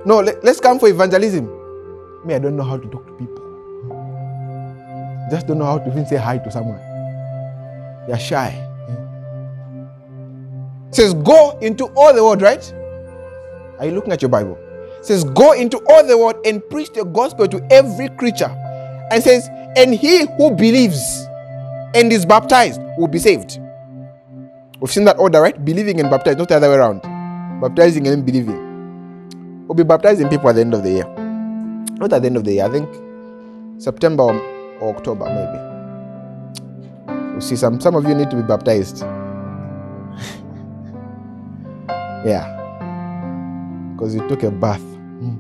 No, 0.06 0.20
let, 0.20 0.44
us 0.44 0.60
come 0.60 0.80
for 0.80 0.90
evangelism. 0.90 1.46
Me, 2.26 2.34
I 2.34 2.40
don't 2.40 2.58
know 2.58 2.64
how 2.64 2.76
to 2.76 2.90
talk 2.90 3.08
to 3.08 3.14
people. 3.14 3.45
Just 5.30 5.48
don't 5.48 5.58
know 5.58 5.66
how 5.66 5.80
to 5.80 5.90
even 5.90 6.06
say 6.06 6.18
hi 6.18 6.38
to 6.38 6.52
someone. 6.52 6.78
They're 8.08 8.20
shy. 8.20 8.62
It 10.90 10.96
says, 10.96 11.14
go 11.14 11.58
into 11.60 11.86
all 11.96 12.14
the 12.14 12.24
world, 12.24 12.42
right? 12.42 12.74
Are 13.80 13.86
you 13.86 13.92
looking 13.92 14.14
at 14.14 14.22
your 14.22 14.30
Bible? 14.30 14.58
It 15.00 15.06
says, 15.06 15.24
go 15.24 15.54
into 15.54 15.78
all 15.90 16.06
the 16.06 16.18
world 16.18 16.36
and 16.46 16.62
preach 16.70 16.94
the 16.94 17.04
gospel 17.04 17.48
to 17.48 17.68
every 17.72 18.10
creature. 18.10 18.50
And 19.12 19.22
says, 19.24 19.50
and 19.76 19.94
he 19.94 20.26
who 20.38 20.52
believes 20.52 21.28
and 21.94 22.14
is 22.14 22.26
baptized 22.26 22.80
will 22.98 23.08
be 23.08 23.20
saved. 23.20 23.60
We've 24.80 24.92
seen 24.92 25.06
that 25.06 25.18
order, 25.18 25.42
right? 25.42 25.66
Believing 25.66 26.00
and 26.00 26.10
baptized, 26.10 26.38
not 26.38 26.50
the 26.50 26.56
other 26.56 26.70
way 26.70 26.76
around. 26.76 27.02
Baptizing 27.62 28.08
and 28.08 28.26
believing. 28.26 29.66
We'll 29.68 29.76
be 29.76 29.84
baptizing 29.84 30.30
people 30.30 30.50
at 30.50 30.56
the 30.56 30.62
end 30.62 30.74
of 30.74 30.84
the 30.84 30.92
year. 30.92 31.06
Not 31.98 32.14
at 32.14 32.22
the 32.22 32.28
end 32.28 32.38
of 32.38 32.44
the 32.44 32.54
year, 32.54 32.66
I 32.66 32.70
think 32.70 32.88
September 33.82 34.24
or, 34.80 34.96
October, 34.96 35.26
maybe. 35.26 35.76
We'll 37.32 37.42
see 37.42 37.56
some 37.56 37.82
some 37.82 37.96
of 37.96 38.08
you 38.08 38.16
need 38.16 38.30
to 38.30 38.36
be 38.38 38.42
baptized. 38.44 39.00
yeah. 42.26 42.52
Because 43.94 44.16
you 44.16 44.28
took 44.30 44.44
a 44.44 44.52
bath. 44.52 44.80
Hmm. 44.82 45.36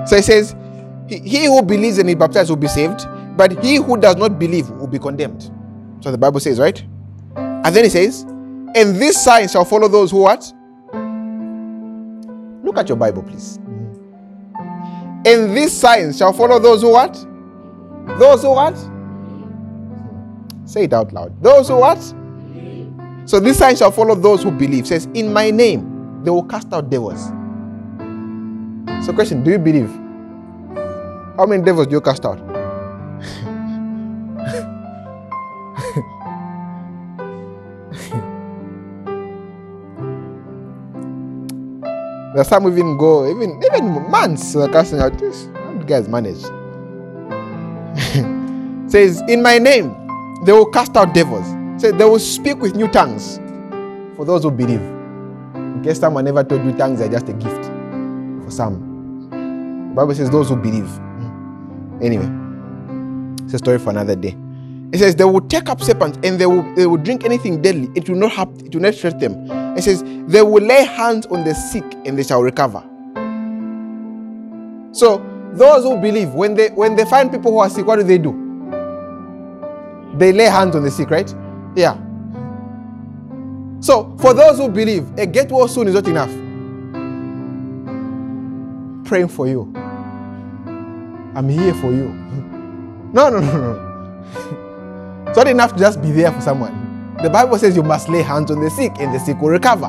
so 0.06 0.16
it 0.16 0.24
says, 0.24 0.56
he, 1.06 1.18
he 1.18 1.44
who 1.46 1.62
believes 1.62 1.98
and 1.98 2.08
is 2.08 2.16
baptized 2.16 2.48
will 2.50 2.56
be 2.56 2.68
saved, 2.68 3.06
but 3.36 3.62
he 3.62 3.76
who 3.76 3.96
does 3.98 4.16
not 4.16 4.38
believe 4.38 4.70
will 4.70 4.86
be 4.86 4.98
condemned. 4.98 5.50
So 6.00 6.10
the 6.10 6.18
Bible 6.18 6.40
says, 6.40 6.58
right? 6.58 6.82
And 7.36 7.76
then 7.76 7.84
it 7.84 7.92
says, 7.92 8.22
and 8.22 8.96
this 8.96 9.22
sign 9.22 9.48
shall 9.48 9.64
follow 9.66 9.88
those 9.88 10.10
who 10.12 10.18
what? 10.18 10.50
Look 12.64 12.78
at 12.78 12.88
your 12.88 12.96
Bible, 12.96 13.22
please. 13.22 13.56
Hmm. 13.56 13.79
And 15.26 15.56
this 15.56 15.78
sign 15.78 16.12
shall 16.12 16.32
follow 16.32 16.58
those 16.58 16.82
who 16.82 16.90
what? 16.90 17.14
Those 18.18 18.42
who 18.42 18.50
what? 18.50 18.76
Say 20.64 20.84
it 20.84 20.92
out 20.92 21.12
loud. 21.12 21.42
Those 21.42 21.68
who 21.68 21.76
what? 21.76 22.00
So 23.28 23.38
this 23.38 23.58
sign 23.58 23.76
shall 23.76 23.92
follow 23.92 24.14
those 24.14 24.42
who 24.42 24.50
believe. 24.50 24.86
Says, 24.86 25.06
in 25.14 25.32
my 25.32 25.50
name 25.50 26.22
they 26.24 26.30
will 26.30 26.42
cast 26.44 26.72
out 26.72 26.90
devils. 26.90 27.26
So 29.04 29.12
question, 29.12 29.44
do 29.44 29.50
you 29.50 29.58
believe? 29.58 29.90
How 31.36 31.46
many 31.46 31.62
devils 31.62 31.86
do 31.86 31.92
you 31.92 32.00
cast 32.00 32.24
out? 32.24 32.49
There's 42.34 42.48
some 42.48 42.66
even 42.70 42.96
go 42.96 43.28
even 43.28 43.62
even 43.62 44.10
months 44.10 44.54
casting 44.54 45.00
out 45.00 45.18
this. 45.18 45.48
How 45.54 45.72
do 45.72 45.84
guys 45.84 46.08
manage? 46.08 46.40
Says, 48.90 49.22
in 49.28 49.42
my 49.42 49.58
name 49.58 49.94
they 50.44 50.52
will 50.52 50.70
cast 50.70 50.96
out 50.96 51.12
devils. 51.12 51.46
Say 51.80 51.90
they 51.90 52.04
will 52.04 52.18
speak 52.18 52.58
with 52.58 52.76
new 52.76 52.88
tongues 52.88 53.38
for 54.16 54.24
those 54.24 54.44
who 54.44 54.50
believe. 54.50 54.80
In 55.54 55.82
case 55.82 55.98
someone 55.98 56.24
never 56.24 56.44
told 56.44 56.64
you 56.64 56.72
tongues 56.76 57.00
are 57.00 57.08
just 57.08 57.28
a 57.28 57.32
gift 57.32 57.64
for 58.44 58.50
some. 58.50 59.90
The 59.90 59.96
Bible 59.96 60.14
says 60.14 60.30
those 60.30 60.48
who 60.48 60.56
believe. 60.56 60.88
Anyway, 62.00 62.30
it's 63.44 63.54
a 63.54 63.58
story 63.58 63.78
for 63.78 63.90
another 63.90 64.14
day. 64.14 64.36
It 64.92 64.98
says 64.98 65.14
they 65.14 65.24
will 65.24 65.40
take 65.42 65.68
up 65.68 65.80
serpents 65.80 66.18
and 66.24 66.38
they 66.38 66.46
will 66.46 66.62
they 66.74 66.86
will 66.86 66.96
drink 66.96 67.24
anything 67.24 67.62
deadly. 67.62 67.88
It 67.94 68.08
will 68.08 68.16
not 68.16 68.32
have 68.32 68.48
it 68.64 68.74
will 68.74 68.82
not 68.82 68.96
hurt 68.96 69.20
them. 69.20 69.34
It 69.76 69.82
says 69.82 70.02
they 70.26 70.42
will 70.42 70.62
lay 70.62 70.84
hands 70.84 71.26
on 71.26 71.44
the 71.44 71.54
sick 71.54 71.84
and 72.04 72.18
they 72.18 72.24
shall 72.24 72.42
recover. 72.42 72.82
So 74.92 75.18
those 75.52 75.84
who 75.84 75.96
believe, 75.96 76.34
when 76.34 76.54
they 76.54 76.68
when 76.70 76.96
they 76.96 77.04
find 77.04 77.30
people 77.30 77.52
who 77.52 77.58
are 77.58 77.70
sick, 77.70 77.86
what 77.86 77.96
do 77.96 78.02
they 78.02 78.18
do? 78.18 78.32
They 80.16 80.32
lay 80.32 80.46
hands 80.46 80.74
on 80.74 80.82
the 80.82 80.90
sick, 80.90 81.10
right? 81.10 81.32
Yeah. 81.76 81.96
So 83.80 84.16
for 84.20 84.34
those 84.34 84.58
who 84.58 84.68
believe, 84.68 85.08
a 85.18 85.26
get 85.26 85.52
well 85.52 85.68
soon 85.68 85.86
is 85.86 85.94
not 85.94 86.08
enough. 86.08 86.30
Praying 89.06 89.28
for 89.28 89.46
you. 89.46 89.72
I'm 91.34 91.48
here 91.48 91.74
for 91.74 91.92
you. 91.92 92.16
No, 93.12 93.28
no, 93.28 93.40
no, 93.40 93.72
no. 93.72 94.66
It's 95.30 95.36
not 95.36 95.46
enough 95.46 95.74
to 95.74 95.78
just 95.78 96.02
be 96.02 96.10
there 96.10 96.32
for 96.32 96.40
someone. 96.40 97.14
The 97.22 97.30
Bible 97.30 97.56
says 97.56 97.76
you 97.76 97.84
must 97.84 98.08
lay 98.08 98.20
hands 98.20 98.50
on 98.50 98.60
the 98.60 98.68
sick 98.68 98.90
and 98.98 99.14
the 99.14 99.20
sick 99.20 99.40
will 99.40 99.50
recover. 99.50 99.86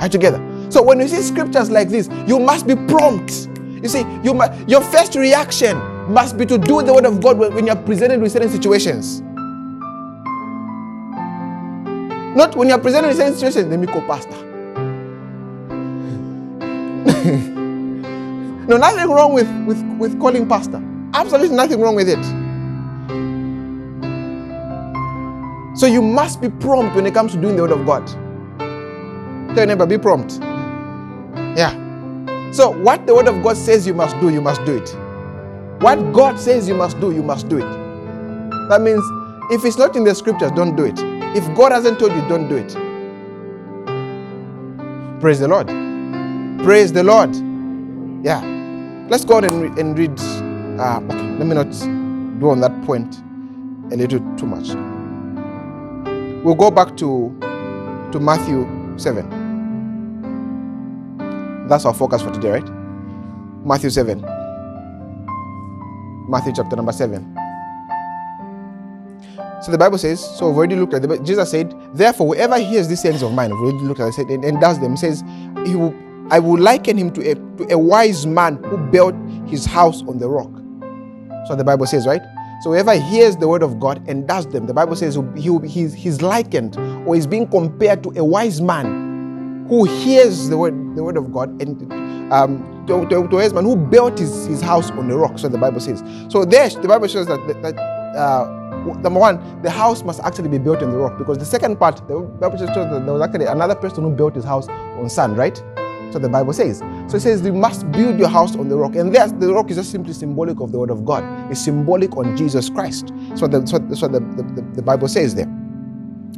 Are 0.00 0.08
together? 0.08 0.42
So 0.70 0.82
when 0.82 0.98
you 0.98 1.06
see 1.06 1.20
scriptures 1.20 1.70
like 1.70 1.90
this, 1.90 2.08
you 2.26 2.38
must 2.38 2.66
be 2.66 2.76
prompt. 2.76 3.50
You 3.82 3.90
see, 3.90 4.06
you 4.24 4.32
must, 4.32 4.66
your 4.66 4.80
first 4.80 5.16
reaction 5.16 5.76
must 6.10 6.38
be 6.38 6.46
to 6.46 6.56
do 6.56 6.80
the 6.80 6.94
word 6.94 7.04
of 7.04 7.20
God 7.20 7.36
when 7.36 7.66
you're 7.66 7.76
presented 7.76 8.22
with 8.22 8.32
certain 8.32 8.48
situations. 8.48 9.20
Not 12.34 12.56
when 12.56 12.70
you're 12.70 12.78
presented 12.78 13.08
with 13.08 13.18
certain 13.18 13.34
situations, 13.34 13.66
let 13.66 13.80
me 13.80 13.86
call 13.86 14.00
pastor. 14.06 14.30
no, 18.66 18.78
nothing 18.78 19.10
wrong 19.10 19.34
with, 19.34 19.66
with, 19.66 19.82
with 19.98 20.18
calling 20.18 20.48
pastor. 20.48 20.82
Absolutely 21.12 21.54
nothing 21.54 21.82
wrong 21.82 21.94
with 21.94 22.08
it. 22.08 22.47
So 25.78 25.86
you 25.86 26.02
must 26.02 26.40
be 26.40 26.48
prompt 26.48 26.96
when 26.96 27.06
it 27.06 27.14
comes 27.14 27.32
to 27.34 27.40
doing 27.40 27.54
the 27.54 27.62
word 27.62 27.70
of 27.70 27.86
God. 27.86 28.04
Tell 29.54 29.58
your 29.58 29.66
neighbor, 29.66 29.86
be 29.86 29.96
prompt. 29.96 30.40
Yeah. 31.56 31.70
So 32.50 32.70
what 32.70 33.06
the 33.06 33.14
word 33.14 33.28
of 33.28 33.44
God 33.44 33.56
says 33.56 33.86
you 33.86 33.94
must 33.94 34.18
do, 34.18 34.28
you 34.28 34.42
must 34.42 34.64
do 34.64 34.76
it. 34.76 34.88
What 35.80 36.12
God 36.12 36.40
says 36.40 36.68
you 36.68 36.74
must 36.74 36.98
do, 36.98 37.12
you 37.12 37.22
must 37.22 37.48
do 37.48 37.58
it. 37.58 37.88
That 38.68 38.80
means 38.80 39.04
if 39.52 39.64
it's 39.64 39.78
not 39.78 39.94
in 39.94 40.02
the 40.02 40.16
scriptures, 40.16 40.50
don't 40.50 40.74
do 40.74 40.84
it. 40.84 40.98
If 41.36 41.46
God 41.56 41.70
hasn't 41.70 42.00
told 42.00 42.10
you, 42.10 42.28
don't 42.28 42.48
do 42.48 42.56
it. 42.56 42.76
Praise 45.20 45.38
the 45.38 45.46
Lord. 45.46 45.68
Praise 46.64 46.92
the 46.92 47.04
Lord. 47.04 47.36
Yeah. 48.24 48.42
Let's 49.08 49.24
go 49.24 49.36
on 49.36 49.44
and, 49.44 49.62
re- 49.62 49.80
and 49.80 49.96
read. 49.96 50.18
Uh, 50.80 51.00
okay, 51.04 51.38
let 51.38 51.46
me 51.46 51.54
not 51.54 51.70
dwell 52.40 52.50
on 52.50 52.60
that 52.62 52.84
point 52.84 53.22
a 53.92 53.96
little 53.96 54.18
too 54.36 54.46
much. 54.46 54.87
We'll 56.48 56.56
go 56.56 56.70
back 56.70 56.96
to, 56.96 57.38
to 58.10 58.18
Matthew 58.18 58.66
7. 58.96 59.28
That's 61.68 61.84
our 61.84 61.92
focus 61.92 62.22
for 62.22 62.30
today, 62.30 62.52
right? 62.52 62.66
Matthew 63.66 63.90
7. 63.90 64.22
Matthew 66.26 66.54
chapter 66.56 66.74
number 66.74 66.92
7. 66.92 67.36
So 69.60 69.70
the 69.70 69.76
Bible 69.76 69.98
says, 69.98 70.24
so 70.38 70.46
we've 70.48 70.56
already 70.56 70.76
looked 70.76 70.94
at 70.94 71.02
the 71.02 71.18
Jesus 71.18 71.50
said, 71.50 71.74
therefore, 71.92 72.28
whoever 72.28 72.58
hears 72.58 72.88
these 72.88 73.02
sayings 73.02 73.22
of 73.22 73.34
mine, 73.34 73.50
we've 73.50 73.74
already 73.74 73.84
looked 73.84 74.00
at 74.00 74.18
it 74.18 74.30
and, 74.30 74.42
and 74.42 74.58
does 74.58 74.80
them, 74.80 74.96
says, 74.96 75.22
he 75.66 75.76
will, 75.76 75.94
I 76.30 76.38
will 76.38 76.58
liken 76.58 76.96
him 76.96 77.10
to 77.12 77.30
a, 77.30 77.34
to 77.34 77.66
a 77.74 77.78
wise 77.78 78.24
man 78.24 78.56
who 78.64 78.78
built 78.78 79.14
his 79.46 79.66
house 79.66 80.00
on 80.04 80.16
the 80.16 80.30
rock. 80.30 80.50
So 81.46 81.54
the 81.56 81.64
Bible 81.64 81.84
says, 81.84 82.06
right? 82.06 82.22
So 82.60 82.70
whoever 82.70 82.94
hears 82.94 83.36
the 83.36 83.46
word 83.46 83.62
of 83.62 83.78
God 83.78 84.02
and 84.08 84.26
does 84.26 84.46
them, 84.48 84.66
the 84.66 84.74
Bible 84.74 84.96
says 84.96 85.16
he 85.36 85.58
he's, 85.66 85.94
he's 85.94 86.20
likened 86.22 86.76
or 87.06 87.14
is 87.14 87.26
being 87.26 87.46
compared 87.46 88.02
to 88.02 88.10
a 88.18 88.24
wise 88.24 88.60
man 88.60 89.66
who 89.68 89.84
hears 89.84 90.48
the 90.48 90.58
word, 90.58 90.74
the 90.96 91.04
word 91.04 91.16
of 91.16 91.32
God 91.32 91.50
and 91.62 91.92
um, 92.32 92.84
to, 92.88 93.02
to, 93.08 93.28
to 93.28 93.36
a 93.36 93.40
wise 93.40 93.54
man 93.54 93.64
who 93.64 93.76
built 93.76 94.18
his, 94.18 94.46
his 94.46 94.60
house 94.60 94.90
on 94.90 95.06
the 95.08 95.16
rock. 95.16 95.38
So 95.38 95.48
the 95.48 95.58
Bible 95.58 95.78
says. 95.78 96.02
So 96.28 96.44
there, 96.44 96.68
the 96.68 96.88
Bible 96.88 97.06
shows 97.06 97.26
that, 97.28 97.46
that 97.62 97.78
uh, 98.16 98.58
number 99.02 99.20
one, 99.20 99.62
the 99.62 99.70
house 99.70 100.02
must 100.02 100.20
actually 100.20 100.48
be 100.48 100.58
built 100.58 100.82
on 100.82 100.90
the 100.90 100.96
rock 100.96 101.16
because 101.16 101.38
the 101.38 101.44
second 101.44 101.76
part, 101.78 101.96
the 102.08 102.18
Bible 102.20 102.58
shows 102.58 102.74
that 102.74 103.04
there 103.04 103.14
was 103.14 103.22
actually 103.22 103.44
another 103.44 103.76
person 103.76 104.02
who 104.02 104.10
built 104.10 104.34
his 104.34 104.44
house 104.44 104.68
on 104.68 105.08
sand, 105.08 105.36
right? 105.38 105.62
So 106.12 106.18
the 106.18 106.28
Bible 106.28 106.52
says. 106.52 106.78
So 107.08 107.16
it 107.16 107.20
says 107.20 107.42
you 107.42 107.52
must 107.52 107.90
build 107.92 108.18
your 108.18 108.28
house 108.28 108.56
on 108.56 108.68
the 108.68 108.76
rock. 108.76 108.96
And 108.96 109.14
there's 109.14 109.32
the 109.34 109.52
rock 109.52 109.70
is 109.70 109.76
just 109.76 109.90
simply 109.90 110.12
symbolic 110.12 110.60
of 110.60 110.72
the 110.72 110.78
word 110.78 110.90
of 110.90 111.04
God. 111.04 111.22
It's 111.50 111.60
symbolic 111.60 112.16
on 112.16 112.36
Jesus 112.36 112.70
Christ. 112.70 113.12
So 113.36 113.46
that's 113.46 113.72
what, 113.72 113.88
that's 113.88 114.02
what 114.02 114.12
the, 114.12 114.20
the, 114.20 114.66
the 114.74 114.82
Bible 114.82 115.08
says 115.08 115.34
there. 115.34 115.46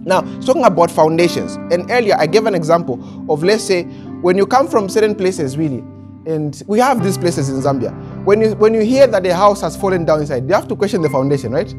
Now, 0.02 0.22
talking 0.40 0.64
about 0.64 0.90
foundations, 0.90 1.56
and 1.72 1.90
earlier 1.90 2.16
I 2.18 2.26
gave 2.26 2.46
an 2.46 2.54
example 2.54 2.98
of 3.30 3.42
let's 3.44 3.62
say 3.62 3.84
when 4.22 4.38
you 4.38 4.46
come 4.46 4.66
from 4.66 4.88
certain 4.88 5.14
places, 5.14 5.58
really, 5.58 5.84
and 6.26 6.62
we 6.66 6.78
have 6.78 7.02
these 7.02 7.18
places 7.18 7.48
in 7.50 7.56
Zambia. 7.60 7.92
When 8.24 8.40
you 8.40 8.54
when 8.54 8.72
you 8.72 8.80
hear 8.80 9.06
that 9.06 9.22
the 9.22 9.34
house 9.34 9.60
has 9.60 9.76
fallen 9.76 10.04
down 10.06 10.20
inside, 10.20 10.48
you 10.48 10.54
have 10.54 10.68
to 10.68 10.76
question 10.76 11.02
the 11.02 11.10
foundation, 11.10 11.52
right? 11.52 11.74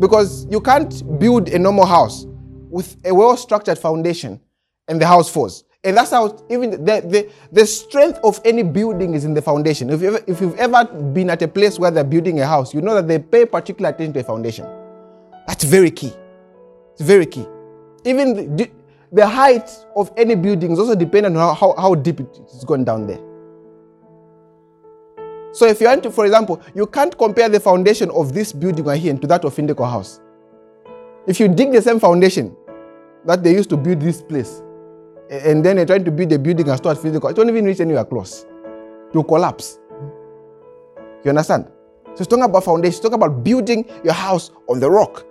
Because 0.00 0.46
you 0.50 0.60
can't 0.60 1.18
build 1.18 1.48
a 1.50 1.58
normal 1.58 1.86
house 1.86 2.26
with 2.70 2.96
a 3.04 3.14
well-structured 3.14 3.78
foundation 3.78 4.40
and 4.88 5.00
the 5.00 5.06
house 5.06 5.30
falls. 5.30 5.64
And 5.86 5.96
that's 5.96 6.10
how 6.10 6.36
even 6.50 6.72
the, 6.72 7.00
the, 7.00 7.30
the 7.52 7.64
strength 7.64 8.18
of 8.24 8.40
any 8.44 8.64
building 8.64 9.14
is 9.14 9.24
in 9.24 9.34
the 9.34 9.40
foundation. 9.40 9.88
If, 9.88 10.02
you 10.02 10.08
ever, 10.08 10.20
if 10.26 10.40
you've 10.40 10.56
ever 10.56 10.84
been 10.84 11.30
at 11.30 11.40
a 11.42 11.48
place 11.48 11.78
where 11.78 11.92
they're 11.92 12.02
building 12.02 12.40
a 12.40 12.46
house, 12.46 12.74
you 12.74 12.80
know 12.80 12.96
that 12.96 13.06
they 13.06 13.20
pay 13.20 13.46
particular 13.46 13.90
attention 13.90 14.12
to 14.14 14.20
a 14.20 14.24
foundation. 14.24 14.66
That's 15.46 15.62
very 15.62 15.92
key. 15.92 16.12
It's 16.94 17.02
very 17.02 17.24
key. 17.24 17.46
Even 18.04 18.56
the, 18.56 18.68
the 19.12 19.28
height 19.28 19.70
of 19.94 20.10
any 20.16 20.34
building 20.34 20.72
is 20.72 20.80
also 20.80 20.96
dependent 20.96 21.36
on 21.36 21.54
how, 21.54 21.72
how 21.78 21.94
deep 21.94 22.18
it 22.18 22.36
is 22.52 22.64
going 22.64 22.84
down 22.84 23.06
there. 23.06 23.20
So 25.52 25.66
if 25.66 25.80
you 25.80 25.86
want 25.86 26.02
to, 26.02 26.10
for 26.10 26.26
example, 26.26 26.60
you 26.74 26.88
can't 26.88 27.16
compare 27.16 27.48
the 27.48 27.60
foundation 27.60 28.10
of 28.10 28.34
this 28.34 28.52
building 28.52 28.84
right 28.84 29.00
here 29.00 29.16
to 29.16 29.26
that 29.28 29.44
of 29.44 29.54
Indeco 29.54 29.88
House. 29.88 30.20
If 31.28 31.38
you 31.38 31.46
dig 31.46 31.70
the 31.70 31.80
same 31.80 32.00
foundation 32.00 32.56
that 33.24 33.44
they 33.44 33.52
used 33.52 33.70
to 33.70 33.76
build 33.76 34.00
this 34.00 34.20
place, 34.20 34.62
and 35.30 35.64
then 35.64 35.76
they're 35.76 35.86
trying 35.86 36.04
to 36.04 36.10
build 36.10 36.32
a 36.32 36.38
building 36.38 36.68
and 36.68 36.78
start 36.78 36.98
physical, 36.98 37.28
it 37.28 37.36
won't 37.36 37.50
even 37.50 37.64
reach 37.64 37.80
anywhere 37.80 38.04
close 38.04 38.46
to 39.12 39.22
collapse. 39.24 39.78
You 41.24 41.30
understand? 41.30 41.66
So 42.14 42.20
it's 42.20 42.26
talking 42.28 42.44
about 42.44 42.64
foundation, 42.64 42.92
it's 42.92 43.00
talking 43.00 43.16
about 43.16 43.42
building 43.42 43.84
your 44.04 44.14
house 44.14 44.50
on 44.68 44.80
the 44.80 44.90
rock. 44.90 45.24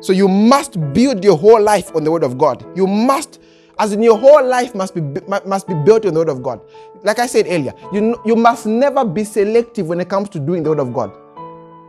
So 0.00 0.12
you 0.12 0.28
must 0.28 0.78
build 0.92 1.24
your 1.24 1.36
whole 1.36 1.62
life 1.62 1.94
on 1.96 2.04
the 2.04 2.10
word 2.10 2.24
of 2.24 2.36
God. 2.36 2.64
You 2.76 2.86
must, 2.86 3.40
as 3.78 3.92
in 3.92 4.02
your 4.02 4.18
whole 4.18 4.44
life 4.46 4.74
must 4.74 4.94
be 4.94 5.00
must 5.46 5.66
be 5.66 5.74
built 5.74 6.04
on 6.04 6.12
the 6.12 6.20
word 6.20 6.28
of 6.28 6.42
God. 6.42 6.60
Like 7.02 7.18
I 7.18 7.26
said 7.26 7.46
earlier, 7.48 7.72
you 7.92 8.20
you 8.24 8.36
must 8.36 8.66
never 8.66 9.04
be 9.04 9.24
selective 9.24 9.88
when 9.88 10.00
it 10.00 10.08
comes 10.10 10.28
to 10.30 10.38
doing 10.38 10.62
the 10.62 10.70
word 10.70 10.80
of 10.80 10.92
God. 10.92 11.10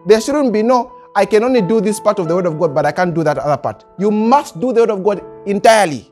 There 0.06 0.22
shouldn't 0.22 0.54
be 0.54 0.64
no, 0.64 0.94
I 1.16 1.26
can 1.26 1.44
only 1.44 1.62
do 1.62 1.82
this 1.82 2.00
part 2.00 2.20
of 2.20 2.28
the 2.28 2.36
word 2.36 2.46
of 2.46 2.58
God, 2.58 2.74
but 2.74 2.86
I 2.86 2.92
can't 2.92 3.14
do 3.14 3.24
that 3.24 3.38
other 3.38 3.58
part. 3.58 3.84
You 4.00 4.12
must 4.12 4.60
do 4.62 4.72
the 4.72 4.82
word 4.82 4.92
of 4.92 5.04
God 5.04 5.22
entirely. 5.46 6.12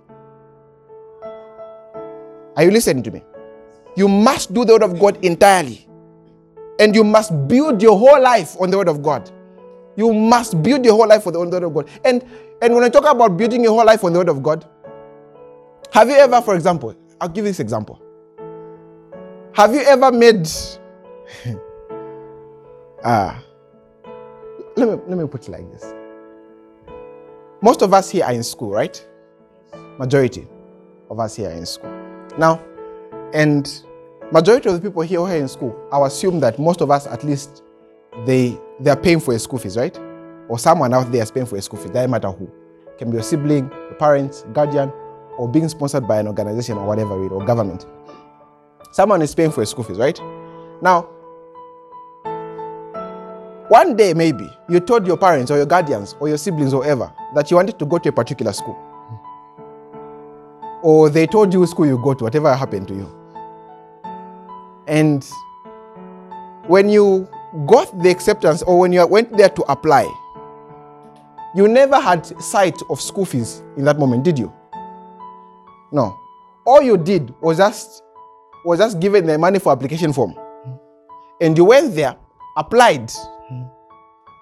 Are 2.55 2.63
you 2.63 2.71
listening 2.71 3.03
to 3.03 3.11
me? 3.11 3.23
You 3.95 4.07
must 4.07 4.53
do 4.53 4.65
the 4.65 4.73
word 4.73 4.83
of 4.83 4.99
God 4.99 5.23
entirely. 5.23 5.87
And 6.79 6.95
you 6.95 7.03
must 7.03 7.47
build 7.47 7.81
your 7.81 7.97
whole 7.97 8.21
life 8.21 8.55
on 8.59 8.71
the 8.71 8.77
word 8.77 8.87
of 8.89 9.01
God. 9.03 9.29
You 9.95 10.11
must 10.13 10.61
build 10.63 10.83
your 10.85 10.95
whole 10.95 11.07
life 11.07 11.25
on 11.27 11.33
the 11.33 11.39
word 11.39 11.63
of 11.63 11.73
God. 11.73 11.87
And, 12.03 12.23
and 12.61 12.73
when 12.73 12.83
I 12.83 12.89
talk 12.89 13.05
about 13.05 13.37
building 13.37 13.63
your 13.63 13.73
whole 13.73 13.85
life 13.85 14.03
on 14.03 14.13
the 14.13 14.19
word 14.19 14.29
of 14.29 14.41
God, 14.41 14.65
have 15.91 16.09
you 16.09 16.15
ever, 16.15 16.41
for 16.41 16.55
example, 16.55 16.95
I'll 17.21 17.29
give 17.29 17.45
you 17.45 17.51
this 17.51 17.59
example. 17.59 18.01
Have 19.53 19.73
you 19.75 19.81
ever 19.81 20.11
made 20.11 20.47
ah 23.03 23.43
let 24.75 24.87
me 24.89 24.95
let 25.07 25.17
me 25.17 25.27
put 25.27 25.47
it 25.47 25.51
like 25.51 25.71
this. 25.71 25.93
Most 27.61 27.81
of 27.81 27.93
us 27.93 28.09
here 28.09 28.25
are 28.25 28.33
in 28.33 28.43
school, 28.43 28.71
right? 28.71 29.05
Majority 29.99 30.47
of 31.09 31.19
us 31.19 31.35
here 31.35 31.49
are 31.49 31.53
in 31.53 31.65
school. 31.65 31.92
Now, 32.38 32.61
and 33.34 33.84
majority 34.31 34.69
of 34.69 34.75
the 34.75 34.81
people 34.81 35.03
here 35.03 35.19
who 35.19 35.25
are 35.25 35.36
in 35.36 35.47
school, 35.47 35.75
I'll 35.91 36.05
assume 36.05 36.39
that 36.39 36.57
most 36.57 36.81
of 36.81 36.89
us 36.89 37.05
at 37.07 37.23
least 37.23 37.63
they 38.25 38.57
they 38.79 38.89
are 38.89 38.97
paying 38.97 39.19
for 39.19 39.34
a 39.34 39.39
school 39.39 39.59
fees, 39.59 39.77
right? 39.77 39.97
Or 40.49 40.57
someone 40.59 40.93
out 40.93 41.11
there 41.11 41.21
is 41.21 41.31
paying 41.31 41.45
for 41.45 41.57
a 41.57 41.61
school 41.61 41.79
fees, 41.79 41.91
doesn't 41.91 42.09
matter 42.09 42.29
who. 42.29 42.45
It 42.88 42.97
can 42.97 43.09
be 43.09 43.15
your 43.15 43.23
sibling, 43.23 43.69
your 43.69 43.95
parents, 43.95 44.45
guardian, 44.53 44.91
or 45.38 45.47
being 45.47 45.69
sponsored 45.69 46.07
by 46.07 46.19
an 46.19 46.27
organization 46.27 46.77
or 46.77 46.86
whatever, 46.86 47.23
it 47.25 47.31
or 47.31 47.43
government. 47.45 47.86
Someone 48.91 49.21
is 49.21 49.34
paying 49.34 49.51
for 49.51 49.61
a 49.61 49.65
school 49.65 49.84
fees, 49.84 49.97
right? 49.97 50.19
Now, 50.81 51.03
one 53.69 53.95
day 53.95 54.13
maybe 54.13 54.49
you 54.69 54.79
told 54.79 55.07
your 55.07 55.17
parents 55.17 55.49
or 55.49 55.57
your 55.57 55.65
guardians 55.65 56.15
or 56.19 56.27
your 56.27 56.38
siblings 56.38 56.73
or 56.73 56.81
whatever 56.81 57.11
that 57.34 57.49
you 57.49 57.57
wanted 57.57 57.79
to 57.79 57.86
go 57.86 57.97
to 57.97 58.09
a 58.09 58.11
particular 58.11 58.53
school 58.53 58.77
or 60.84 61.09
they 61.09 61.25
told 61.25 61.53
you 61.53 61.65
school 61.65 61.88
you 61.88 61.97
go 62.03 62.13
to, 62.13 62.25
whatever 62.25 62.53
happened 62.53 62.88
to 62.89 62.93
you. 62.93 63.09
And 64.86 65.25
when 66.67 66.89
you 66.89 67.27
got 67.65 67.97
the 68.03 68.09
acceptance 68.09 68.61
or 68.63 68.77
when 68.79 68.91
you 68.91 69.07
went 69.07 69.36
there 69.36 69.49
to 69.49 69.61
apply, 69.63 70.03
you 71.55 71.67
never 71.67 71.99
had 71.99 72.25
sight 72.41 72.81
of 72.89 72.99
school 72.99 73.25
fees 73.25 73.63
in 73.77 73.86
that 73.86 73.97
moment, 73.97 74.23
did 74.23 74.38
you? 74.38 74.51
No. 75.91 76.19
All 76.65 76.81
you 76.81 76.97
did 76.97 77.34
was 77.41 77.57
just 77.57 78.03
was 78.65 78.79
just 78.79 78.99
given 78.99 79.25
the 79.25 79.38
money 79.38 79.59
for 79.59 79.71
application 79.71 80.13
form. 80.13 80.36
And 81.41 81.57
you 81.57 81.65
went 81.65 81.95
there, 81.95 82.15
applied. 82.57 83.11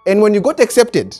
And 0.07 0.21
when 0.21 0.33
you 0.33 0.41
got 0.41 0.59
accepted, 0.59 1.17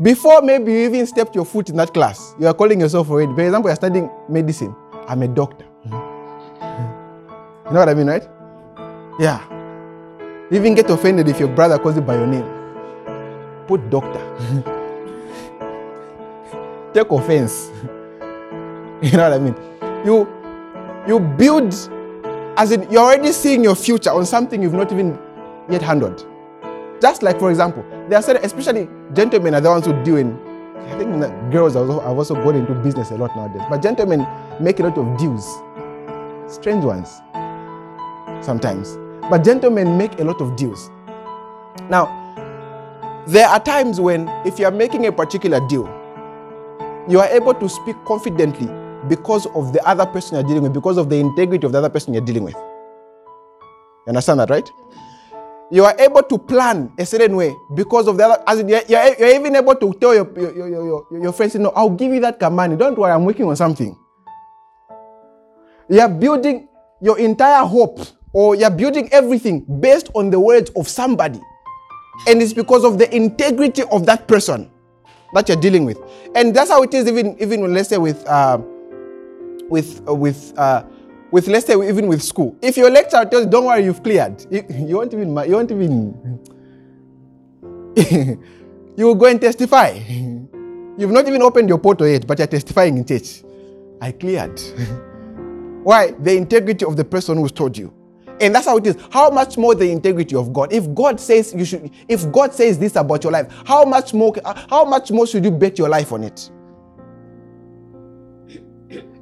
before 0.00 0.42
maybe 0.42 0.72
you 0.72 0.78
even 0.80 1.06
stepped 1.06 1.34
your 1.34 1.44
foot 1.44 1.68
in 1.70 1.76
that 1.76 1.92
class, 1.92 2.34
you 2.38 2.46
are 2.46 2.54
calling 2.54 2.80
yourself 2.80 3.10
already. 3.10 3.34
For 3.34 3.42
example, 3.42 3.68
you're 3.68 3.76
studying 3.76 4.10
medicine. 4.28 4.74
I'm 5.08 5.22
a 5.22 5.28
doctor. 5.28 5.64
Hmm. 5.84 5.90
Hmm. 6.60 7.66
You 7.66 7.72
know 7.72 7.80
what 7.80 7.88
I 7.88 7.94
mean, 7.94 8.06
right? 8.06 8.28
Yeah. 9.18 9.42
You 10.50 10.58
even 10.58 10.74
get 10.74 10.88
offended 10.88 11.28
if 11.28 11.40
your 11.40 11.48
brother 11.48 11.78
calls 11.78 11.96
you 11.96 12.02
by 12.02 12.14
your 12.14 12.26
name. 12.26 12.46
Put 13.66 13.90
doctor. 13.90 14.20
Take 16.94 17.10
offense. 17.10 17.70
you 19.02 19.12
know 19.12 19.28
what 19.28 19.32
I 19.32 19.38
mean? 19.38 19.54
You 20.06 20.26
you 21.06 21.20
build 21.20 21.72
as 22.56 22.72
in 22.72 22.88
you're 22.90 23.02
already 23.02 23.32
seeing 23.32 23.64
your 23.64 23.74
future 23.74 24.10
on 24.10 24.24
something 24.26 24.62
you've 24.62 24.74
not 24.74 24.92
even 24.92 25.18
yet 25.68 25.82
handled. 25.82 26.26
Just 27.00 27.22
like, 27.22 27.38
for 27.38 27.50
example, 27.50 27.84
there 28.08 28.18
are 28.18 28.22
certain, 28.22 28.44
especially 28.44 28.88
gentlemen 29.12 29.54
are 29.54 29.60
the 29.60 29.70
ones 29.70 29.86
who 29.86 29.92
deal 30.02 30.16
in. 30.16 30.38
I 30.88 30.98
think 30.98 31.20
girls 31.52 31.74
have 31.74 31.90
also 31.90 32.34
gone 32.34 32.56
into 32.56 32.74
business 32.74 33.10
a 33.10 33.16
lot 33.16 33.36
nowadays. 33.36 33.62
But 33.68 33.82
gentlemen 33.82 34.26
make 34.60 34.80
a 34.80 34.84
lot 34.84 34.96
of 34.96 35.18
deals, 35.18 35.44
strange 36.52 36.84
ones 36.84 37.20
sometimes. 38.44 38.96
But 39.30 39.44
gentlemen 39.44 39.98
make 39.98 40.18
a 40.18 40.24
lot 40.24 40.40
of 40.40 40.56
deals. 40.56 40.90
Now, 41.90 42.14
there 43.26 43.46
are 43.46 43.60
times 43.60 44.00
when, 44.00 44.28
if 44.46 44.58
you 44.58 44.64
are 44.64 44.70
making 44.70 45.06
a 45.06 45.12
particular 45.12 45.60
deal, 45.68 45.86
you 47.08 47.20
are 47.20 47.28
able 47.28 47.54
to 47.54 47.68
speak 47.68 47.96
confidently 48.06 48.68
because 49.08 49.46
of 49.54 49.72
the 49.72 49.86
other 49.86 50.06
person 50.06 50.36
you're 50.36 50.48
dealing 50.48 50.62
with, 50.62 50.72
because 50.72 50.96
of 50.96 51.10
the 51.10 51.16
integrity 51.16 51.66
of 51.66 51.72
the 51.72 51.78
other 51.78 51.90
person 51.90 52.14
you're 52.14 52.24
dealing 52.24 52.44
with. 52.44 52.54
You 52.54 54.08
understand 54.08 54.40
that, 54.40 54.48
right? 54.48 54.68
You 55.70 55.84
are 55.84 55.94
able 55.98 56.22
to 56.22 56.38
plan 56.38 56.92
a 56.98 57.04
certain 57.04 57.36
way 57.36 57.54
because 57.74 58.08
of 58.08 58.16
the 58.16 58.24
other. 58.24 58.42
As 58.46 58.60
you're, 58.60 58.82
you're, 58.88 59.34
even 59.34 59.56
able 59.56 59.74
to 59.74 59.92
tell 59.94 60.14
your, 60.14 60.28
your, 60.38 60.56
your, 60.56 60.68
your, 60.68 61.22
your 61.22 61.32
friends, 61.32 61.54
you 61.54 61.60
know, 61.60 61.72
I'll 61.76 61.90
give 61.90 62.12
you 62.12 62.20
that 62.20 62.38
command. 62.38 62.78
Don't 62.78 62.96
worry, 62.96 63.12
I'm 63.12 63.24
working 63.24 63.46
on 63.46 63.56
something. 63.56 63.96
You're 65.88 66.08
building 66.08 66.68
your 67.00 67.18
entire 67.18 67.64
hope 67.64 68.00
or 68.32 68.54
you're 68.54 68.70
building 68.70 69.08
everything 69.12 69.60
based 69.80 70.10
on 70.14 70.30
the 70.30 70.40
words 70.40 70.70
of 70.76 70.88
somebody. 70.88 71.40
And 72.26 72.42
it's 72.42 72.52
because 72.52 72.84
of 72.84 72.98
the 72.98 73.14
integrity 73.14 73.82
of 73.90 74.06
that 74.06 74.26
person 74.26 74.70
that 75.34 75.48
you're 75.48 75.60
dealing 75.60 75.84
with. 75.84 75.98
And 76.34 76.54
that's 76.54 76.70
how 76.70 76.82
it 76.82 76.92
is 76.94 77.06
even, 77.06 77.36
even 77.40 77.72
let's 77.72 77.90
say, 77.90 77.98
with, 77.98 78.26
uh, 78.26 78.58
with, 79.68 80.02
uh, 80.08 80.14
with, 80.14 80.52
uh, 80.56 80.84
with 81.30 81.48
let's 81.48 81.66
say 81.66 81.74
even 81.74 82.06
with 82.06 82.22
school. 82.22 82.56
If 82.62 82.76
your 82.76 82.90
lecturer 82.90 83.24
tells 83.24 83.44
you, 83.44 83.50
don't 83.50 83.64
worry, 83.64 83.84
you've 83.84 84.02
cleared, 84.02 84.46
you, 84.50 84.64
you 84.70 84.96
won't 84.96 85.12
even 85.12 85.28
you 85.28 85.52
won't 85.52 85.70
even 85.70 86.40
you 88.96 89.06
will 89.06 89.14
go 89.14 89.26
and 89.26 89.40
testify. 89.40 89.98
You've 90.98 91.12
not 91.12 91.28
even 91.28 91.42
opened 91.42 91.68
your 91.68 91.78
portal 91.78 92.08
yet, 92.08 92.26
but 92.26 92.38
you're 92.38 92.48
testifying 92.48 92.96
in 92.98 93.04
church. 93.04 93.44
I 94.00 94.10
cleared. 94.10 94.60
Why? 95.84 96.10
The 96.10 96.36
integrity 96.36 96.84
of 96.84 96.96
the 96.96 97.04
person 97.04 97.38
who's 97.38 97.52
told 97.52 97.78
you. 97.78 97.94
And 98.40 98.52
that's 98.54 98.66
how 98.66 98.76
it 98.78 98.86
is. 98.86 98.96
How 99.10 99.30
much 99.30 99.56
more 99.56 99.76
the 99.76 99.88
integrity 99.90 100.34
of 100.34 100.52
God? 100.52 100.72
If 100.72 100.92
God 100.94 101.20
says 101.20 101.54
you 101.56 101.64
should, 101.64 101.90
if 102.08 102.30
God 102.32 102.52
says 102.52 102.78
this 102.78 102.96
about 102.96 103.22
your 103.22 103.32
life, 103.32 103.52
how 103.64 103.84
much 103.84 104.12
more, 104.12 104.34
how 104.44 104.84
much 104.84 105.12
more 105.12 105.26
should 105.26 105.44
you 105.44 105.52
bet 105.52 105.78
your 105.78 105.88
life 105.88 106.12
on 106.12 106.24
it? 106.24 106.50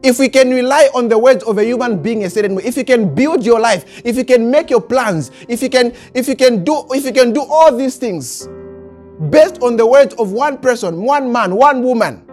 If 0.02 0.18
we 0.18 0.28
can 0.28 0.50
rely 0.50 0.88
on 0.94 1.08
the 1.08 1.18
words 1.18 1.42
of 1.44 1.58
a 1.58 1.64
human 1.64 2.02
being 2.02 2.24
a 2.24 2.30
certain 2.30 2.54
way, 2.54 2.64
if 2.64 2.76
you 2.76 2.84
can 2.84 3.14
build 3.14 3.44
your 3.44 3.58
life, 3.58 4.02
if 4.04 4.16
you 4.16 4.24
can 4.24 4.50
make 4.50 4.70
your 4.70 4.80
plans, 4.80 5.30
if 5.48 5.62
you 5.62 5.70
can, 5.70 5.92
if 6.14 6.28
you 6.28 6.36
can 6.36 6.64
do, 6.64 6.84
if 6.90 7.04
you 7.04 7.12
can 7.12 7.32
do 7.32 7.42
all 7.42 7.76
these 7.76 7.96
things 7.96 8.48
based 9.30 9.60
on 9.62 9.76
the 9.76 9.86
words 9.86 10.14
of 10.14 10.32
one 10.32 10.58
person, 10.58 11.02
one 11.02 11.32
man, 11.32 11.54
one 11.56 11.82
woman, 11.82 12.26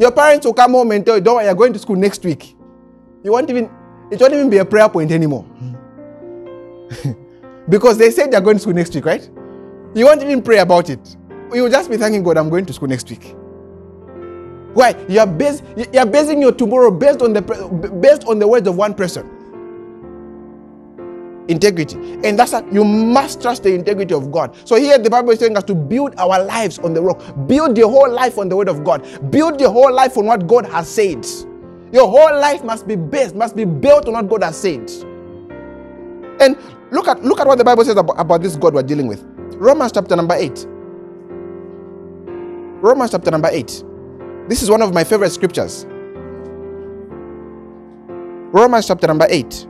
Your 0.00 0.10
parents 0.10 0.46
will 0.46 0.54
come 0.54 0.70
home 0.72 0.92
and 0.92 1.04
tell 1.04 1.16
you, 1.16 1.20
don't 1.20 1.36
worry, 1.36 1.44
you're 1.44 1.54
going 1.54 1.74
to 1.74 1.78
school 1.78 1.94
next 1.94 2.24
week. 2.24 2.56
You 3.22 3.32
won't 3.32 3.50
even, 3.50 3.70
it 4.10 4.18
won't 4.18 4.32
even 4.32 4.48
be 4.48 4.56
a 4.56 4.64
prayer 4.64 4.88
point 4.88 5.12
anymore. 5.12 5.44
because 7.68 7.98
they 7.98 8.10
said 8.10 8.30
they're 8.30 8.40
going 8.40 8.56
to 8.56 8.62
school 8.62 8.72
next 8.72 8.94
week, 8.94 9.04
right? 9.04 9.28
You 9.94 10.06
won't 10.06 10.22
even 10.22 10.40
pray 10.40 10.60
about 10.60 10.88
it. 10.88 11.16
You 11.52 11.64
will 11.64 11.70
just 11.70 11.90
be 11.90 11.98
thanking 11.98 12.22
God, 12.22 12.38
I'm 12.38 12.48
going 12.48 12.64
to 12.64 12.72
school 12.72 12.88
next 12.88 13.10
week. 13.10 13.34
Why? 14.74 14.94
You 15.08 15.20
are, 15.20 15.26
base, 15.26 15.62
you 15.76 15.98
are 15.98 16.06
basing 16.06 16.40
your 16.40 16.52
tomorrow 16.52 16.90
based 16.90 17.22
on 17.22 17.32
the 17.32 17.42
based 18.00 18.24
on 18.24 18.38
the 18.38 18.46
words 18.46 18.68
of 18.68 18.76
one 18.76 18.94
person 18.94 19.28
integrity. 21.50 21.96
And 22.24 22.38
that's 22.38 22.52
how 22.52 22.64
you 22.70 22.84
must 22.84 23.42
trust 23.42 23.64
the 23.64 23.74
integrity 23.74 24.14
of 24.14 24.30
God. 24.30 24.56
So 24.64 24.76
here 24.76 24.98
the 24.98 25.10
Bible 25.10 25.30
is 25.30 25.38
telling 25.40 25.56
us 25.56 25.64
to 25.64 25.74
build 25.74 26.14
our 26.16 26.42
lives 26.44 26.78
on 26.78 26.94
the 26.94 27.02
rock. 27.02 27.20
Build 27.46 27.76
your 27.76 27.90
whole 27.90 28.10
life 28.10 28.38
on 28.38 28.48
the 28.48 28.56
word 28.56 28.68
of 28.68 28.84
God. 28.84 29.04
Build 29.30 29.60
your 29.60 29.70
whole 29.70 29.92
life 29.92 30.16
on 30.16 30.26
what 30.26 30.46
God 30.46 30.64
has 30.66 30.88
said. 30.88 31.26
Your 31.92 32.08
whole 32.08 32.40
life 32.40 32.62
must 32.62 32.86
be 32.86 32.94
based, 32.96 33.34
must 33.34 33.56
be 33.56 33.64
built 33.64 34.06
on 34.06 34.14
what 34.14 34.28
God 34.28 34.44
has 34.44 34.56
said. 34.56 34.88
And 36.40 36.56
look 36.90 37.08
at 37.08 37.22
look 37.22 37.40
at 37.40 37.46
what 37.46 37.58
the 37.58 37.64
Bible 37.64 37.84
says 37.84 37.96
about, 37.96 38.18
about 38.18 38.42
this 38.42 38.56
God 38.56 38.74
we're 38.74 38.82
dealing 38.82 39.08
with. 39.08 39.22
Romans 39.56 39.92
chapter 39.92 40.16
number 40.16 40.34
8. 40.34 40.66
Romans 42.80 43.10
chapter 43.10 43.30
number 43.30 43.48
8. 43.50 43.84
This 44.50 44.62
is 44.62 44.70
one 44.70 44.82
of 44.82 44.92
my 44.92 45.04
favorite 45.04 45.30
scriptures. 45.30 45.86
Romans 48.52 48.86
chapter 48.88 49.06
number 49.06 49.26
8. 49.30 49.68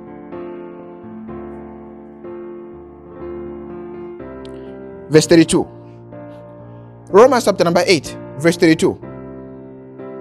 verse 5.11 5.27
32. 5.27 5.69
Romans 7.11 7.45
chapter 7.45 7.65
number 7.65 7.83
8, 7.85 8.17
verse 8.39 8.57
32. 8.57 8.95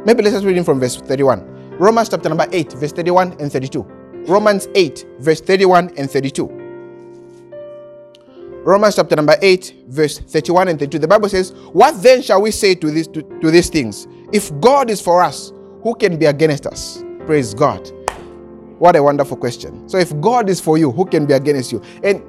Maybe 0.05 0.23
let's 0.23 0.35
just 0.35 0.45
read 0.45 0.65
from 0.65 0.79
verse 0.79 0.97
31. 0.97 1.77
Romans 1.77 2.09
chapter 2.09 2.27
number 2.27 2.47
8, 2.51 2.73
verse 2.73 2.91
31 2.91 3.37
and 3.39 3.51
32. 3.51 3.83
Romans 4.27 4.67
8, 4.75 5.05
verse 5.19 5.41
31 5.41 5.91
and 5.97 6.09
32. 6.09 6.47
Romans 8.65 8.95
chapter 8.95 9.15
number 9.15 9.35
8, 9.41 9.75
verse 9.87 10.19
31 10.19 10.67
and 10.67 10.79
32. 10.79 10.99
The 10.99 11.07
Bible 11.07 11.29
says, 11.29 11.53
What 11.71 12.01
then 12.01 12.21
shall 12.21 12.41
we 12.41 12.51
say 12.51 12.75
to, 12.75 12.91
this, 12.91 13.07
to, 13.07 13.21
to 13.21 13.51
these 13.51 13.69
things? 13.69 14.07
If 14.31 14.57
God 14.61 14.89
is 14.89 15.01
for 15.01 15.21
us, 15.23 15.51
who 15.83 15.95
can 15.95 16.17
be 16.17 16.25
against 16.25 16.67
us? 16.67 17.03
Praise 17.25 17.53
God. 17.53 17.89
What 18.79 18.95
a 18.95 19.03
wonderful 19.03 19.37
question. 19.37 19.89
So, 19.89 19.97
if 19.97 20.19
God 20.21 20.49
is 20.49 20.59
for 20.61 20.77
you, 20.77 20.91
who 20.91 21.05
can 21.05 21.25
be 21.25 21.33
against 21.33 21.71
you? 21.71 21.81
And 22.03 22.21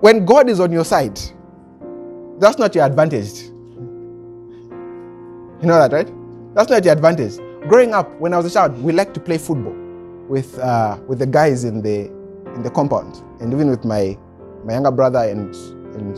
when 0.00 0.24
God 0.24 0.48
is 0.48 0.60
on 0.60 0.72
your 0.72 0.84
side, 0.84 1.18
that's 2.38 2.58
not 2.58 2.74
your 2.74 2.84
advantage. 2.84 3.42
You 5.60 5.66
know 5.66 5.78
that, 5.78 5.92
right? 5.92 6.54
That's 6.54 6.70
not 6.70 6.84
your 6.84 6.92
advantage. 6.94 7.36
Growing 7.68 7.94
up, 7.94 8.10
when 8.20 8.32
I 8.32 8.36
was 8.38 8.46
a 8.46 8.50
child, 8.50 8.80
we 8.82 8.92
liked 8.92 9.14
to 9.14 9.20
play 9.20 9.38
football 9.38 9.74
with 10.28 10.58
uh, 10.58 10.98
with 11.06 11.18
the 11.18 11.26
guys 11.26 11.64
in 11.64 11.82
the 11.82 12.06
in 12.54 12.62
the 12.62 12.70
compound, 12.70 13.22
and 13.40 13.52
even 13.52 13.68
with 13.70 13.84
my 13.84 14.16
my 14.64 14.74
younger 14.74 14.90
brother 14.90 15.20
and 15.20 15.54
and 15.96 16.16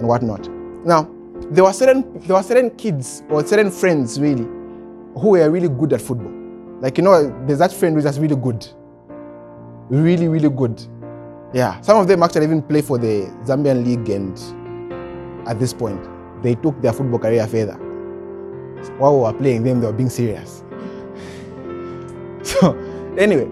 and 0.00 0.06
whatnot. 0.08 0.48
Now, 0.84 1.10
there 1.50 1.64
were 1.64 1.72
certain 1.72 2.18
there 2.20 2.36
were 2.36 2.42
certain 2.42 2.70
kids 2.70 3.22
or 3.30 3.46
certain 3.46 3.70
friends 3.70 4.20
really 4.20 4.44
who 5.14 5.30
were 5.30 5.50
really 5.50 5.68
good 5.68 5.92
at 5.92 6.00
football. 6.00 6.32
Like 6.80 6.98
you 6.98 7.04
know, 7.04 7.28
there's 7.46 7.58
that 7.58 7.72
friend 7.72 7.94
who's 7.94 8.04
just 8.04 8.20
really 8.20 8.36
good, 8.36 8.66
really 9.90 10.28
really 10.28 10.50
good 10.50 10.80
yeah, 11.52 11.80
some 11.80 11.98
of 11.98 12.06
them 12.06 12.22
actually 12.22 12.44
even 12.44 12.62
play 12.62 12.82
for 12.82 12.98
the 12.98 13.24
Zambian 13.44 13.82
league, 13.84 14.08
and 14.10 14.36
at 15.48 15.58
this 15.58 15.72
point, 15.72 15.98
they 16.42 16.54
took 16.54 16.80
their 16.82 16.92
football 16.92 17.18
career 17.18 17.46
further. 17.46 17.74
While 18.98 19.16
we 19.16 19.22
were 19.22 19.32
playing 19.32 19.62
them, 19.62 19.80
they 19.80 19.86
were 19.86 19.92
being 19.94 20.10
serious. 20.10 20.62
so, 22.42 22.76
anyway, 23.16 23.48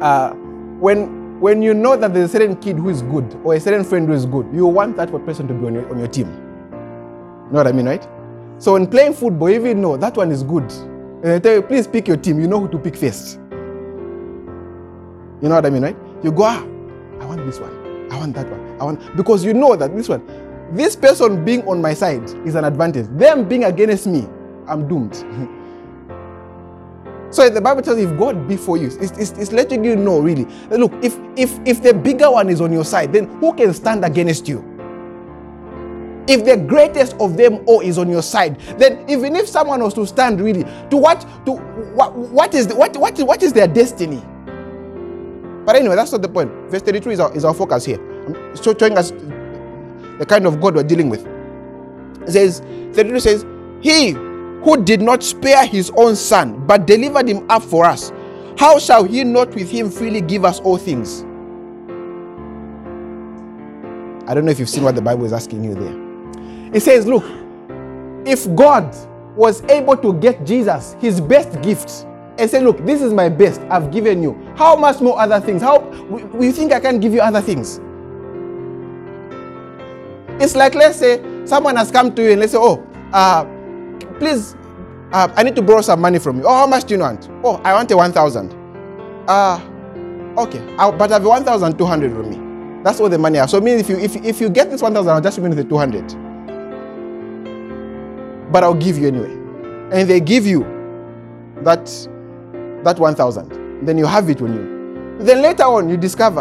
uh, 0.00 0.30
when 0.78 1.40
when 1.40 1.60
you 1.60 1.74
know 1.74 1.96
that 1.96 2.14
there's 2.14 2.30
a 2.30 2.32
certain 2.32 2.56
kid 2.56 2.76
who 2.76 2.88
is 2.88 3.02
good 3.02 3.36
or 3.44 3.54
a 3.54 3.60
certain 3.60 3.82
friend 3.82 4.06
who 4.06 4.14
is 4.14 4.24
good, 4.24 4.46
you 4.52 4.64
want 4.66 4.96
that 4.96 5.10
person 5.26 5.48
to 5.48 5.54
be 5.54 5.66
on 5.66 5.74
your, 5.74 5.90
on 5.90 5.98
your 5.98 6.08
team. 6.08 6.45
Know 7.50 7.58
what 7.58 7.66
I 7.66 7.72
mean, 7.72 7.86
right? 7.86 8.06
So 8.58 8.72
when 8.72 8.86
playing 8.86 9.14
football, 9.14 9.50
even 9.50 9.80
know 9.80 9.96
that 9.96 10.16
one 10.16 10.32
is 10.32 10.42
good. 10.42 10.70
And 11.22 11.42
tell 11.42 11.54
you, 11.54 11.62
please 11.62 11.86
pick 11.86 12.08
your 12.08 12.16
team. 12.16 12.40
You 12.40 12.48
know 12.48 12.60
who 12.60 12.68
to 12.68 12.78
pick 12.78 12.96
first. 12.96 13.38
You 15.42 15.48
know 15.48 15.54
what 15.54 15.66
I 15.66 15.70
mean, 15.70 15.82
right? 15.82 15.96
You 16.22 16.32
go, 16.32 16.44
ah, 16.44 16.62
I 17.20 17.26
want 17.26 17.44
this 17.44 17.60
one. 17.60 18.08
I 18.10 18.18
want 18.18 18.34
that 18.34 18.50
one. 18.50 18.80
I 18.80 18.84
want 18.84 19.16
because 19.16 19.44
you 19.44 19.54
know 19.54 19.76
that 19.76 19.94
this 19.94 20.08
one, 20.08 20.24
this 20.72 20.96
person 20.96 21.44
being 21.44 21.66
on 21.68 21.80
my 21.80 21.94
side 21.94 22.24
is 22.46 22.54
an 22.54 22.64
advantage. 22.64 23.06
Them 23.18 23.48
being 23.48 23.64
against 23.64 24.06
me, 24.06 24.26
I'm 24.66 24.88
doomed. 24.88 25.14
so 27.30 27.48
the 27.50 27.60
Bible 27.60 27.82
tells 27.82 27.98
you 27.98 28.10
if 28.10 28.18
God 28.18 28.48
be 28.48 28.56
for 28.56 28.76
you, 28.76 28.86
it's, 28.86 29.18
it's, 29.18 29.32
it's 29.32 29.52
letting 29.52 29.84
you 29.84 29.96
know 29.96 30.20
really. 30.20 30.46
Look, 30.70 30.92
if 31.02 31.18
if 31.36 31.58
if 31.66 31.82
the 31.82 31.92
bigger 31.92 32.30
one 32.30 32.48
is 32.48 32.60
on 32.60 32.72
your 32.72 32.84
side, 32.84 33.12
then 33.12 33.26
who 33.40 33.52
can 33.54 33.74
stand 33.74 34.04
against 34.04 34.48
you? 34.48 34.75
If 36.28 36.44
the 36.44 36.56
greatest 36.56 37.14
of 37.20 37.36
them 37.36 37.62
all 37.66 37.80
is 37.80 37.98
on 37.98 38.10
your 38.10 38.22
side, 38.22 38.58
then 38.78 39.08
even 39.08 39.36
if 39.36 39.48
someone 39.48 39.82
was 39.82 39.94
to 39.94 40.06
stand 40.06 40.40
really, 40.40 40.64
to 40.90 40.96
what 40.96 41.20
to 41.46 41.52
what 41.94 42.14
what 42.14 42.54
is 42.54 42.66
the, 42.66 42.74
what 42.74 42.96
what 42.96 43.18
what 43.20 43.42
is 43.42 43.52
their 43.52 43.68
destiny? 43.68 44.22
But 45.66 45.74
anyway, 45.76 45.96
that's 45.96 46.12
not 46.12 46.22
the 46.22 46.28
point. 46.28 46.50
Verse 46.70 46.82
33 46.82 47.14
is 47.14 47.20
our, 47.20 47.36
is 47.36 47.44
our 47.44 47.52
focus 47.52 47.84
here. 47.84 47.98
Um, 48.26 48.36
I'm 48.36 48.56
showing 48.62 48.96
us 48.96 49.10
the 49.10 50.24
kind 50.26 50.46
of 50.46 50.60
God 50.60 50.76
we're 50.76 50.84
dealing 50.84 51.08
with. 51.08 51.26
It 52.22 52.32
says, 52.32 52.60
33 52.94 53.20
says, 53.20 53.44
He 53.80 54.12
who 54.12 54.82
did 54.84 55.02
not 55.02 55.24
spare 55.24 55.66
his 55.66 55.90
own 55.96 56.14
son, 56.14 56.64
but 56.66 56.86
delivered 56.86 57.28
him 57.28 57.44
up 57.50 57.62
for 57.62 57.84
us, 57.84 58.12
how 58.56 58.78
shall 58.78 59.04
he 59.04 59.24
not 59.24 59.54
with 59.54 59.70
him 59.70 59.90
freely 59.90 60.20
give 60.20 60.44
us 60.44 60.60
all 60.60 60.78
things? 60.78 61.22
I 64.28 64.34
don't 64.34 64.44
know 64.44 64.50
if 64.50 64.58
you've 64.58 64.68
seen 64.68 64.84
what 64.84 64.94
the 64.94 65.02
Bible 65.02 65.24
is 65.24 65.32
asking 65.32 65.62
you 65.62 65.74
there. 65.74 66.05
It 66.72 66.80
says, 66.80 67.06
Look, 67.06 67.24
if 68.26 68.52
God 68.54 68.94
was 69.36 69.62
able 69.64 69.96
to 69.98 70.14
get 70.14 70.44
Jesus 70.44 70.96
his 71.00 71.20
best 71.20 71.60
gift, 71.62 72.06
and 72.38 72.50
say, 72.50 72.60
Look, 72.60 72.84
this 72.84 73.02
is 73.02 73.12
my 73.12 73.28
best. 73.28 73.60
I've 73.70 73.90
given 73.90 74.22
you. 74.22 74.34
How 74.56 74.76
much 74.76 75.00
more 75.00 75.18
other 75.18 75.40
things? 75.40 75.62
How 75.62 75.80
we 76.34 76.52
think 76.52 76.72
I 76.72 76.80
can 76.80 77.00
give 77.00 77.12
you 77.14 77.20
other 77.20 77.40
things? 77.40 77.80
It's 80.38 80.54
like, 80.54 80.74
let's 80.74 80.98
say, 80.98 81.22
someone 81.46 81.76
has 81.76 81.90
come 81.90 82.14
to 82.14 82.22
you 82.22 82.32
and 82.32 82.40
let's 82.40 82.52
say, 82.52 82.58
Oh, 82.60 82.86
uh, 83.12 83.44
please, 84.18 84.54
uh, 85.12 85.32
I 85.34 85.42
need 85.42 85.56
to 85.56 85.62
borrow 85.62 85.80
some 85.80 86.00
money 86.00 86.18
from 86.18 86.38
you. 86.38 86.44
Oh, 86.46 86.54
how 86.54 86.66
much 86.66 86.84
do 86.84 86.94
you 86.94 87.00
want? 87.00 87.28
Oh, 87.42 87.60
I 87.64 87.72
want 87.72 87.90
a 87.90 87.96
1,000. 87.96 88.52
Uh, 89.28 89.60
okay, 90.38 90.76
I'll, 90.76 90.92
but 90.92 91.10
I 91.10 91.14
have 91.14 91.24
1,200 91.24 92.12
from 92.12 92.30
me. 92.30 92.82
That's 92.82 93.00
all 93.00 93.08
the 93.08 93.18
money 93.18 93.38
I 93.38 93.42
have. 93.42 93.50
So, 93.50 93.58
I 93.58 93.60
mean, 93.60 93.78
if 93.78 93.88
you, 93.88 93.98
if, 93.98 94.16
if 94.16 94.40
you 94.40 94.50
get 94.50 94.70
this 94.70 94.82
1,000, 94.82 95.10
I'll 95.10 95.20
just 95.20 95.38
remain 95.38 95.56
with 95.56 95.58
the 95.58 95.64
200. 95.64 96.25
But 98.56 98.64
I'll 98.64 98.72
give 98.72 98.96
you 98.96 99.08
anyway. 99.08 99.32
And 99.92 100.08
they 100.08 100.18
give 100.18 100.46
you 100.46 100.60
that 101.60 101.84
that 102.84 102.98
1,000. 102.98 103.84
Then 103.84 103.98
you 103.98 104.06
have 104.06 104.30
it 104.30 104.40
on 104.40 104.54
you. 104.54 105.18
Then 105.22 105.42
later 105.42 105.64
on, 105.64 105.90
you 105.90 105.98
discover, 105.98 106.40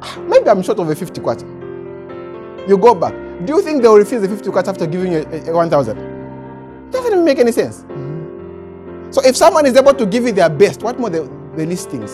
ah, 0.00 0.18
maybe 0.28 0.48
I'm 0.48 0.62
short 0.62 0.78
of 0.78 0.88
a 0.88 0.94
50 0.94 1.20
kwacha. 1.22 2.68
You 2.68 2.78
go 2.78 2.94
back. 2.94 3.14
Do 3.46 3.54
you 3.54 3.62
think 3.62 3.82
they 3.82 3.88
will 3.88 3.98
refuse 3.98 4.22
the 4.22 4.28
50 4.28 4.50
kwacha 4.50 4.68
after 4.68 4.86
giving 4.86 5.10
you 5.10 5.26
a, 5.28 5.50
a 5.50 5.52
1,000? 5.52 6.90
Doesn't 6.92 7.24
make 7.24 7.40
any 7.40 7.50
sense. 7.50 7.80
Mm-hmm. 7.80 9.10
So 9.10 9.20
if 9.24 9.36
someone 9.36 9.66
is 9.66 9.76
able 9.76 9.94
to 9.94 10.06
give 10.06 10.22
you 10.22 10.30
their 10.30 10.48
best, 10.48 10.84
what 10.84 11.00
more 11.00 11.10
the, 11.10 11.28
the 11.56 11.66
least 11.66 11.90
things? 11.90 12.12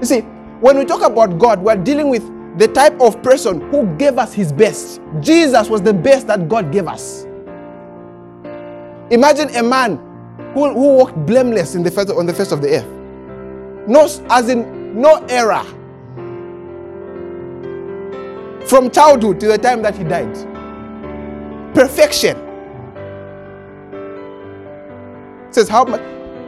You 0.00 0.06
see, 0.06 0.20
when 0.60 0.78
we 0.78 0.86
talk 0.86 1.02
about 1.02 1.38
God, 1.38 1.60
we're 1.60 1.76
dealing 1.76 2.08
with 2.08 2.22
the 2.56 2.68
type 2.68 3.00
of 3.00 3.20
person 3.22 3.60
who 3.70 3.86
gave 3.96 4.18
us 4.18 4.32
his 4.32 4.52
best. 4.52 5.00
Jesus 5.20 5.68
was 5.68 5.82
the 5.82 5.92
best 5.92 6.26
that 6.28 6.48
God 6.48 6.70
gave 6.70 6.86
us. 6.86 7.26
Imagine 9.10 9.54
a 9.56 9.62
man 9.62 9.96
who, 10.54 10.72
who 10.72 10.94
walked 10.96 11.26
blameless 11.26 11.74
in 11.74 11.82
the 11.82 11.90
face, 11.90 12.10
on 12.10 12.26
the 12.26 12.34
face 12.34 12.52
of 12.52 12.62
the 12.62 12.76
earth. 12.76 13.88
No, 13.88 14.08
as 14.30 14.48
in 14.48 15.00
no 15.00 15.16
error. 15.28 15.64
From 18.66 18.90
childhood 18.90 19.40
to 19.40 19.46
the 19.48 19.58
time 19.58 19.82
that 19.82 19.96
he 19.96 20.04
died. 20.04 20.32
Perfection. 21.74 22.36
It 25.48 25.54
says 25.54 25.68
how 25.68 25.84
much 25.84 26.00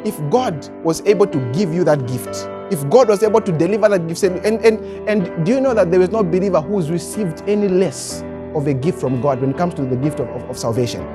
if 0.07 0.18
God 0.30 0.68
was 0.84 1.02
able 1.02 1.26
to 1.26 1.52
give 1.52 1.74
you 1.74 1.84
that 1.84 2.07
gift, 2.07 2.48
if 2.71 2.89
God 2.91 3.09
was 3.09 3.23
able 3.23 3.41
to 3.41 3.53
deliver 3.53 3.89
that 3.89 4.07
gift, 4.09 4.23
and, 4.25 4.39
and, 4.45 5.09
and 5.09 5.47
do 5.47 5.53
you 5.53 5.61
know 5.61 5.75
that 5.75 5.91
there 5.91 6.01
is 6.01 6.11
no 6.11 6.23
believer 6.23 6.61
who's 6.61 6.91
received 6.91 7.43
any 7.47 7.69
less 7.69 8.23
of 8.55 8.67
a 8.67 8.75
gift 8.75 9.01
from 9.01 9.21
God 9.21 9.41
when 9.41 9.51
it 9.51 9.57
comes 9.57 9.75
to 9.75 9.85
the 9.85 9.97
gift 9.97 10.21
of, 10.21 10.29
of, 10.29 10.43
of 10.51 10.59
salvation? 10.59 11.07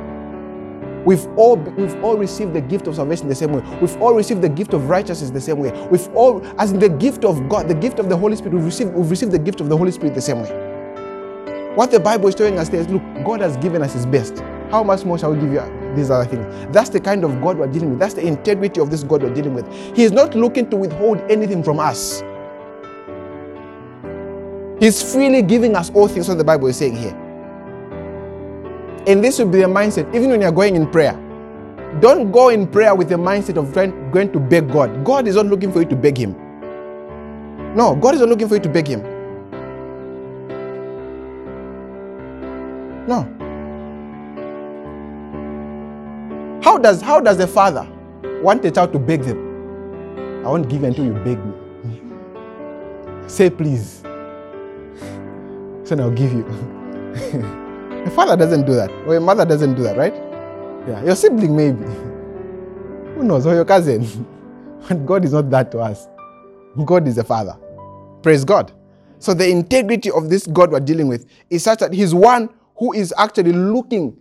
We've 1.05 1.25
all, 1.37 1.57
we've 1.57 1.95
all 2.03 2.17
received 2.17 2.53
the 2.53 2.61
gift 2.61 2.87
of 2.87 2.95
salvation 2.95 3.27
the 3.27 3.35
same 3.35 3.53
way. 3.53 3.61
We've 3.81 3.99
all 4.01 4.13
received 4.13 4.41
the 4.41 4.49
gift 4.49 4.73
of 4.73 4.87
righteousness 4.87 5.31
the 5.31 5.41
same 5.41 5.57
way. 5.57 5.71
We've 5.89 6.07
all, 6.09 6.45
as 6.59 6.71
in 6.71 6.79
the 6.79 6.89
gift 6.89 7.25
of 7.25 7.49
God, 7.49 7.67
the 7.67 7.75
gift 7.75 7.99
of 7.99 8.07
the 8.07 8.15
Holy 8.15 8.35
Spirit, 8.35 8.53
we've 8.53 8.65
received, 8.65 8.93
we've 8.93 9.09
received 9.09 9.31
the 9.31 9.39
gift 9.39 9.61
of 9.61 9.69
the 9.69 9.77
Holy 9.77 9.91
Spirit 9.91 10.13
the 10.13 10.21
same 10.21 10.41
way. 10.43 10.49
What 11.75 11.89
the 11.89 11.99
Bible 11.99 12.27
is 12.27 12.35
telling 12.35 12.59
us 12.59 12.69
there 12.69 12.81
is 12.81 12.87
look, 12.89 13.01
God 13.25 13.41
has 13.41 13.57
given 13.57 13.81
us 13.81 13.93
His 13.93 14.05
best. 14.05 14.39
How 14.69 14.83
much 14.83 15.05
more 15.05 15.17
shall 15.17 15.33
we 15.33 15.41
give 15.41 15.51
you 15.53 15.80
these 15.95 16.09
other 16.09 16.25
things? 16.25 16.45
That's 16.73 16.89
the 16.89 16.99
kind 16.99 17.23
of 17.23 17.41
God 17.41 17.57
we're 17.57 17.67
dealing 17.67 17.91
with. 17.91 17.99
That's 17.99 18.13
the 18.13 18.25
integrity 18.25 18.79
of 18.81 18.91
this 18.91 19.03
God 19.03 19.23
we're 19.23 19.33
dealing 19.33 19.53
with. 19.53 19.67
He 19.95 20.03
is 20.03 20.11
not 20.11 20.35
looking 20.35 20.69
to 20.69 20.77
withhold 20.77 21.19
anything 21.29 21.63
from 21.63 21.79
us. 21.79 22.23
He's 24.79 25.01
freely 25.13 25.41
giving 25.43 25.75
us 25.75 25.91
all 25.91 26.07
things, 26.07 26.27
what 26.27 26.37
the 26.39 26.43
Bible 26.43 26.67
is 26.67 26.77
saying 26.77 26.95
here. 26.95 27.15
And 29.07 29.23
this 29.23 29.37
will 29.39 29.49
be 29.49 29.61
a 29.61 29.67
mindset, 29.67 30.07
even 30.15 30.29
when 30.29 30.41
you're 30.41 30.51
going 30.51 30.75
in 30.75 30.89
prayer. 30.89 31.13
Don't 31.99 32.31
go 32.31 32.49
in 32.49 32.67
prayer 32.67 32.95
with 32.95 33.09
the 33.09 33.15
mindset 33.15 33.57
of 33.57 33.73
going 33.73 34.31
to 34.31 34.39
beg 34.39 34.71
God. 34.71 35.03
God 35.03 35.27
is 35.27 35.35
not 35.35 35.47
looking 35.47 35.71
for 35.71 35.81
you 35.81 35.87
to 35.87 35.95
beg 35.95 36.17
Him. 36.17 36.35
No, 37.75 37.95
God 37.95 38.15
is 38.15 38.21
not 38.21 38.29
looking 38.29 38.47
for 38.47 38.55
you 38.55 38.61
to 38.61 38.69
beg 38.69 38.87
Him. 38.87 39.01
No. 43.07 43.27
How 46.61 46.77
does 46.77 47.01
how 47.01 47.19
does 47.19 47.39
a 47.39 47.47
father 47.47 47.87
want 48.43 48.63
a 48.65 48.71
child 48.71 48.93
to 48.93 48.99
beg 48.99 49.21
them? 49.23 49.37
I 50.45 50.49
won't 50.49 50.69
give 50.69 50.83
until 50.83 51.05
you 51.05 51.13
beg 51.13 51.43
me. 51.43 51.53
Say 53.27 53.49
please. 53.49 54.01
So 55.83 55.97
I'll 55.99 56.11
give 56.11 56.31
you. 56.31 56.45
A 58.05 58.09
father 58.09 58.35
doesn't 58.35 58.65
do 58.65 58.73
that, 58.73 58.89
or 59.05 59.15
a 59.15 59.19
mother 59.21 59.45
doesn't 59.45 59.75
do 59.75 59.83
that, 59.83 59.95
right? 59.95 60.13
Yeah, 60.87 61.03
your 61.03 61.15
sibling 61.15 61.55
maybe. 61.55 61.83
Who 63.15 63.23
knows? 63.23 63.45
Or 63.45 63.53
your 63.53 63.65
cousin. 63.65 64.25
But 64.89 65.05
God 65.05 65.23
is 65.25 65.33
not 65.33 65.51
that 65.51 65.71
to 65.73 65.79
us. 65.79 66.07
God 66.85 67.07
is 67.07 67.19
a 67.19 67.23
father. 67.23 67.55
Praise 68.23 68.43
God. 68.43 68.71
So 69.19 69.35
the 69.35 69.47
integrity 69.47 70.09
of 70.09 70.31
this 70.31 70.47
God 70.47 70.71
we're 70.71 70.79
dealing 70.79 71.07
with 71.07 71.27
is 71.51 71.63
such 71.63 71.79
that 71.79 71.93
He's 71.93 72.15
one 72.15 72.49
who 72.77 72.91
is 72.93 73.13
actually 73.17 73.53
looking 73.53 74.17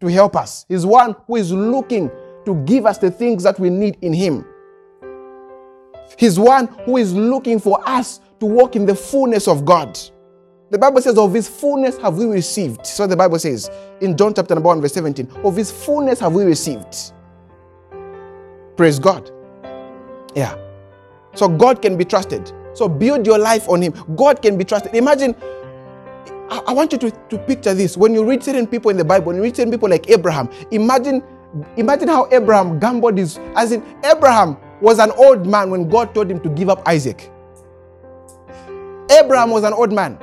to 0.00 0.06
help 0.08 0.36
us. 0.36 0.66
He's 0.68 0.86
one 0.86 1.14
who 1.26 1.36
is 1.36 1.52
looking 1.52 2.10
to 2.44 2.54
give 2.64 2.86
us 2.86 2.98
the 2.98 3.10
things 3.10 3.42
that 3.42 3.58
we 3.58 3.70
need 3.70 3.98
in 4.02 4.12
Him. 4.12 4.44
He's 6.18 6.38
one 6.38 6.66
who 6.84 6.96
is 6.96 7.14
looking 7.14 7.58
for 7.58 7.86
us 7.88 8.20
to 8.40 8.46
walk 8.46 8.76
in 8.76 8.86
the 8.86 8.94
fullness 8.94 9.46
of 9.46 9.64
God. 9.64 9.98
The 10.70 10.78
Bible 10.78 11.02
says, 11.02 11.18
Of 11.18 11.34
his 11.34 11.48
fullness 11.48 11.98
have 11.98 12.16
we 12.16 12.26
received. 12.26 12.86
So 12.86 13.06
the 13.06 13.16
Bible 13.16 13.38
says 13.38 13.70
in 14.00 14.16
John 14.16 14.34
chapter 14.34 14.54
number 14.54 14.68
1, 14.68 14.80
verse 14.80 14.94
17, 14.94 15.28
Of 15.44 15.56
his 15.56 15.70
fullness 15.70 16.20
have 16.20 16.32
we 16.32 16.44
received. 16.44 17.12
Praise 18.76 18.98
God. 18.98 19.30
Yeah. 20.34 20.56
So 21.34 21.48
God 21.48 21.82
can 21.82 21.96
be 21.96 22.04
trusted. 22.04 22.52
So 22.72 22.88
build 22.88 23.26
your 23.26 23.38
life 23.38 23.68
on 23.68 23.82
him. 23.82 23.92
God 24.16 24.42
can 24.42 24.56
be 24.56 24.64
trusted. 24.64 24.94
Imagine, 24.94 25.34
I, 26.50 26.58
I 26.68 26.72
want 26.72 26.92
you 26.92 26.98
to, 26.98 27.10
to 27.10 27.38
picture 27.38 27.74
this. 27.74 27.96
When 27.96 28.12
you 28.12 28.24
read 28.24 28.42
certain 28.42 28.66
people 28.66 28.90
in 28.90 28.96
the 28.96 29.04
Bible, 29.04 29.26
when 29.28 29.36
you 29.36 29.42
read 29.42 29.56
certain 29.56 29.70
people 29.70 29.88
like 29.88 30.10
Abraham, 30.10 30.50
imagine, 30.70 31.22
imagine 31.76 32.08
how 32.08 32.28
Abraham 32.32 32.78
gambled 32.78 33.16
his, 33.18 33.38
as 33.56 33.72
in 33.72 33.82
Abraham 34.04 34.56
was 34.80 34.98
an 34.98 35.12
old 35.12 35.46
man 35.46 35.70
when 35.70 35.88
God 35.88 36.14
told 36.14 36.30
him 36.30 36.40
to 36.40 36.48
give 36.50 36.68
up 36.68 36.82
Isaac. 36.86 37.30
Abraham 39.10 39.50
was 39.50 39.64
an 39.64 39.72
old 39.72 39.92
man. 39.92 40.18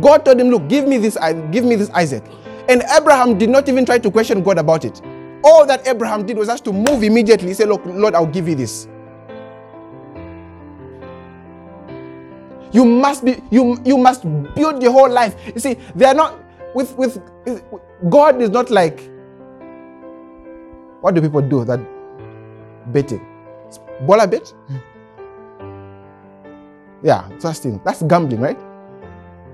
God 0.00 0.24
told 0.24 0.40
him, 0.40 0.48
Look, 0.48 0.68
give 0.68 0.86
me 0.86 0.98
this, 0.98 1.16
give 1.50 1.64
me 1.64 1.76
this 1.76 1.90
Isaac. 1.90 2.24
And 2.68 2.82
Abraham 2.96 3.38
did 3.38 3.50
not 3.50 3.68
even 3.68 3.84
try 3.84 3.98
to 3.98 4.10
question 4.10 4.42
God 4.42 4.58
about 4.58 4.84
it. 4.84 5.00
All 5.44 5.66
that 5.66 5.86
Abraham 5.86 6.24
did 6.24 6.38
was 6.38 6.48
just 6.48 6.64
to 6.64 6.72
move 6.72 7.02
immediately. 7.02 7.48
He 7.48 7.54
said, 7.54 7.68
Look, 7.68 7.82
Lord, 7.84 8.14
I'll 8.14 8.26
give 8.26 8.48
you 8.48 8.54
this. 8.54 8.88
You 12.72 12.84
must 12.84 13.24
be, 13.24 13.42
you, 13.50 13.78
you 13.84 13.98
must 13.98 14.22
build 14.54 14.82
your 14.82 14.92
whole 14.92 15.10
life. 15.10 15.36
You 15.54 15.60
see, 15.60 15.74
they 15.94 16.06
are 16.06 16.14
not 16.14 16.38
with 16.74 16.96
with 16.96 17.20
God 18.08 18.40
is 18.40 18.50
not 18.50 18.70
like 18.70 18.98
what 21.02 21.14
do 21.14 21.20
people 21.20 21.42
do 21.42 21.64
that 21.64 21.80
betting? 22.92 23.20
Bola 24.06 24.26
bet? 24.26 24.52
Yeah, 27.02 27.28
trusting. 27.40 27.80
That's 27.84 28.02
gambling, 28.04 28.40
right? 28.40 28.58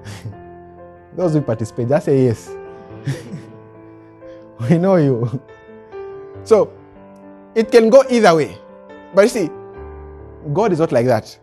Those 1.16 1.33
who 1.33 1.41
participate, 1.41 1.89
just 1.89 2.05
say 2.07 2.25
yes. 2.25 2.51
we 4.71 4.77
know 4.79 4.97
you. 4.97 5.41
So 6.45 6.73
it 7.55 7.73
can 7.73 7.89
go 7.91 8.05
either 8.11 8.35
way. 8.35 8.57
But 9.14 9.23
you 9.23 9.29
see, 9.29 9.51
God 10.53 10.73
is 10.73 10.79
not 10.81 10.93
like 10.93 11.07
that. 11.07 11.39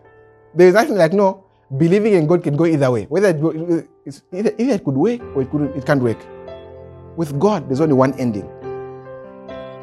There 0.54 0.68
is 0.68 0.74
nothing 0.76 0.96
like 0.96 1.14
no, 1.14 1.44
believing 1.78 2.14
in 2.14 2.28
God 2.28 2.44
can 2.44 2.56
go 2.56 2.66
either 2.66 2.92
way. 2.92 3.06
Whether 3.06 3.30
it, 3.30 3.88
it's 4.06 4.22
either, 4.32 4.54
either 4.58 4.74
it 4.74 4.84
could 4.84 4.96
work 4.96 5.22
or 5.36 5.42
it, 5.42 5.52
could, 5.52 5.76
it 5.76 5.86
can't 5.86 6.02
work. 6.02 6.18
With 7.18 7.40
God, 7.40 7.70
there's 7.70 7.82
only 7.82 7.94
one 7.94 8.14
ending. 8.20 8.48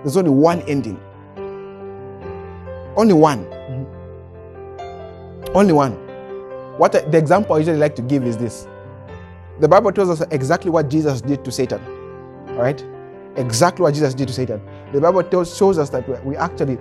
There's 0.03 0.17
only 0.17 0.31
one 0.31 0.63
ending. 0.63 1.01
Only 2.97 3.15
one. 3.15 3.45
Mm-hmm. 3.47 5.57
Only 5.57 5.73
one. 5.73 5.93
What 6.79 6.93
the 6.93 7.17
example 7.17 7.55
I 7.55 7.59
usually 7.59 7.79
like 7.79 7.95
to 7.97 8.03
give 8.03 8.25
is 8.25 8.37
this. 8.37 8.67
The 9.61 9.69
Bible 9.69 9.93
tells 9.93 10.11
us 10.11 10.27
exactly 10.31 10.71
what 10.71 10.89
Jesus 10.89 11.21
did 11.21 11.45
to 11.45 11.53
Satan. 11.53 11.81
All 12.49 12.63
right? 12.63 12.85
Exactly 13.37 13.83
what 13.83 13.95
Jesus 13.95 14.15
did 14.15 14.29
to 14.29 14.35
Satan. 14.35 14.61
The 14.93 15.01
Bible 15.01 15.23
tells, 15.23 15.57
shows 15.57 15.79
us 15.79 15.91
that 15.91 16.07
we 16.25 16.37
actually 16.37 16.79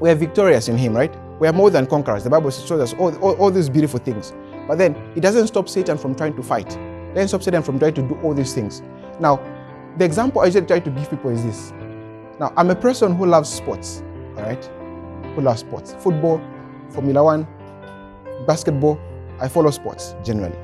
we 0.00 0.10
are 0.10 0.14
victorious 0.14 0.68
in 0.68 0.76
him, 0.76 0.96
right? 0.96 1.14
We 1.38 1.46
are 1.46 1.52
more 1.52 1.70
than 1.70 1.86
conquerors. 1.86 2.24
The 2.24 2.30
Bible 2.30 2.50
shows 2.50 2.80
us 2.80 2.94
all, 2.94 3.14
all, 3.18 3.34
all 3.36 3.50
these 3.50 3.68
beautiful 3.68 4.00
things. 4.00 4.32
But 4.66 4.78
then 4.78 4.96
it 5.14 5.20
doesn't 5.20 5.46
stop 5.46 5.68
Satan 5.68 5.96
from 5.96 6.14
trying 6.14 6.34
to 6.36 6.42
fight. 6.42 6.76
It 6.76 7.14
doesn't 7.14 7.28
stop 7.28 7.42
Satan 7.42 7.62
from 7.62 7.78
trying 7.78 7.94
to 7.94 8.02
do 8.02 8.18
all 8.22 8.34
these 8.34 8.52
things. 8.54 8.82
Now, 9.20 9.40
the 9.96 10.04
example 10.04 10.42
I 10.42 10.46
usually 10.46 10.66
try 10.66 10.80
to 10.80 10.90
give 10.90 11.08
people 11.10 11.30
is 11.30 11.44
this. 11.44 11.72
Now, 12.38 12.52
I'm 12.56 12.70
a 12.70 12.74
person 12.74 13.16
who 13.16 13.26
loves 13.26 13.48
sports, 13.48 14.02
all 14.36 14.42
right? 14.42 14.64
Who 15.34 15.40
loves 15.40 15.60
sports. 15.60 15.94
Football, 15.98 16.40
Formula 16.90 17.24
One, 17.24 17.46
basketball. 18.46 19.00
I 19.40 19.48
follow 19.48 19.70
sports 19.70 20.14
generally. 20.24 20.56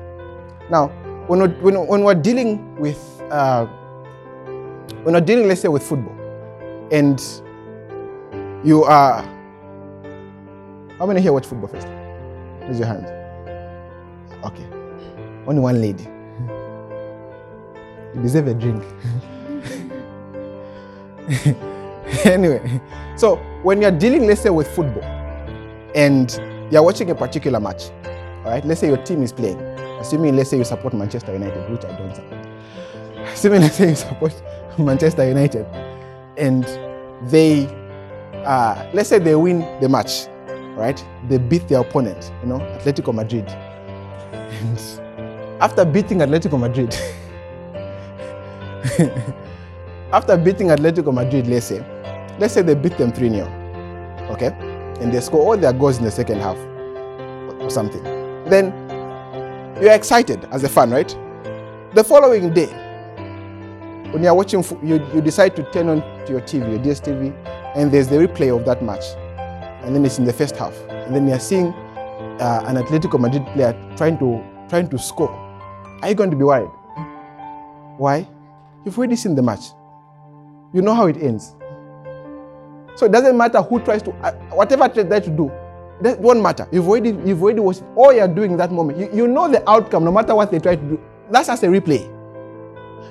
Now, 0.69 0.87
when 1.27 1.39
we're, 1.39 1.61
when, 1.61 1.87
when 1.87 2.03
we're 2.03 2.15
dealing 2.15 2.75
with, 2.77 3.21
uh, 3.31 3.65
when 5.03 5.13
we're 5.13 5.21
dealing, 5.21 5.47
let's 5.47 5.61
say, 5.61 5.67
with 5.67 5.83
football, 5.83 6.15
and 6.91 7.21
you 8.63 8.83
are, 8.83 9.23
how 10.97 11.05
many 11.05 11.21
here 11.21 11.33
watch 11.33 11.45
football 11.45 11.67
first? 11.67 11.87
Raise 12.67 12.79
your 12.79 12.87
hand. 12.87 13.05
Okay. 14.43 14.65
Only 15.47 15.61
one 15.61 15.81
lady. 15.81 16.03
You 18.15 18.21
deserve 18.21 18.47
a 18.47 18.53
drink. 18.53 18.83
anyway, 22.25 22.81
so 23.17 23.35
when 23.63 23.81
you're 23.81 23.91
dealing, 23.91 24.25
let's 24.25 24.41
say, 24.41 24.49
with 24.49 24.67
football, 24.73 25.03
and 25.95 26.39
you're 26.71 26.83
watching 26.83 27.09
a 27.09 27.15
particular 27.15 27.59
match, 27.59 27.89
all 28.45 28.51
right, 28.51 28.63
let's 28.63 28.79
say 28.79 28.87
your 28.87 29.03
team 29.03 29.21
is 29.21 29.33
playing, 29.33 29.59
assuming, 29.99 30.35
let's 30.35 30.49
say, 30.49 30.57
you 30.57 30.63
support 30.63 30.93
Manchester 30.93 31.33
United, 31.33 31.69
which 31.69 31.83
I 31.83 31.97
don't 31.97 32.15
support. 32.15 32.47
Assuming, 33.33 33.61
let's 33.61 33.75
say, 33.75 33.89
you 33.89 33.95
support 33.95 34.33
Manchester 34.77 35.27
United, 35.27 35.65
and 36.37 36.63
they, 37.29 37.65
uh, 38.45 38.89
let's 38.93 39.09
say, 39.09 39.19
they 39.19 39.35
win 39.35 39.59
the 39.81 39.89
match, 39.89 40.27
right? 40.75 41.03
They 41.27 41.37
beat 41.37 41.67
their 41.67 41.79
opponent, 41.79 42.31
you 42.41 42.49
know, 42.49 42.59
Atletico 42.59 43.13
Madrid. 43.13 43.47
And 43.49 44.77
after 45.61 45.85
beating 45.85 46.19
Atletico 46.19 46.59
Madrid, 46.59 46.93
after 50.13 50.37
beating 50.37 50.67
Atletico 50.67 51.13
Madrid, 51.13 51.47
let's 51.47 51.67
say, 51.67 51.79
let's 52.39 52.53
say 52.53 52.61
they 52.61 52.75
beat 52.75 52.97
them 52.97 53.11
3 53.11 53.29
0, 53.29 53.47
okay? 54.31 54.47
And 55.01 55.13
they 55.13 55.19
score 55.21 55.41
all 55.41 55.57
their 55.57 55.73
goals 55.73 55.97
in 55.97 56.03
the 56.03 56.11
second 56.11 56.39
half 56.39 56.57
or 57.61 57.69
something. 57.69 58.03
Then 58.45 58.73
you're 59.81 59.93
excited 59.93 60.45
as 60.51 60.63
a 60.63 60.69
fan, 60.69 60.91
right? 60.91 61.09
The 61.93 62.03
following 62.03 62.53
day, 62.53 62.67
when 64.11 64.23
you're 64.23 64.33
watching, 64.33 64.63
you, 64.83 65.05
you 65.13 65.21
decide 65.21 65.55
to 65.55 65.63
turn 65.71 65.89
on 65.89 66.01
to 66.25 66.31
your 66.33 66.41
TV, 66.41 66.69
your 66.69 66.79
DSTV, 66.79 67.33
and 67.75 67.91
there's 67.91 68.07
the 68.07 68.15
replay 68.15 68.57
of 68.57 68.65
that 68.65 68.81
match. 68.83 69.03
And 69.85 69.95
then 69.95 70.03
it's 70.05 70.17
in 70.17 70.25
the 70.25 70.33
first 70.33 70.55
half, 70.55 70.75
and 70.89 71.15
then 71.15 71.27
you're 71.27 71.39
seeing 71.39 71.67
uh, 71.67 72.63
an 72.65 72.75
Atletico 72.75 73.19
Madrid 73.19 73.45
player 73.53 73.73
trying 73.95 74.17
to 74.19 74.43
trying 74.67 74.89
to 74.89 74.97
score, 74.97 75.29
are 76.01 76.09
you 76.09 76.15
going 76.15 76.31
to 76.31 76.35
be 76.35 76.43
worried? 76.43 76.71
Why? 77.97 78.27
You've 78.83 78.97
already 78.97 79.15
seen 79.15 79.35
the 79.35 79.41
match. 79.41 79.65
You 80.73 80.81
know 80.81 80.93
how 80.93 81.07
it 81.07 81.17
ends. 81.17 81.55
So 82.95 83.05
it 83.05 83.11
doesn't 83.11 83.37
matter 83.37 83.61
who 83.61 83.79
tries 83.79 84.01
to, 84.03 84.11
uh, 84.23 84.31
whatever 84.51 84.87
they 84.87 85.03
try 85.03 85.19
to 85.19 85.29
do, 85.29 85.51
that 86.01 86.19
won't 86.19 86.41
matter. 86.41 86.67
You've 86.71 86.87
already, 86.87 87.09
you've 87.25 87.41
already 87.41 87.59
watched 87.59 87.83
all 87.95 88.13
you're 88.13 88.27
doing 88.27 88.51
in 88.51 88.57
that 88.57 88.71
moment. 88.71 88.97
You, 88.97 89.09
you 89.13 89.27
know 89.27 89.47
the 89.47 89.67
outcome, 89.69 90.03
no 90.03 90.11
matter 90.11 90.35
what 90.35 90.51
they 90.51 90.59
try 90.59 90.75
to 90.75 90.81
do. 90.81 90.99
That's 91.29 91.47
just 91.47 91.63
a 91.63 91.67
replay. 91.67 92.11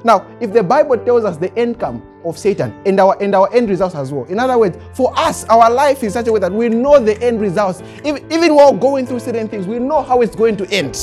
Now, 0.04 0.26
if 0.40 0.52
the 0.52 0.62
Bible 0.62 0.98
tells 0.98 1.24
us 1.24 1.36
the 1.36 1.50
outcome 1.60 2.02
of 2.24 2.38
Satan 2.38 2.74
and 2.86 2.98
our 3.00 3.16
and 3.22 3.34
our 3.34 3.52
end 3.52 3.68
results 3.68 3.94
as 3.94 4.12
well. 4.12 4.24
In 4.24 4.38
other 4.38 4.58
words, 4.58 4.78
for 4.94 5.12
us, 5.18 5.44
our 5.44 5.70
life 5.70 6.02
is 6.02 6.12
such 6.14 6.26
a 6.26 6.32
way 6.32 6.40
that 6.40 6.52
we 6.52 6.68
know 6.68 6.98
the 6.98 7.20
end 7.22 7.40
results. 7.40 7.82
Even, 8.04 8.24
even 8.32 8.54
while 8.54 8.72
going 8.72 9.06
through 9.06 9.20
certain 9.20 9.48
things, 9.48 9.66
we 9.66 9.78
know 9.78 10.02
how 10.02 10.20
it's 10.22 10.34
going 10.34 10.56
to 10.56 10.68
end. 10.70 10.94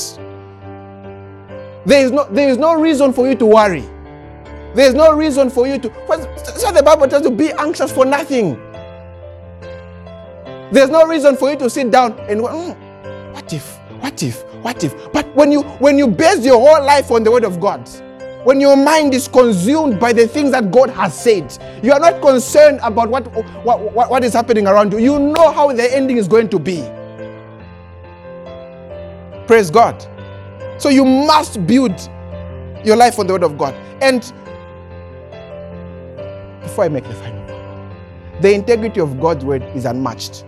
There 1.86 2.06
is 2.06 2.12
no 2.12 2.26
there 2.26 2.50
is 2.50 2.58
no 2.58 2.74
reason 2.80 3.14
for 3.14 3.28
you 3.28 3.36
to 3.36 3.46
worry. 3.46 3.84
There 4.74 4.88
is 4.88 4.94
no 4.94 5.14
reason 5.14 5.50
for 5.50 5.68
you 5.68 5.78
to. 5.80 5.90
So 6.58 6.72
the 6.72 6.84
Bible 6.84 7.08
tells 7.08 7.24
you 7.24 7.30
to 7.32 7.36
be 7.36 7.52
anxious 7.54 7.92
for 7.92 8.06
nothing. 8.06 8.60
There's 10.72 10.90
no 10.90 11.06
reason 11.06 11.36
for 11.36 11.52
you 11.52 11.58
to 11.58 11.70
sit 11.70 11.92
down 11.92 12.18
and 12.30 12.40
mm, 12.40 13.34
what 13.34 13.52
if, 13.52 13.78
what 14.00 14.24
if, 14.24 14.42
what 14.64 14.84
if. 14.84 15.12
But 15.12 15.28
when 15.36 15.52
you 15.52 15.64
when 15.80 15.98
you 15.98 16.08
base 16.08 16.46
your 16.46 16.60
whole 16.60 16.86
life 16.86 17.12
on 17.12 17.24
the 17.24 17.32
Word 17.32 17.44
of 17.44 17.60
God, 17.60 17.90
when 18.44 18.60
your 18.60 18.76
mind 18.76 19.14
is 19.14 19.28
consumed 19.28 20.00
by 20.00 20.14
the 20.14 20.28
things 20.28 20.52
that 20.52 20.72
God 20.72 20.90
has 20.90 21.20
said, 21.20 21.58
you 21.84 21.92
are 21.92 22.00
not 22.00 22.22
concerned 22.22 22.80
about 22.84 23.10
what, 23.10 23.28
what, 23.64 23.94
what, 23.94 24.10
what 24.10 24.24
is 24.24 24.34
happening 24.34 24.68
around 24.68 24.94
you. 24.94 25.00
You 25.00 25.20
know 25.20 25.52
how 25.52 25.72
the 25.72 25.96
ending 25.96 26.18
is 26.18 26.28
going 26.28 26.50
to 26.50 26.60
be. 26.60 26.82
Praise 29.48 29.70
God. 29.70 30.02
So 30.80 30.90
you 30.90 31.06
must 31.06 31.66
build 31.68 32.00
your 32.84 32.96
life 32.96 33.20
on 33.20 33.28
the 33.28 33.34
Word 33.34 33.44
of 33.44 33.58
God. 33.58 33.76
And 34.02 34.22
before 36.62 36.86
I 36.86 36.90
make 36.90 37.04
the 37.04 37.14
final 37.14 37.42
the 38.42 38.52
integrity 38.54 39.00
of 39.00 39.20
God's 39.20 39.46
Word 39.46 39.62
is 39.76 39.86
unmatched. 39.86 40.46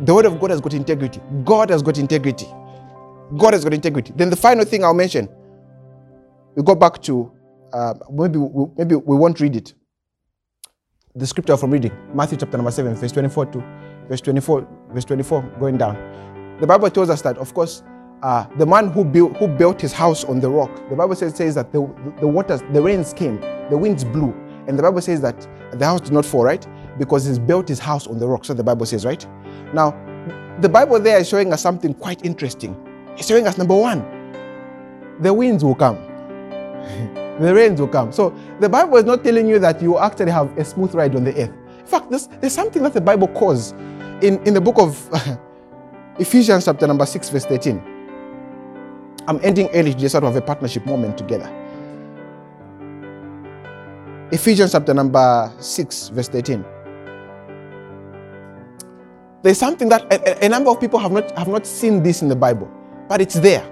The 0.00 0.12
word 0.12 0.26
of 0.26 0.38
God 0.40 0.50
has 0.50 0.60
got 0.60 0.74
integrity. 0.74 1.20
God 1.44 1.70
has 1.70 1.82
got 1.82 1.96
integrity. 1.96 2.46
God 3.38 3.54
has 3.54 3.64
got 3.64 3.72
integrity. 3.72 4.12
Then 4.14 4.28
the 4.28 4.36
final 4.36 4.64
thing 4.64 4.84
I'll 4.84 4.92
mention, 4.92 5.28
we 6.56 6.62
go 6.62 6.74
back 6.74 7.02
to 7.02 7.32
uh, 7.72 7.94
maybe 8.10 8.38
we, 8.38 8.66
maybe 8.76 8.94
we 8.94 9.16
won't 9.16 9.40
read 9.40 9.56
it. 9.56 9.74
The 11.16 11.26
scripture 11.26 11.56
from 11.56 11.70
reading 11.70 11.92
Matthew 12.14 12.38
chapter 12.38 12.56
number 12.56 12.70
seven, 12.70 12.94
verse 12.94 13.12
twenty-four 13.12 13.46
to 13.46 13.64
verse 14.08 14.20
twenty-four, 14.20 14.66
verse 14.90 15.04
twenty-four, 15.04 15.42
going 15.60 15.78
down. 15.78 15.96
The 16.60 16.66
Bible 16.66 16.90
tells 16.90 17.10
us 17.10 17.22
that, 17.22 17.36
of 17.38 17.52
course, 17.54 17.82
uh, 18.22 18.46
the 18.58 18.66
man 18.66 18.90
who 18.90 19.04
built 19.04 19.36
who 19.36 19.48
built 19.48 19.80
his 19.80 19.92
house 19.92 20.24
on 20.24 20.40
the 20.40 20.48
rock. 20.48 20.70
The 20.88 20.96
Bible 20.96 21.14
says, 21.14 21.34
says 21.34 21.54
that 21.56 21.72
the, 21.72 21.80
the 22.20 22.28
waters, 22.28 22.62
the 22.72 22.82
rains 22.82 23.12
came, 23.12 23.40
the 23.70 23.76
winds 23.76 24.04
blew, 24.04 24.32
and 24.66 24.78
the 24.78 24.82
Bible 24.82 25.00
says 25.00 25.20
that 25.20 25.46
the 25.72 25.84
house 25.84 26.00
did 26.00 26.12
not 26.12 26.24
fall, 26.24 26.44
right? 26.44 26.66
Because 26.98 27.24
he's 27.26 27.38
built 27.38 27.68
his 27.68 27.80
house 27.80 28.06
on 28.06 28.18
the 28.18 28.26
rock. 28.26 28.44
So 28.44 28.54
the 28.54 28.64
Bible 28.64 28.86
says, 28.86 29.04
right? 29.04 29.26
Now, 29.72 29.90
the 30.60 30.68
Bible 30.68 31.00
there 31.00 31.18
is 31.18 31.28
showing 31.28 31.52
us 31.52 31.60
something 31.60 31.92
quite 31.94 32.24
interesting. 32.24 32.76
It's 33.16 33.26
showing 33.26 33.46
us 33.46 33.58
number 33.58 33.76
one, 33.76 34.00
the 35.20 35.32
winds 35.32 35.64
will 35.64 35.74
come, 35.74 35.96
the 37.40 37.54
rains 37.54 37.80
will 37.80 37.88
come. 37.88 38.12
So 38.12 38.34
the 38.60 38.68
Bible 38.68 38.96
is 38.96 39.04
not 39.04 39.24
telling 39.24 39.46
you 39.46 39.58
that 39.58 39.82
you 39.82 39.98
actually 39.98 40.30
have 40.30 40.56
a 40.58 40.64
smooth 40.64 40.94
ride 40.94 41.14
on 41.16 41.24
the 41.24 41.30
earth. 41.42 41.52
In 41.78 41.86
fact, 41.86 42.10
there's, 42.10 42.28
there's 42.40 42.52
something 42.52 42.82
that 42.82 42.94
the 42.94 43.00
Bible 43.00 43.28
calls 43.28 43.72
in, 44.22 44.40
in 44.46 44.54
the 44.54 44.60
book 44.60 44.78
of 44.78 45.08
Ephesians, 46.18 46.64
chapter 46.64 46.86
number 46.86 47.04
6, 47.04 47.30
verse 47.30 47.44
13. 47.44 47.82
I'm 49.26 49.40
ending 49.42 49.68
early 49.74 49.94
just 49.94 50.12
sort 50.12 50.24
of 50.24 50.36
a 50.36 50.40
partnership 50.40 50.86
moment 50.86 51.18
together. 51.18 51.50
Ephesians 54.32 54.72
chapter 54.72 54.94
number 54.94 55.52
6, 55.58 56.08
verse 56.08 56.28
13 56.28 56.64
there's 59.44 59.58
something 59.58 59.90
that 59.90 60.10
a, 60.10 60.46
a, 60.46 60.48
number 60.48 60.70
of 60.70 60.80
people 60.80 60.98
have 60.98 61.12
not 61.12 61.30
have 61.36 61.48
not 61.48 61.66
seen 61.66 62.02
this 62.02 62.22
in 62.22 62.28
the 62.28 62.34
Bible, 62.34 62.66
but 63.08 63.20
it's 63.20 63.34
there. 63.34 63.62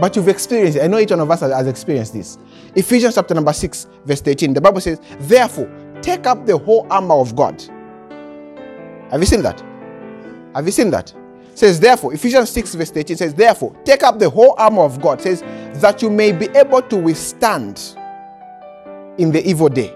But 0.00 0.16
you've 0.16 0.28
experienced 0.28 0.78
it. 0.78 0.82
I 0.82 0.86
know 0.86 0.98
each 0.98 1.10
one 1.10 1.20
of 1.20 1.30
us 1.30 1.40
has, 1.40 1.66
experienced 1.66 2.14
this. 2.14 2.38
Ephesians 2.74 3.14
chapter 3.14 3.34
number 3.34 3.52
6, 3.52 3.86
verse 4.04 4.20
13. 4.20 4.54
The 4.54 4.60
Bible 4.60 4.80
says, 4.80 5.00
Therefore, 5.20 5.70
take 6.00 6.26
up 6.26 6.46
the 6.46 6.56
whole 6.56 6.86
armor 6.90 7.16
of 7.16 7.36
God. 7.36 7.62
Have 9.10 9.20
you 9.20 9.26
seen 9.26 9.42
that? 9.42 9.60
Have 10.54 10.64
you 10.66 10.72
seen 10.72 10.90
that? 10.90 11.12
It 11.52 11.58
says, 11.58 11.78
therefore, 11.78 12.14
Ephesians 12.14 12.50
6, 12.50 12.74
verse 12.76 12.90
13 12.90 13.16
says, 13.16 13.34
Therefore, 13.34 13.76
take 13.84 14.02
up 14.02 14.18
the 14.18 14.30
whole 14.30 14.54
armor 14.56 14.82
of 14.82 15.00
God, 15.02 15.20
it 15.20 15.22
says, 15.22 15.80
that 15.82 16.00
you 16.00 16.08
may 16.08 16.32
be 16.32 16.46
able 16.56 16.80
to 16.82 16.96
withstand 16.96 17.96
in 19.18 19.30
the 19.30 19.46
evil 19.46 19.68
day. 19.68 19.88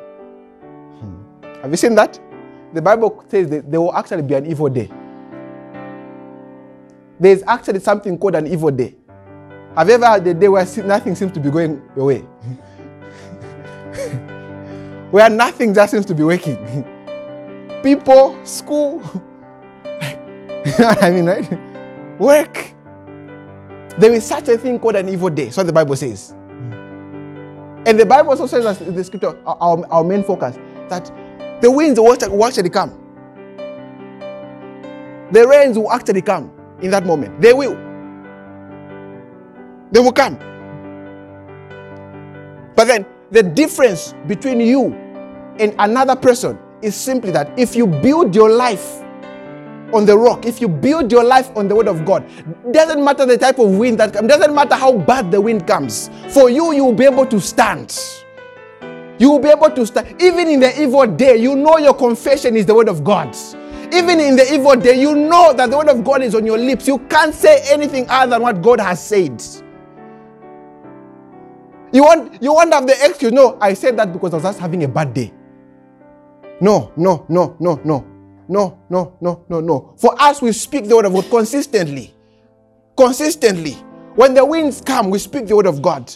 Hmm. 1.00 1.42
Have 1.62 1.70
you 1.70 1.76
seen 1.76 1.94
that? 1.94 2.20
the 2.74 2.82
Bible 2.82 3.24
says 3.28 3.48
that 3.50 3.70
there 3.70 3.80
will 3.80 3.94
actually 3.94 4.22
be 4.22 4.34
an 4.34 4.46
evil 4.46 4.68
day. 4.68 4.90
There's 7.20 7.42
actually 7.44 7.78
something 7.78 8.18
called 8.18 8.34
an 8.34 8.48
evil 8.48 8.72
day. 8.72 8.96
Have 9.76 9.88
you 9.88 9.94
ever 9.94 10.06
had 10.06 10.26
a 10.26 10.34
day 10.34 10.48
where 10.48 10.64
nothing 10.84 11.16
seems 11.16 11.32
to 11.32 11.40
be 11.40 11.50
going 11.50 11.82
your 11.96 12.06
way? 12.06 12.20
where 15.10 15.28
nothing 15.28 15.74
just 15.74 15.90
seems 15.90 16.06
to 16.06 16.14
be 16.14 16.22
working. 16.22 16.84
People, 17.82 18.38
school, 18.46 19.02
I 20.78 21.10
mean, 21.10 21.26
right? 21.26 21.46
Work. 22.18 22.72
There 23.98 24.12
is 24.12 24.24
such 24.24 24.48
a 24.48 24.56
thing 24.56 24.78
called 24.78 24.96
an 24.96 25.08
evil 25.08 25.28
day. 25.28 25.50
So 25.50 25.62
the 25.62 25.72
Bible 25.72 25.94
says. 25.94 26.30
And 27.86 28.00
the 28.00 28.06
Bible 28.06 28.30
also 28.30 28.46
says 28.46 28.80
in 28.80 28.94
the 28.94 29.04
scripture, 29.04 29.36
our, 29.46 29.86
our 29.90 30.04
main 30.04 30.24
focus, 30.24 30.56
that 30.88 31.04
the 31.60 31.70
winds 31.70 32.00
will 32.00 32.44
actually 32.44 32.70
come. 32.70 33.00
The 35.32 35.46
rains 35.46 35.76
will 35.76 35.92
actually 35.92 36.22
come 36.22 36.50
in 36.80 36.90
that 36.92 37.04
moment. 37.04 37.40
They 37.40 37.52
will. 37.52 37.76
They 39.94 40.00
will 40.00 40.12
come. 40.12 40.36
But 42.74 42.86
then 42.88 43.06
the 43.30 43.44
difference 43.44 44.12
between 44.26 44.58
you 44.58 44.92
and 45.60 45.72
another 45.78 46.16
person 46.16 46.58
is 46.82 46.96
simply 46.96 47.30
that 47.30 47.56
if 47.56 47.76
you 47.76 47.86
build 47.86 48.34
your 48.34 48.50
life 48.50 49.00
on 49.92 50.04
the 50.04 50.18
rock, 50.18 50.46
if 50.46 50.60
you 50.60 50.66
build 50.66 51.12
your 51.12 51.22
life 51.22 51.56
on 51.56 51.68
the 51.68 51.76
word 51.76 51.86
of 51.86 52.04
God, 52.04 52.28
doesn't 52.72 53.04
matter 53.04 53.24
the 53.24 53.38
type 53.38 53.60
of 53.60 53.70
wind 53.70 54.00
that 54.00 54.12
comes, 54.12 54.26
doesn't 54.26 54.52
matter 54.52 54.74
how 54.74 54.98
bad 54.98 55.30
the 55.30 55.40
wind 55.40 55.64
comes, 55.64 56.10
for 56.30 56.50
you, 56.50 56.72
you 56.72 56.84
will 56.84 56.92
be 56.92 57.04
able 57.04 57.26
to 57.26 57.40
stand. 57.40 57.96
You 59.20 59.30
will 59.30 59.38
be 59.38 59.48
able 59.50 59.70
to 59.70 59.86
stand. 59.86 60.20
Even 60.20 60.48
in 60.48 60.58
the 60.58 60.82
evil 60.82 61.06
day, 61.06 61.36
you 61.36 61.54
know 61.54 61.78
your 61.78 61.94
confession 61.94 62.56
is 62.56 62.66
the 62.66 62.74
word 62.74 62.88
of 62.88 63.04
God. 63.04 63.36
Even 63.92 64.18
in 64.18 64.34
the 64.34 64.52
evil 64.52 64.74
day, 64.74 65.00
you 65.00 65.14
know 65.14 65.52
that 65.52 65.70
the 65.70 65.76
word 65.76 65.88
of 65.88 66.02
God 66.02 66.20
is 66.22 66.34
on 66.34 66.44
your 66.44 66.58
lips. 66.58 66.88
You 66.88 66.98
can't 66.98 67.32
say 67.32 67.62
anything 67.70 68.06
other 68.08 68.30
than 68.30 68.42
what 68.42 68.60
God 68.60 68.80
has 68.80 69.06
said. 69.06 69.40
You 71.94 72.02
want 72.02 72.42
you 72.42 72.52
want 72.52 72.72
to 72.72 72.76
have 72.78 72.88
the 72.88 72.96
excuse. 73.06 73.32
No, 73.32 73.56
I 73.60 73.74
said 73.74 73.96
that 73.98 74.12
because 74.12 74.34
I 74.34 74.38
was 74.38 74.44
just 74.44 74.60
having 74.60 74.84
a 74.84 74.88
bad 74.88 75.14
day. 75.14 75.32
No, 76.60 76.92
no, 76.96 77.24
no, 77.30 77.56
no, 77.60 77.80
no. 77.84 78.06
No, 78.48 78.78
no, 78.90 79.16
no, 79.22 79.44
no, 79.48 79.60
no. 79.60 79.94
For 79.96 80.14
us, 80.20 80.42
we 80.42 80.52
speak 80.52 80.86
the 80.86 80.96
word 80.96 81.06
of 81.06 81.14
God 81.14 81.30
consistently. 81.30 82.14
Consistently. 82.96 83.72
When 84.16 84.34
the 84.34 84.44
winds 84.44 84.82
come, 84.82 85.08
we 85.10 85.18
speak 85.18 85.46
the 85.46 85.56
word 85.56 85.66
of 85.66 85.80
God. 85.80 86.14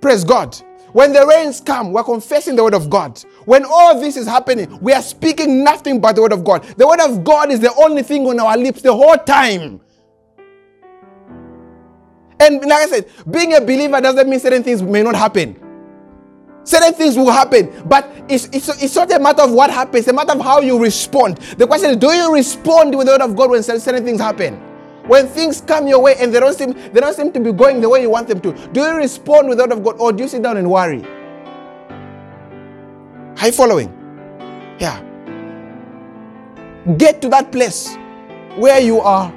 Praise 0.00 0.24
God. 0.24 0.56
When 0.92 1.12
the 1.12 1.26
rains 1.26 1.60
come, 1.60 1.92
we're 1.92 2.04
confessing 2.04 2.56
the 2.56 2.64
word 2.64 2.74
of 2.74 2.90
God. 2.90 3.18
When 3.46 3.64
all 3.64 4.00
this 4.00 4.16
is 4.16 4.26
happening, 4.26 4.78
we 4.80 4.92
are 4.92 5.02
speaking 5.02 5.64
nothing 5.64 6.00
but 6.00 6.16
the 6.16 6.22
word 6.22 6.32
of 6.32 6.44
God. 6.44 6.64
The 6.76 6.86
word 6.86 7.00
of 7.00 7.24
God 7.24 7.50
is 7.50 7.60
the 7.60 7.74
only 7.76 8.02
thing 8.02 8.26
on 8.26 8.40
our 8.40 8.56
lips 8.56 8.82
the 8.82 8.92
whole 8.94 9.16
time. 9.16 9.80
And 12.40 12.60
like 12.62 12.72
I 12.72 12.86
said, 12.86 13.06
being 13.30 13.54
a 13.54 13.60
believer 13.60 14.00
doesn't 14.00 14.28
mean 14.28 14.40
certain 14.40 14.62
things 14.62 14.82
may 14.82 15.02
not 15.02 15.16
happen. 15.16 15.56
Certain 16.64 16.92
things 16.92 17.16
will 17.16 17.30
happen, 17.30 17.72
but 17.86 18.10
it's, 18.28 18.44
it's, 18.52 18.68
it's 18.82 18.94
not 18.94 19.10
a 19.10 19.18
matter 19.18 19.40
of 19.40 19.52
what 19.52 19.70
happens, 19.70 20.00
it's 20.00 20.08
a 20.08 20.12
matter 20.12 20.32
of 20.32 20.40
how 20.40 20.60
you 20.60 20.78
respond. 20.78 21.38
The 21.56 21.66
question 21.66 21.90
is, 21.90 21.96
do 21.96 22.08
you 22.08 22.32
respond 22.32 22.94
with 22.94 23.06
the 23.06 23.14
word 23.14 23.22
of 23.22 23.34
God 23.34 23.50
when 23.50 23.62
certain 23.62 24.04
things 24.04 24.20
happen? 24.20 24.56
When 25.06 25.26
things 25.26 25.62
come 25.62 25.86
your 25.88 26.00
way 26.00 26.16
and 26.20 26.34
they 26.34 26.38
don't 26.38 26.54
seem 26.54 26.74
they 26.92 27.00
don't 27.00 27.14
seem 27.14 27.32
to 27.32 27.40
be 27.40 27.52
going 27.52 27.80
the 27.80 27.88
way 27.88 28.02
you 28.02 28.10
want 28.10 28.28
them 28.28 28.42
to, 28.42 28.52
do 28.72 28.82
you 28.82 28.96
respond 28.96 29.48
with 29.48 29.56
the 29.56 29.64
word 29.64 29.72
of 29.72 29.82
God 29.82 29.96
or 29.98 30.12
do 30.12 30.24
you 30.24 30.28
sit 30.28 30.42
down 30.42 30.58
and 30.58 30.70
worry? 30.70 31.02
Are 33.40 33.46
you 33.46 33.52
following? 33.52 33.88
Yeah. 34.78 35.02
Get 36.98 37.22
to 37.22 37.30
that 37.30 37.50
place 37.50 37.96
where 38.56 38.80
you 38.80 39.00
are, 39.00 39.32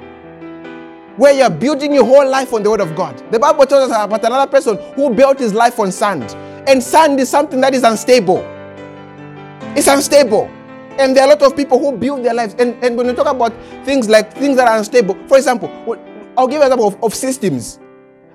where 1.22 1.32
you're 1.32 1.48
building 1.48 1.94
your 1.94 2.04
whole 2.04 2.28
life 2.28 2.52
on 2.52 2.64
the 2.64 2.68
word 2.68 2.80
of 2.80 2.96
God. 2.96 3.16
The 3.30 3.38
Bible 3.38 3.64
tells 3.64 3.92
us 3.92 4.04
about 4.04 4.24
another 4.24 4.50
person 4.50 4.76
who 4.94 5.14
built 5.14 5.38
his 5.38 5.54
life 5.54 5.78
on 5.78 5.92
sand. 5.92 6.24
And 6.68 6.82
sand 6.82 7.20
is 7.20 7.28
something 7.28 7.60
that 7.60 7.74
is 7.74 7.84
unstable. 7.84 8.38
It's 9.76 9.86
unstable. 9.86 10.50
And 10.98 11.16
there 11.16 11.22
are 11.22 11.26
a 11.26 11.34
lot 11.34 11.42
of 11.42 11.54
people 11.54 11.78
who 11.78 11.96
build 11.96 12.24
their 12.24 12.34
lives. 12.34 12.56
And, 12.58 12.74
and 12.82 12.96
when 12.96 13.06
you 13.06 13.12
talk 13.12 13.28
about 13.28 13.52
things 13.84 14.08
like 14.08 14.32
things 14.34 14.56
that 14.56 14.66
are 14.66 14.78
unstable, 14.78 15.14
for 15.28 15.36
example, 15.36 15.68
I'll 16.36 16.48
give 16.48 16.60
an 16.60 16.66
example 16.66 16.88
of, 16.88 17.04
of 17.04 17.14
systems. 17.14 17.78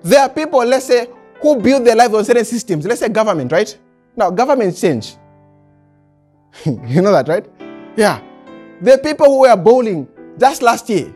There 0.01 0.21
are 0.21 0.29
people, 0.29 0.63
let's 0.63 0.85
say, 0.85 1.09
who 1.41 1.59
build 1.59 1.85
their 1.85 1.95
lives 1.97 2.13
on 2.13 2.23
certain 2.23 2.45
systems. 2.45 2.85
Let's 2.85 3.01
say 3.01 3.09
government, 3.09 3.51
right? 3.51 3.77
Now, 4.15 4.31
governments 4.31 4.79
change. 4.79 5.17
you 6.65 7.01
know 7.01 7.11
that, 7.11 7.27
right? 7.27 7.45
Yeah. 7.97 8.21
Are 8.87 8.97
people 8.97 9.25
who 9.25 9.39
were 9.41 9.57
bowling 9.57 10.07
just 10.39 10.61
last 10.61 10.89
year. 10.89 11.13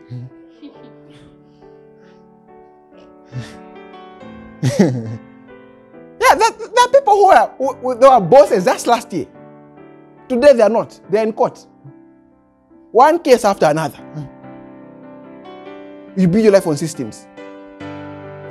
Yeah, 4.62 6.34
there 6.34 6.48
are 6.48 6.88
people 6.88 7.14
who 7.14 7.30
are 7.30 7.48
who, 7.58 7.94
they 7.98 8.06
were 8.06 8.20
bosses 8.20 8.64
just 8.64 8.86
last 8.86 9.12
year. 9.12 9.26
Today 10.28 10.52
they 10.52 10.62
are 10.62 10.68
not. 10.68 11.00
They 11.10 11.18
are 11.18 11.24
in 11.24 11.32
court. 11.32 11.66
One 12.92 13.18
case 13.18 13.44
after 13.44 13.66
another. 13.66 13.98
You 16.16 16.28
build 16.28 16.44
your 16.44 16.52
life 16.52 16.66
on 16.66 16.76
systems. 16.76 17.26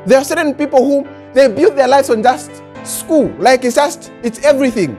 There 0.05 0.17
are 0.17 0.23
certain 0.23 0.53
people 0.55 0.83
who 0.83 1.07
they 1.33 1.47
build 1.47 1.77
their 1.77 1.87
lives 1.87 2.09
on 2.09 2.23
just 2.23 2.51
school. 2.83 3.33
Like 3.37 3.63
it's 3.63 3.75
just 3.75 4.11
it's 4.23 4.39
everything. 4.43 4.97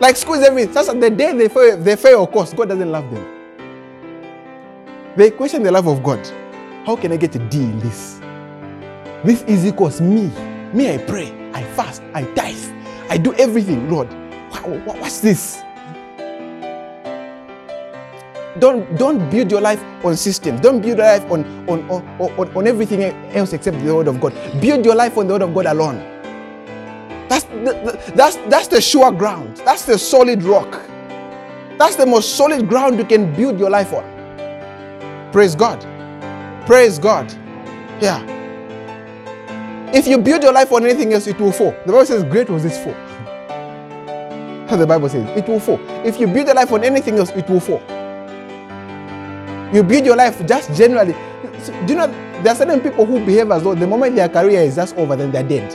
Like 0.00 0.16
school 0.16 0.34
is 0.34 0.42
everything. 0.42 0.72
Just 0.72 0.98
the 0.98 1.10
day 1.10 1.36
they 1.36 1.48
fail, 1.48 1.76
they 1.76 1.96
fail, 1.96 2.24
of 2.24 2.32
course, 2.32 2.54
God 2.54 2.70
doesn't 2.70 2.90
love 2.90 3.10
them. 3.10 3.26
They 5.16 5.30
question 5.30 5.62
the 5.62 5.70
love 5.70 5.86
of 5.86 6.02
God. 6.02 6.26
How 6.86 6.96
can 6.96 7.12
I 7.12 7.16
get 7.16 7.36
a 7.36 7.38
D 7.38 7.58
in 7.62 7.78
this? 7.80 8.19
This 9.24 9.42
is 9.42 9.66
equals 9.66 10.00
me. 10.00 10.28
Me, 10.72 10.94
I 10.94 10.98
pray, 10.98 11.32
I 11.52 11.62
fast, 11.74 12.02
I 12.14 12.24
tithe, 12.34 12.56
I 13.10 13.18
do 13.18 13.34
everything, 13.34 13.90
Lord. 13.90 14.08
What's 14.86 15.20
this? 15.20 15.62
Don't, 18.58 18.96
don't 18.98 19.30
build 19.30 19.50
your 19.50 19.60
life 19.60 19.82
on 20.04 20.16
systems. 20.16 20.60
Don't 20.60 20.80
build 20.80 20.98
your 20.98 21.06
life 21.06 21.30
on, 21.30 21.44
on, 21.68 21.88
on, 21.90 22.02
on, 22.20 22.56
on 22.56 22.66
everything 22.66 23.02
else 23.02 23.52
except 23.52 23.78
the 23.84 23.94
word 23.94 24.08
of 24.08 24.20
God. 24.20 24.34
Build 24.60 24.84
your 24.84 24.94
life 24.94 25.16
on 25.18 25.26
the 25.26 25.34
word 25.34 25.42
of 25.42 25.54
God 25.54 25.66
alone. 25.66 25.98
That's 27.28 27.44
the, 27.44 28.12
that's, 28.14 28.36
that's 28.48 28.68
the 28.68 28.80
sure 28.80 29.12
ground. 29.12 29.58
That's 29.58 29.84
the 29.84 29.98
solid 29.98 30.42
rock. 30.42 30.80
That's 31.78 31.96
the 31.96 32.06
most 32.06 32.36
solid 32.36 32.68
ground 32.68 32.98
you 32.98 33.04
can 33.04 33.34
build 33.34 33.58
your 33.58 33.70
life 33.70 33.92
on. 33.92 34.04
Praise 35.32 35.54
God. 35.54 35.80
Praise 36.66 36.98
God. 36.98 37.32
Yeah. 38.00 38.39
If 39.92 40.06
you 40.06 40.18
build 40.18 40.42
your 40.42 40.52
life 40.52 40.70
on 40.72 40.84
anything 40.84 41.12
else, 41.12 41.26
it 41.26 41.38
will 41.40 41.52
fall. 41.52 41.72
The 41.84 41.92
Bible 41.92 42.06
says, 42.06 42.22
Great 42.24 42.48
was 42.48 42.62
this 42.62 42.82
fall. 42.82 42.94
How 44.70 44.76
the 44.76 44.86
Bible 44.86 45.08
says, 45.08 45.26
it 45.36 45.48
will 45.48 45.58
fall. 45.58 45.80
If 46.06 46.20
you 46.20 46.28
build 46.28 46.46
your 46.46 46.54
life 46.54 46.70
on 46.70 46.84
anything 46.84 47.18
else, 47.18 47.30
it 47.30 47.48
will 47.50 47.58
fall. 47.58 47.82
You 49.74 49.82
build 49.82 50.06
your 50.06 50.14
life 50.14 50.46
just 50.46 50.72
generally. 50.74 51.12
Do 51.86 51.92
you 51.92 51.98
know 51.98 52.06
there 52.42 52.52
are 52.52 52.54
certain 52.54 52.80
people 52.80 53.04
who 53.04 53.18
behave 53.26 53.50
as 53.50 53.64
though 53.64 53.74
the 53.74 53.88
moment 53.88 54.14
their 54.14 54.28
career 54.28 54.60
is 54.60 54.76
just 54.76 54.94
over, 54.96 55.16
then 55.16 55.32
they're 55.32 55.42
dead. 55.42 55.74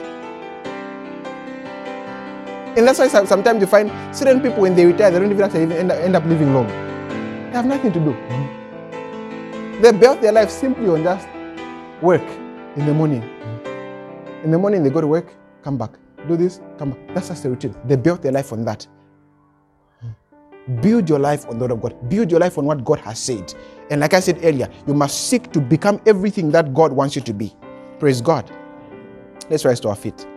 And 2.78 2.88
that's 2.88 3.00
why 3.00 3.10
sometimes 3.10 3.60
you 3.60 3.68
find 3.68 3.92
certain 4.16 4.40
people 4.40 4.62
when 4.62 4.76
they 4.76 4.86
retire, 4.86 5.12
they 5.12 5.20
don't 5.20 5.30
even 5.30 5.44
actually 5.44 5.76
end 5.76 5.92
up, 5.92 5.98
end 5.98 6.16
up 6.16 6.24
living 6.24 6.54
long. 6.54 6.68
They 6.68 7.52
have 7.52 7.66
nothing 7.66 7.92
to 7.92 8.00
do. 8.00 8.16
They 9.82 9.92
built 9.92 10.22
their 10.22 10.32
life 10.32 10.50
simply 10.50 10.88
on 10.88 11.04
just 11.04 11.28
work 12.02 12.24
in 12.78 12.86
the 12.86 12.94
morning. 12.94 13.35
In 14.46 14.52
the 14.52 14.60
morning, 14.60 14.84
they 14.84 14.92
go 14.92 15.02
to 15.02 15.08
work, 15.08 15.34
come 15.64 15.76
back, 15.76 15.90
do 16.28 16.38
this, 16.38 16.62
come 16.78 16.92
back. 16.92 17.16
That's 17.16 17.30
just 17.30 17.42
the 17.42 17.50
routine. 17.50 17.76
They 17.86 17.96
built 17.96 18.22
their 18.22 18.32
life 18.32 18.54
on 18.54 18.64
that. 18.66 18.88
Build 20.82 21.10
your 21.10 21.18
life 21.18 21.48
on 21.48 21.58
the 21.58 21.66
word 21.66 21.72
of 21.72 21.82
God. 21.82 22.10
Build 22.10 22.30
your 22.30 22.40
life 22.40 22.60
on 22.60 22.66
what 22.66 22.86
God 22.86 23.00
has 23.00 23.18
said. 23.18 23.54
And 23.90 24.02
like 24.02 24.14
I 24.14 24.20
said 24.20 24.40
earlier, 24.44 24.70
you 24.86 24.94
must 24.94 25.30
seek 25.30 25.52
to 25.52 25.60
become 25.60 26.00
everything 26.06 26.52
that 26.52 26.76
God 26.76 26.92
wants 26.92 27.16
you 27.16 27.24
to 27.24 27.34
be. 27.34 27.56
Praise 27.98 28.22
God. 28.22 28.50
Let's 29.50 29.66
rise 29.66 29.80
to 29.80 29.90
our 29.90 29.96
feet. 29.96 30.28